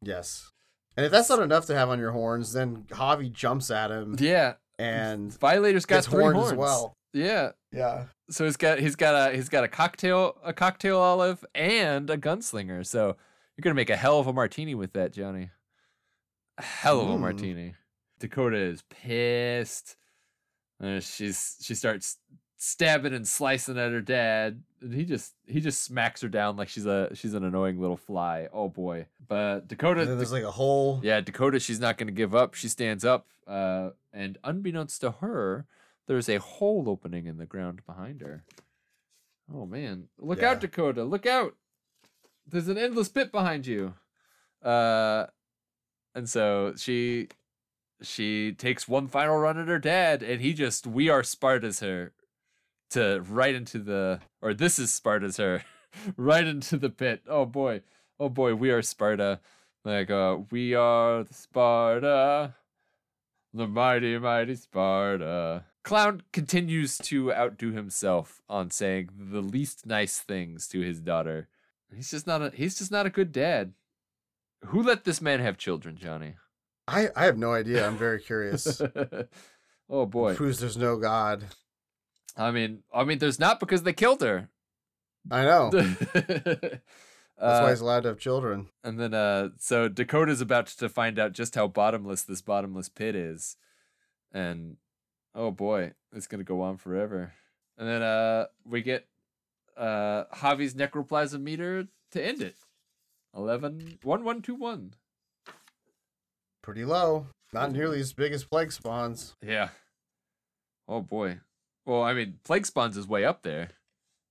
[0.01, 0.51] Yes.
[0.95, 4.15] And if that's not enough to have on your horns, then Javi jumps at him
[4.19, 6.93] Yeah, and Violator's got three horned horns as well.
[7.13, 8.05] Yeah, Yeah.
[8.29, 12.17] so he's got he's got a he's got a cocktail a cocktail olive and a
[12.17, 12.85] gunslinger.
[12.85, 13.15] So
[13.55, 15.49] you're gonna make a hell of a martini with that, Johnny.
[16.57, 17.19] Hell of a Mm.
[17.19, 17.75] martini.
[18.19, 19.95] Dakota is pissed.
[20.81, 22.17] Uh, she's she starts
[22.57, 26.69] stabbing and slicing at her dad, and he just he just smacks her down like
[26.69, 28.47] she's a she's an annoying little fly.
[28.53, 29.07] Oh boy!
[29.27, 30.99] But Dakota, And then there's like a hole.
[31.03, 32.53] yeah, Dakota, she's not going to give up.
[32.53, 35.65] She stands up, uh, and unbeknownst to her,
[36.07, 38.43] there's a hole opening in the ground behind her.
[39.53, 40.51] Oh man, look Yeah.
[40.51, 41.03] out, Dakota!
[41.03, 41.55] Look out!
[42.47, 43.93] There's an endless pit behind you.
[44.61, 45.27] Uh,
[46.15, 47.29] and so she
[48.01, 52.13] she takes one final run at her dad, and he just we are Spartas her
[52.91, 55.63] to right into the or this is Sparta's her
[56.17, 57.23] right into the pit.
[57.27, 57.81] Oh boy.
[58.19, 59.39] Oh boy, we are Sparta.
[59.83, 62.55] Like uh we are the Sparta.
[63.53, 65.65] The mighty mighty Sparta.
[65.83, 71.49] Clown continues to outdo himself on saying the least nice things to his daughter.
[71.93, 73.73] He's just not a he's just not a good dad.
[74.67, 76.35] Who let this man have children, Johnny?
[76.87, 77.85] I I have no idea.
[77.87, 78.81] I'm very curious.
[79.89, 80.35] oh boy.
[80.35, 81.45] Proves there's no God.
[82.37, 84.49] I mean, I mean, there's not because they killed her.
[85.31, 85.69] I know.
[85.71, 86.79] That's
[87.37, 88.67] Uh, why he's allowed to have children.
[88.83, 93.15] and then, uh, so Dakota's about to find out just how bottomless this bottomless pit
[93.15, 93.57] is,
[94.31, 94.77] and
[95.33, 97.33] oh boy, it's gonna go on forever.
[97.77, 99.07] And then, uh, we get
[99.75, 102.55] uh Javi's necroplasm meter to end it.
[103.35, 104.93] 11 1121.
[106.61, 107.27] Pretty low.
[107.51, 109.35] Not nearly as big as plague spawns.
[109.41, 109.69] Yeah.
[110.87, 111.39] Oh boy.
[111.85, 113.69] Well, I mean, plague spawns is way up there.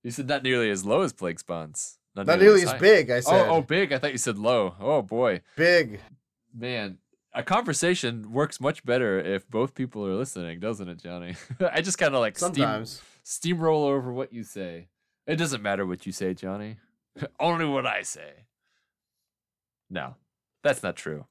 [0.03, 1.97] You said not nearly as low as plague spawns.
[2.15, 2.77] Not nearly as high.
[2.77, 3.47] big, I said.
[3.47, 3.91] Oh, oh, big.
[3.91, 4.75] I thought you said low.
[4.79, 5.99] Oh boy, Big.
[6.53, 6.97] man.
[7.35, 11.35] A conversation works much better if both people are listening, doesn't it, Johnny?
[11.59, 13.01] I just kind of like steam, Sometimes.
[13.25, 14.89] steamroll over what you say.
[15.25, 16.77] It doesn't matter what you say, Johnny.
[17.39, 18.45] Only what I say.
[19.89, 20.15] No,
[20.63, 21.25] that's not true.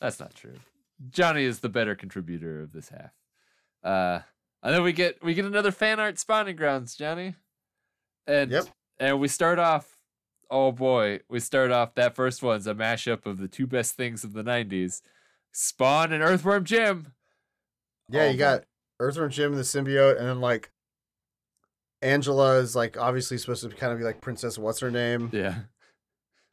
[0.00, 0.54] That's not true.
[1.10, 3.12] Johnny is the better contributor of this half.
[3.82, 4.20] Uh,
[4.62, 7.34] and then we get we get another fan art spawning grounds, Johnny.
[8.26, 8.64] And Yep.
[8.98, 9.98] and we start off.
[10.50, 11.94] Oh boy, we start off.
[11.94, 15.02] That first one's a mashup of the two best things of the '90s:
[15.52, 17.12] Spawn and Earthworm Jim.
[18.08, 18.64] Yeah, Oh, you got
[19.00, 20.70] Earthworm Jim and the symbiote, and then like
[22.02, 25.30] Angela is like obviously supposed to kind of be like Princess What's her name?
[25.32, 25.54] Yeah.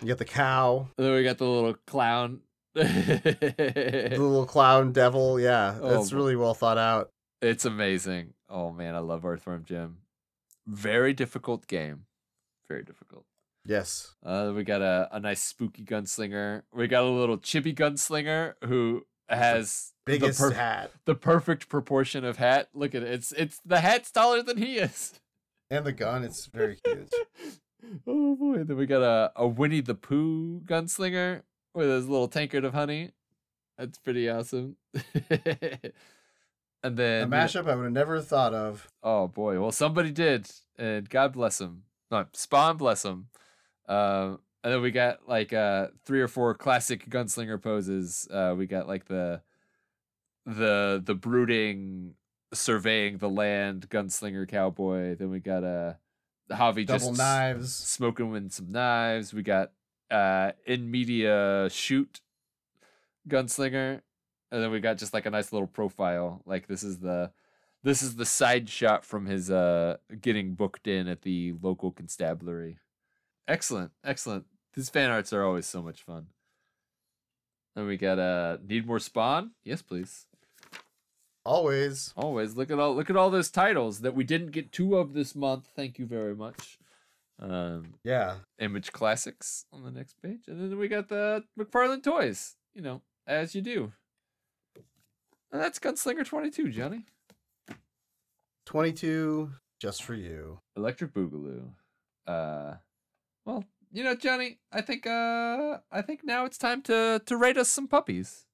[0.01, 2.41] You get the cow, And then we got the little clown.
[2.73, 5.39] the little clown devil.
[5.39, 7.09] Yeah, Oh, that's really well thought out.
[7.41, 8.33] It's amazing.
[8.49, 9.97] Oh man, I love Earthworm Jim.
[10.67, 12.05] Very difficult game.
[12.67, 13.25] Very difficult.
[13.65, 14.15] Yes.
[14.25, 16.63] Uh, we got a, a nice spooky gunslinger.
[16.73, 20.91] We got a little chibi gunslinger who has Biggest the, per- hat.
[21.05, 22.67] the perfect proportion of hat.
[22.73, 23.09] Look at it.
[23.09, 25.13] It's it's the hat's taller than he is.
[25.69, 27.13] And the gun, it's very cute.
[28.07, 28.63] oh boy.
[28.63, 31.43] Then we got a, a Winnie the Pooh gunslinger
[31.73, 33.11] with his little tankard of honey.
[33.77, 34.75] That's pretty awesome.
[35.29, 38.87] and then A mashup I would have never thought of.
[39.01, 39.59] Oh boy.
[39.59, 41.83] Well, somebody did, and God bless him.
[42.11, 43.27] No, Spawn bless him.
[43.87, 48.27] Um, and then we got like uh three or four classic gunslinger poses.
[48.31, 49.41] Uh, we got like the
[50.45, 52.13] the the brooding,
[52.53, 55.15] surveying the land gunslinger cowboy.
[55.15, 55.93] Then we got uh
[56.53, 57.73] Javi Double just knives.
[57.73, 59.33] smoking with some knives.
[59.33, 59.71] We got
[60.11, 62.21] uh in media shoot
[63.27, 64.01] gunslinger.
[64.51, 66.41] And then we got just like a nice little profile.
[66.45, 67.31] Like this is the
[67.83, 72.77] this is the side shot from his uh getting booked in at the local constabulary.
[73.47, 74.45] Excellent, excellent.
[74.73, 76.27] These fan arts are always so much fun.
[77.75, 79.51] And we got uh need more spawn?
[79.63, 80.27] Yes, please.
[81.45, 82.13] Always.
[82.15, 85.13] Always look at all look at all those titles that we didn't get two of
[85.13, 85.67] this month.
[85.75, 86.77] Thank you very much.
[87.39, 88.37] Um Yeah.
[88.59, 93.01] image classics on the next page and then we got the mcfarlane toys you know
[93.27, 93.91] as you do
[95.51, 97.05] and that's gunslinger 22 johnny
[98.65, 100.59] 22 just for you.
[100.77, 101.71] electric boogaloo
[102.27, 102.75] uh
[103.45, 107.57] well you know johnny i think uh i think now it's time to to rate
[107.57, 108.45] us some puppies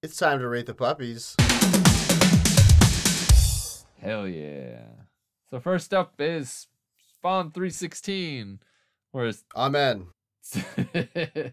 [0.00, 1.34] It's time to rate the puppies.
[4.00, 4.82] hell yeah
[5.50, 6.68] so first up is
[7.16, 8.60] spawn 316
[9.10, 10.06] whereas Amen.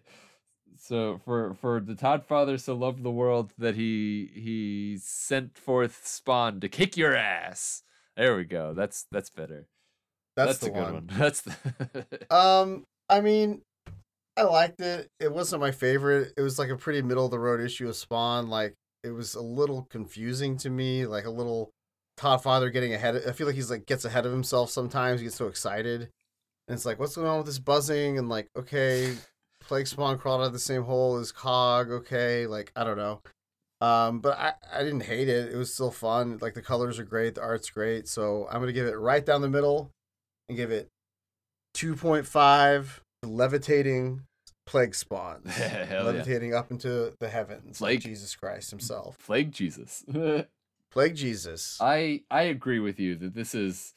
[0.77, 6.05] so for for the Todd father so loved the world that he he sent forth
[6.05, 7.81] Spawn to kick your ass.
[8.15, 8.75] There we go.
[8.75, 9.67] That's that's better.
[10.35, 10.93] That's, a the good one.
[10.93, 11.09] one.
[11.17, 13.61] That's the Um, I mean,
[14.37, 15.09] I liked it.
[15.19, 16.33] It wasn't my favorite.
[16.37, 18.49] It was like a pretty middle of the road issue of Spawn.
[18.49, 21.05] Like it was a little confusing to me.
[21.05, 21.71] Like a little
[22.17, 23.15] Todd Father getting ahead.
[23.15, 25.19] Of, I feel like he's like gets ahead of himself sometimes.
[25.19, 26.01] He gets so excited,
[26.67, 28.17] and it's like, what's going on with this buzzing?
[28.17, 29.15] And like, okay,
[29.61, 31.89] Plague Spawn crawled out of the same hole as Cog.
[31.89, 33.21] Okay, like I don't know.
[33.81, 35.53] Um, but I, I didn't hate it.
[35.53, 36.39] It was still fun.
[36.41, 38.07] Like the colors are great, the art's great.
[38.07, 39.91] So I'm gonna give it right down the middle,
[40.49, 40.89] and give it
[41.75, 44.21] 2.5 levitating
[44.65, 45.51] plague spawns.
[45.55, 46.01] Hell yeah.
[46.01, 48.01] levitating up into the heavens like Plague.
[48.01, 49.17] Jesus Christ himself.
[49.25, 50.03] Plague Jesus.
[50.91, 51.77] Plague Jesus.
[51.81, 53.93] I I agree with you that this is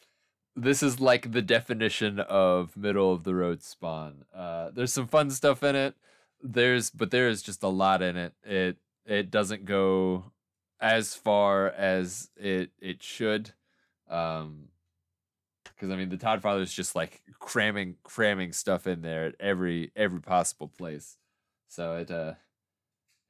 [0.57, 4.25] this is like the definition of middle of the road spawn.
[4.35, 5.95] Uh, there's some fun stuff in it.
[6.43, 8.33] There's but there is just a lot in it.
[8.43, 10.33] It it doesn't go
[10.81, 13.53] as far as it it should.
[14.09, 14.69] Um,
[15.79, 19.35] because I mean the Todd Father is just like cramming cramming stuff in there at
[19.39, 21.17] every every possible place.
[21.69, 22.35] So it uh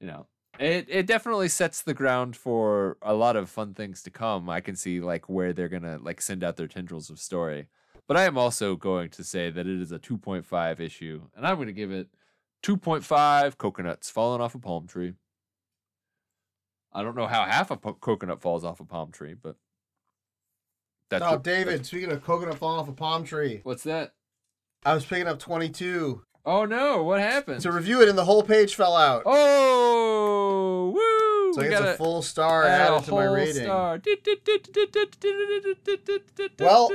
[0.01, 0.27] you know
[0.59, 4.49] it it definitely sets the ground for a lot of fun things to come.
[4.49, 7.69] I can see like where they're gonna like send out their tendrils of story.
[8.07, 11.57] But I am also going to say that it is a 2.5 issue, and I'm
[11.57, 12.09] going to give it
[12.63, 15.13] 2.5 coconuts falling off a palm tree.
[16.91, 19.57] I don't know how half a po- coconut falls off a palm tree, but
[21.11, 24.13] that's oh, David, speaking of coconut falling off a palm tree, What's that?
[24.85, 27.03] I was picking up 22 Oh no!
[27.03, 27.61] What happened?
[27.61, 29.23] to review it, and the whole page fell out.
[29.27, 31.53] Oh, woo!
[31.53, 33.65] so I get a full star added to my rating.
[33.65, 34.01] star.
[36.59, 36.91] Well,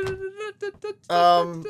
[1.10, 1.64] um,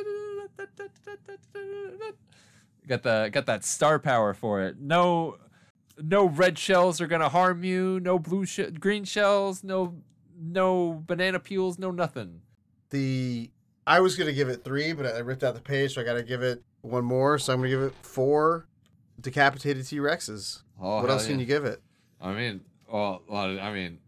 [2.88, 4.80] got the got that star power for it.
[4.80, 5.38] No,
[6.02, 7.99] no red shells are gonna harm you.
[7.99, 9.64] No blue sh- green shells.
[9.64, 9.95] No,
[10.39, 11.80] no banana peels.
[11.80, 12.41] No nothing.
[12.89, 13.49] The
[13.85, 16.14] I was gonna give it three, but I ripped out the page, so I got
[16.14, 17.38] to give it one more.
[17.38, 18.68] So I'm gonna give it four
[19.19, 20.61] decapitated T Rexes.
[20.81, 21.81] Oh, what else can you give it?
[22.22, 23.99] I mean, well, well, I mean,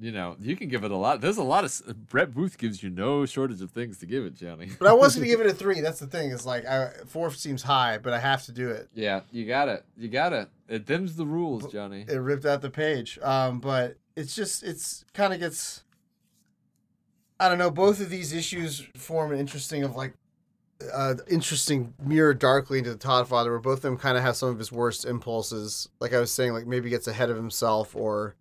[0.00, 1.20] you know, you can give it a lot.
[1.20, 4.34] There's a lot of Brett Booth gives you no shortage of things to give it,
[4.34, 4.70] Johnny.
[4.78, 5.80] But I was gonna give it a three.
[5.80, 6.32] That's the thing.
[6.32, 8.88] It's like I, four seems high, but I have to do it.
[8.94, 9.84] Yeah, you got it.
[9.96, 10.48] You got it.
[10.68, 12.04] It them's the rules, Johnny.
[12.08, 13.18] It ripped out the page.
[13.22, 15.84] Um, but it's just it's kind of gets.
[17.40, 17.70] I don't know.
[17.70, 20.14] Both of these issues form an interesting of like,
[20.92, 24.36] uh, interesting mirror darkly into the Todd Father, where both of them kind of have
[24.36, 25.88] some of his worst impulses.
[26.00, 28.36] Like I was saying, like maybe gets ahead of himself or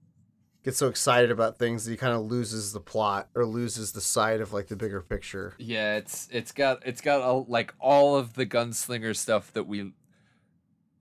[0.63, 4.01] gets so excited about things that he kind of loses the plot or loses the
[4.01, 5.55] sight of like the bigger picture.
[5.57, 9.93] Yeah, it's it's got it's got like all of the gunslinger stuff that we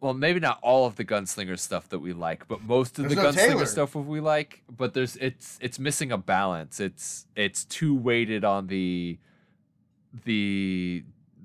[0.00, 3.16] well, maybe not all of the gunslinger stuff that we like, but most of There's
[3.16, 3.66] the no gunslinger Taylor.
[3.66, 6.80] stuff we like, but there's it's it's missing a balance.
[6.80, 9.18] It's it's too weighted on the
[10.24, 11.04] the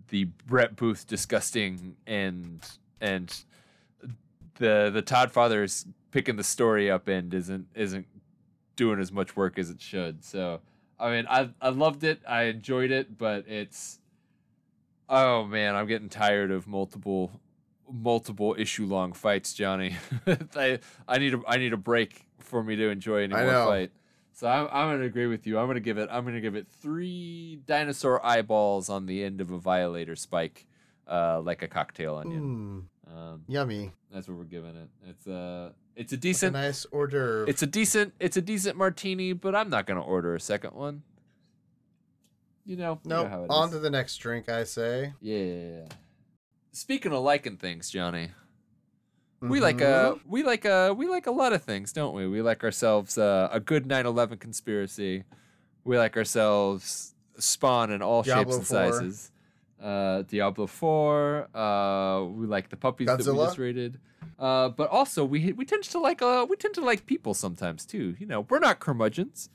[0.10, 2.66] the Brett Booth disgusting and
[3.02, 3.44] and
[4.56, 8.08] the the Todd Father's picking the story up end isn't isn't
[8.78, 10.24] doing as much work as it should.
[10.24, 10.62] So
[10.98, 12.22] I mean, I I loved it.
[12.28, 14.00] I enjoyed it, but it's
[15.10, 17.42] oh man, I'm getting tired of multiple
[17.92, 19.96] multiple issue long fights, Johnny.
[20.56, 23.52] I I need a I need a break for me to enjoy any I more
[23.52, 23.66] know.
[23.68, 23.92] fight.
[24.34, 25.58] So I'm I'm gonna agree with you.
[25.60, 29.52] I'm gonna give it I'm gonna give it three dinosaur eyeballs on the end of
[29.52, 30.66] a violator spike,
[31.08, 32.88] uh, like a cocktail onion.
[33.08, 33.92] Mm, Um, yummy.
[34.12, 34.90] that's what we're giving it.
[35.08, 37.46] It's uh it's a It's a decent nice d'oeuvre.
[37.48, 41.04] it's a decent it's a decent martini, but I'm not gonna order a second one.
[42.66, 43.30] You know, know nope.
[43.32, 43.74] how it On is.
[43.76, 45.14] to the next drink, I say.
[45.22, 45.86] Yeah.
[46.76, 48.32] Speaking of liking things, Johnny,
[49.40, 50.16] we like Mhm.
[50.16, 52.28] uh we like uh we like a lot of things, don't we?
[52.28, 55.24] We like ourselves uh, a good 9/11 conspiracy.
[55.86, 58.92] We like ourselves Spawn in all Diablo shapes and 4.
[58.92, 59.32] sizes.
[59.82, 61.50] Uh, Diablo 4.
[61.56, 63.46] Uh, we like the puppies that we Godzilla?
[63.46, 64.00] just rated.
[64.38, 67.86] Uh, but also we we tend to like uh we tend to like people sometimes
[67.86, 68.16] too.
[68.20, 69.50] You know, we're not curmudgeons.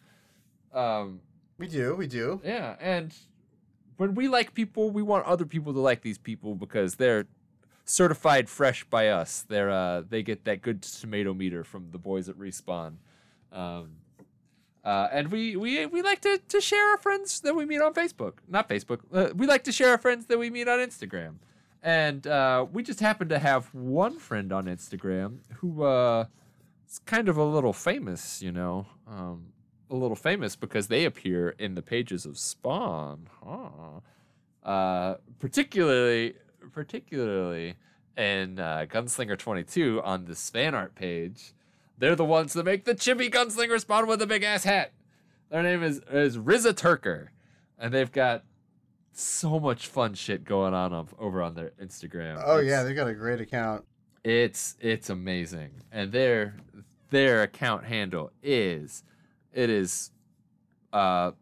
[0.72, 1.20] Um,
[1.58, 2.40] we do, we do.
[2.44, 3.14] yeah, and
[4.00, 7.26] when we like people, we want other people to like these people because they're
[7.84, 9.44] certified fresh by us.
[9.46, 12.94] They're uh they get that good tomato meter from the boys at Respawn.
[13.52, 13.90] Um
[14.82, 17.92] uh, and we, we we like to, to share our friends that we meet on
[17.92, 18.34] Facebook.
[18.48, 19.00] Not Facebook.
[19.12, 21.34] Uh, we like to share our friends that we meet on Instagram.
[21.82, 26.24] And uh, we just happen to have one friend on Instagram who uh,
[26.88, 28.86] is kind of a little famous, you know.
[29.06, 29.49] Um,
[29.90, 33.28] a little famous because they appear in the pages of Spawn.
[33.44, 34.00] Huh.
[34.62, 36.34] Uh, particularly,
[36.72, 37.74] particularly
[38.16, 41.52] in uh, Gunslinger 22 on the fan art page.
[41.98, 44.92] They're the ones that make the chibi gunslinger spawn with a big ass hat.
[45.50, 47.28] Their name is is Riza Turker,
[47.78, 48.44] and they've got
[49.12, 52.42] so much fun shit going on over on their Instagram.
[52.44, 53.84] Oh It's- yeah, they got a great account.
[54.24, 56.54] it's it's amazing, and their
[57.10, 59.02] their account handle is
[59.52, 60.10] it is
[60.92, 61.32] uh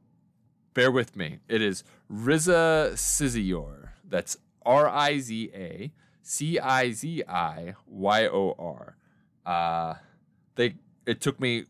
[0.74, 1.38] bear with me.
[1.48, 3.90] It is Riza Ciziyor.
[4.08, 8.96] That's R I Z A C I Z I Y O R.
[9.44, 9.94] Uh
[10.54, 10.74] they
[11.06, 11.64] it took me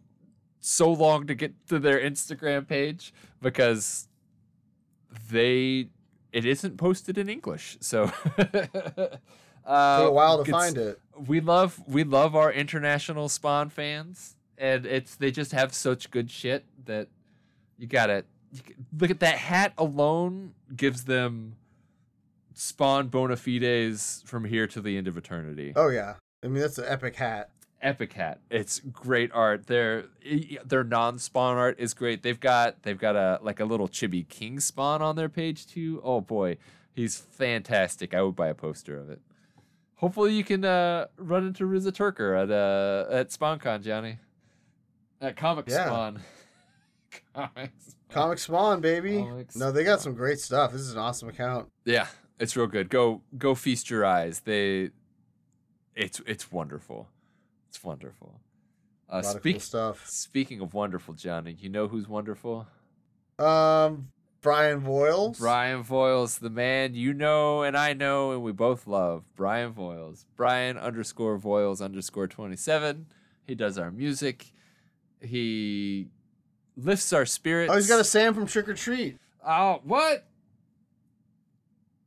[0.60, 4.08] so long to get to their Instagram page because
[5.30, 5.88] they
[6.32, 7.78] it isn't posted in English.
[7.80, 9.16] So uh,
[9.66, 11.00] a while to find it.
[11.26, 16.30] we love we love our international spawn fans and it's they just have such good
[16.30, 17.08] shit that
[17.78, 18.60] you gotta you
[18.98, 21.56] look at that hat alone gives them
[22.54, 26.14] spawn bona fides from here to the end of eternity Oh yeah,
[26.44, 27.50] I mean that's an epic hat.
[27.80, 28.40] Epic Hat.
[28.50, 29.66] It's great art.
[29.66, 30.06] Their
[30.64, 32.22] their non-spawn art is great.
[32.22, 36.00] They've got they've got a like a little Chibi King spawn on their page too.
[36.02, 36.56] Oh boy,
[36.92, 38.14] he's fantastic.
[38.14, 39.20] I would buy a poster of it.
[39.96, 44.18] Hopefully you can uh, run into Riza Turker at uh, at SpawnCon, Johnny.
[45.20, 45.86] At Comic Yeah.
[45.86, 46.20] Spawn.
[47.34, 47.94] Comic Spawn.
[48.10, 49.18] Comic Spawn, baby.
[49.18, 50.72] Comic no, they got some great stuff.
[50.72, 51.68] This is an awesome account.
[51.84, 52.06] Yeah,
[52.38, 52.88] it's real good.
[52.88, 54.40] Go go feast your eyes.
[54.40, 54.90] They
[55.94, 57.08] it's it's wonderful.
[57.68, 58.40] It's wonderful.
[59.10, 60.06] Uh, speak, cool stuff.
[60.06, 62.66] speaking of wonderful, Johnny, you know who's wonderful?
[63.38, 64.08] Um,
[64.42, 65.38] Bryan Voyles.
[65.38, 69.24] Bryan Voyles, the man you know and I know and we both love.
[69.34, 70.26] Bryan Voyles.
[70.36, 73.06] Bryan underscore Voyles underscore 27.
[73.46, 74.52] He does our music.
[75.20, 76.08] He
[76.76, 77.72] lifts our spirits.
[77.72, 79.18] Oh, he's got a Sam from Trick or Treat.
[79.46, 80.26] Oh, what?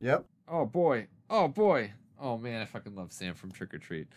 [0.00, 0.24] Yep.
[0.48, 1.06] Oh, boy.
[1.30, 1.92] Oh, boy.
[2.20, 4.08] Oh, man, I fucking love Sam from Trick or Treat.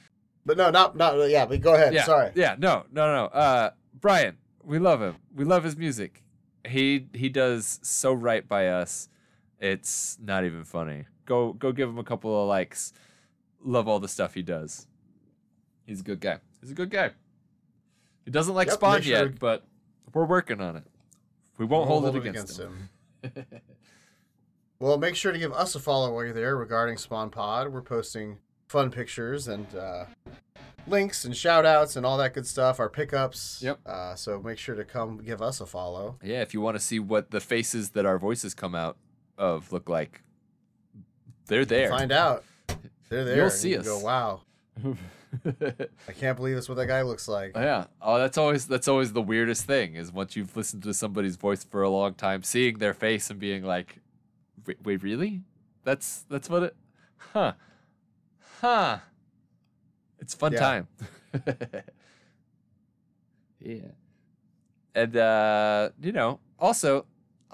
[0.45, 1.45] But no, not not yeah.
[1.45, 1.93] But go ahead.
[1.93, 2.31] yeah, Sorry.
[2.35, 3.25] Yeah, no, no, no.
[3.25, 5.15] Uh, Bryan, we love him.
[5.33, 6.23] We love his music.
[6.67, 9.09] He he does so right by us.
[9.59, 11.05] It's not even funny.
[11.25, 12.93] Go go give him a couple of likes.
[13.63, 14.85] Love all the stuff he does.
[15.87, 16.39] He's a good guy.
[16.61, 17.11] He's a good guy.
[18.25, 19.63] He doesn't like Yep, Spawn sure- yet, but
[20.13, 20.83] we're working on it.
[21.57, 22.89] We won't We'll hold, it against, him.
[24.79, 27.71] Well, make sure to give us a follow while you're there regarding Spawn Pod.
[27.71, 30.05] We're posting fun pictures and uh,
[30.85, 33.61] links and shout outs and all that good stuff, our pickups.
[33.63, 33.79] Yep.
[33.85, 36.17] Uh, so make sure to come give us a follow.
[36.21, 38.97] Yeah, if you want to see what the faces that our voices come out
[39.37, 40.21] of look like,
[41.47, 41.89] they're there.
[41.89, 42.43] Find out.
[43.07, 43.37] They're there.
[43.37, 43.85] You'll see you us.
[43.87, 44.41] Go, wow.
[45.45, 47.51] I can't believe that's what that guy looks like.
[47.55, 47.85] Oh, Yeah.
[48.01, 51.63] Oh, that's always that's always the weirdest thing is once you've listened to somebody's voice
[51.63, 53.99] for a long time, seeing their face and being like,
[54.65, 55.41] "Wait, wait really?
[55.83, 56.75] That's that's what it?
[57.17, 57.53] Huh?
[58.61, 58.97] Huh?
[60.19, 60.59] It's fun Yeah.
[60.59, 60.87] time.
[63.59, 63.81] yeah.
[64.93, 67.05] And uh, you know, also,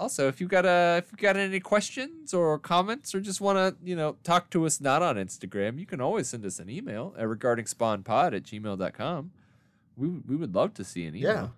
[0.01, 3.57] also, if you got a if you got any questions or comments or just want
[3.57, 6.69] to you know talk to us not on Instagram, you can always send us an
[6.69, 9.31] email at regarding spawnpod at gmail.com.
[9.95, 11.53] We would- we would love to see an email.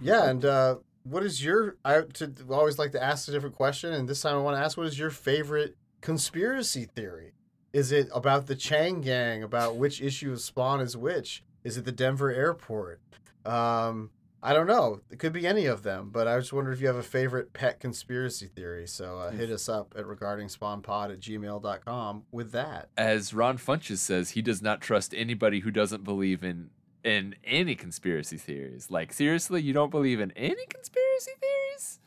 [0.00, 1.76] Yeah, and uh, what is your?
[1.84, 4.62] I to, always like to ask a different question, and this time I want to
[4.62, 7.32] ask, what is your favorite conspiracy theory?
[7.74, 9.42] Is it about the Chain Gang?
[9.42, 11.42] About which issue of Spawn is which?
[11.64, 13.00] Is it the Denver airport?
[13.44, 14.10] Um,
[14.44, 15.00] I don't know.
[15.08, 17.52] It could be any of them, but I just wonder if you have a favorite
[17.52, 18.88] pet conspiracy theory.
[18.88, 22.88] So uh, hit us up at regarding spawnpod at gmail.com with that.
[22.96, 26.70] As Ron Funches says, he does not trust anybody who doesn't believe in
[27.04, 28.90] in any conspiracy theories.
[28.90, 32.00] Like seriously, you don't believe in any conspiracy theories?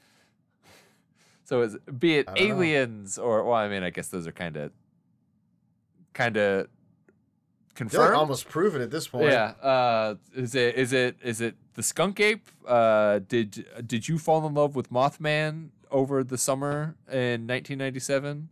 [1.45, 2.45] So is be it don't know.
[2.45, 4.71] aliens or well, I mean, I guess those are kind of
[6.13, 6.67] kind of
[7.77, 9.25] I feel like almost proven at this point.
[9.31, 9.53] Yeah.
[9.61, 12.47] Uh, is it is it is it the skunk ape?
[12.67, 18.49] Uh, did did you fall in love with Mothman over the summer in 1997?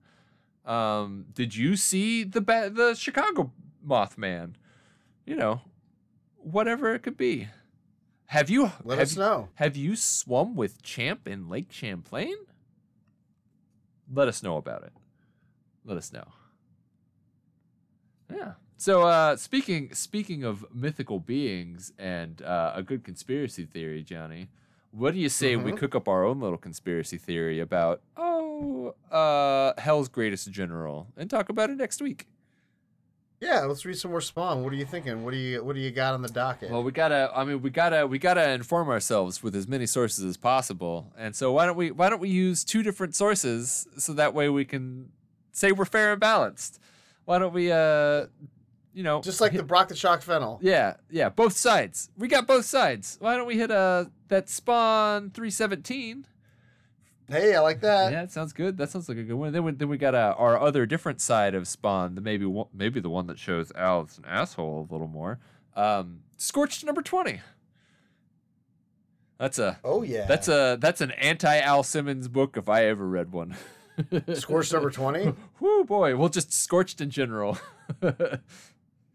[0.66, 3.52] Um, did you see the ba- the Chicago
[3.86, 4.54] Mothman?
[5.26, 5.62] You know,
[6.38, 7.48] whatever it could be.
[8.28, 9.50] Have you Let have, us know.
[9.56, 12.36] have you swum with Champ in Lake Champlain?
[14.12, 14.94] Let us know about it.
[15.86, 16.26] Let us know.
[18.34, 18.54] Yeah.
[18.84, 24.50] So uh speaking speaking of mythical beings and uh, a good conspiracy theory, Johnny,
[24.92, 25.78] what do you say we Mhm.
[25.78, 31.48] cook up our own little conspiracy theory about oh uh Hell's greatest general and talk
[31.48, 32.28] about it next week?
[33.40, 34.64] Yeah, let's read some more Spawn.
[34.66, 35.24] What are you thinking?
[35.24, 36.70] What do you What do you got on the docket?
[36.70, 37.32] Well, we gotta.
[37.34, 38.06] I mean, we gotta.
[38.06, 41.14] We gotta inform ourselves with as many sources as possible.
[41.18, 41.92] And so, why don't we?
[41.92, 45.10] Why don't we use two different sources so that way we can
[45.54, 46.80] say we're fair and balanced?
[47.26, 47.72] Why don't we?
[47.72, 48.28] Uh,
[48.94, 50.60] you know, Just like the Brock the Shock Fennel.
[50.61, 52.10] yeah, yeah, both sides.
[52.18, 53.18] We got both sides.
[53.20, 56.26] Why don't we hit uh that spawn three seventeen?
[57.30, 58.11] Hey, I like that.
[58.11, 58.78] yeah, that sounds good.
[58.78, 59.53] That sounds like a good one.
[59.53, 62.68] Then we, then we got uh, our other different side of Spawn, the maybe one,
[62.74, 65.40] maybe the one that shows Al as an asshole a little more.
[65.76, 67.40] Um, Scorched number twenty.
[69.40, 70.26] That's a Oh yeah.
[70.26, 73.56] that's a that's an anti Al Simmons book if I ever read one.
[74.34, 75.34] Scorched number twenty.
[75.60, 77.57] Whoo boy, well just Scorched in general.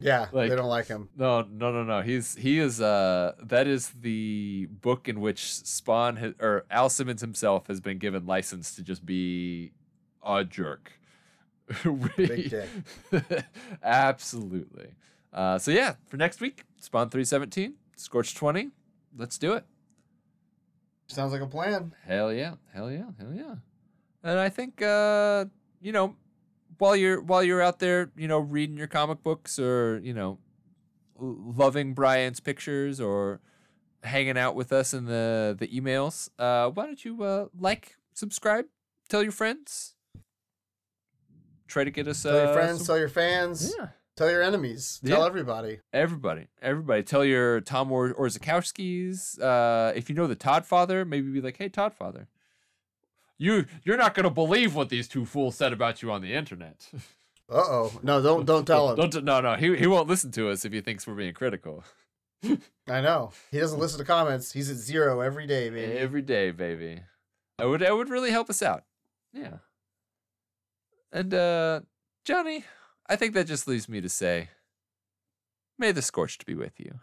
[0.00, 1.08] Yeah, Like- they don't like him.
[1.16, 2.02] No, no, no, no.
[2.02, 7.20] He's he is uh that is the book in which Spawn has, or Al Simmons
[7.20, 9.72] himself has been given license to just be
[10.24, 10.92] a jerk.
[12.16, 12.68] Big dick.
[13.82, 14.94] Absolutely.
[15.32, 18.70] Uh, so yeah, for next week, Spawn three seventeen, Scorch twenty.
[19.16, 19.64] Let's do it.
[21.08, 21.92] Sounds like a plan.
[22.06, 23.54] Hell yeah, hell yeah, hell yeah.
[24.22, 25.46] And I think uh,
[25.80, 26.14] you know,
[26.78, 30.38] while you're while you're out there, you know, reading your comic books or you know,
[31.18, 33.40] loving Bryan's pictures or
[34.04, 38.66] hanging out with us in the the emails, uh, why don't you uh, like, subscribe,
[39.08, 39.94] tell your friends,
[41.66, 42.22] try to get us.
[42.22, 45.80] Tell your uh, friends, some- tell your fans, yeah, tell your enemies, tell everybody.
[45.92, 49.40] everybody, everybody, tell your Tom or Orzechowskis.
[49.40, 52.28] Uh, if you know the Todd Father, maybe be like, hey, Todd Father.
[53.38, 56.88] You you're not gonna believe what these two fools said about you on the internet.
[57.50, 58.00] Uh oh.
[58.02, 58.96] No, don't don't tell him.
[58.96, 61.82] Don't no no he he won't listen to us if he thinks we're being critical.
[62.86, 63.32] I know.
[63.50, 64.52] He doesn't listen to comments.
[64.52, 65.92] He's at zero every day, baby.
[65.96, 67.00] Every day, baby.
[67.58, 68.84] I would I would really help us out.
[69.32, 69.60] Yeah.
[71.10, 71.80] And uh
[72.26, 72.66] Johnny,
[73.08, 74.50] I think that just leaves me to say
[75.78, 77.00] May the scorched be with you.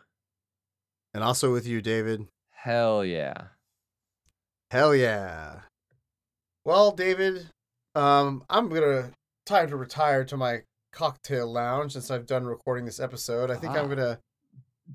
[1.12, 2.28] And also with you, David.
[2.52, 3.46] Hell yeah.
[4.70, 5.62] Hell yeah.
[6.66, 7.48] Well, David,
[7.94, 9.12] um, I'm gonna
[9.46, 10.62] time to retire to my
[10.92, 13.52] cocktail lounge since I've done recording this episode.
[13.52, 13.82] I think Ah.
[13.82, 14.20] I'm gonna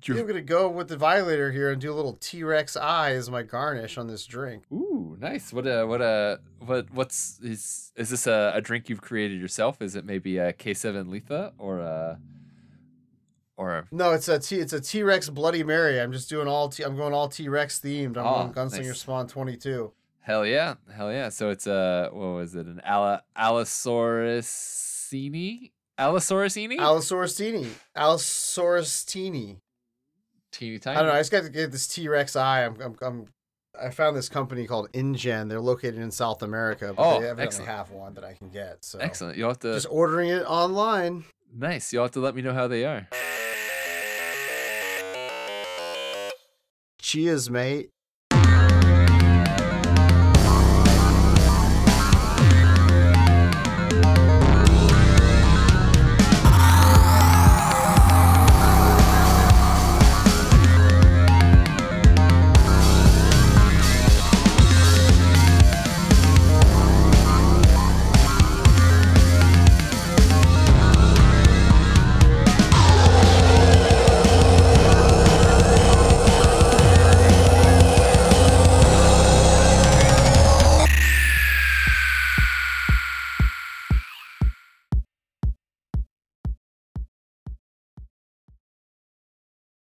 [0.05, 3.13] You're- I'm gonna go with the violator here and do a little T Rex eye
[3.13, 4.65] as my garnish on this drink.
[4.73, 5.53] Ooh, nice.
[5.53, 9.81] What uh what uh what what's is is this a, a drink you've created yourself?
[9.83, 12.19] Is it maybe a K7 Leetha or a
[13.57, 16.01] or a No, it's a T it's a T Rex Bloody Mary.
[16.01, 18.17] I'm just doing all T I'm going all T Rex themed.
[18.17, 19.01] I'm Oh, going Gunslinger nice.
[19.01, 19.93] Spawn 22.
[20.23, 21.29] Hell yeah, hell yeah.
[21.31, 22.67] So it's a what was it?
[22.67, 25.73] An Ala Allosaurusini?
[25.99, 26.79] Allosaurusini?
[26.79, 27.41] Allosaurus
[27.97, 29.59] Allosaurus teeny.
[30.53, 30.97] Teeny tiny.
[30.97, 31.15] I don't know.
[31.17, 32.65] I just got to get this T Rex eye.
[32.65, 33.27] I'm, I'm, I'm,
[33.81, 35.49] I found this company called InGen.
[35.49, 37.71] They're located in South America, but Oh, they evidently excellent.
[37.71, 38.85] have one that I can get.
[38.85, 39.37] So Excellent.
[39.39, 41.25] You'll have to just ordering it online.
[41.55, 41.93] nice.
[41.93, 43.09] You'll have to let me know how they are.
[47.01, 47.91] Cheers, mate.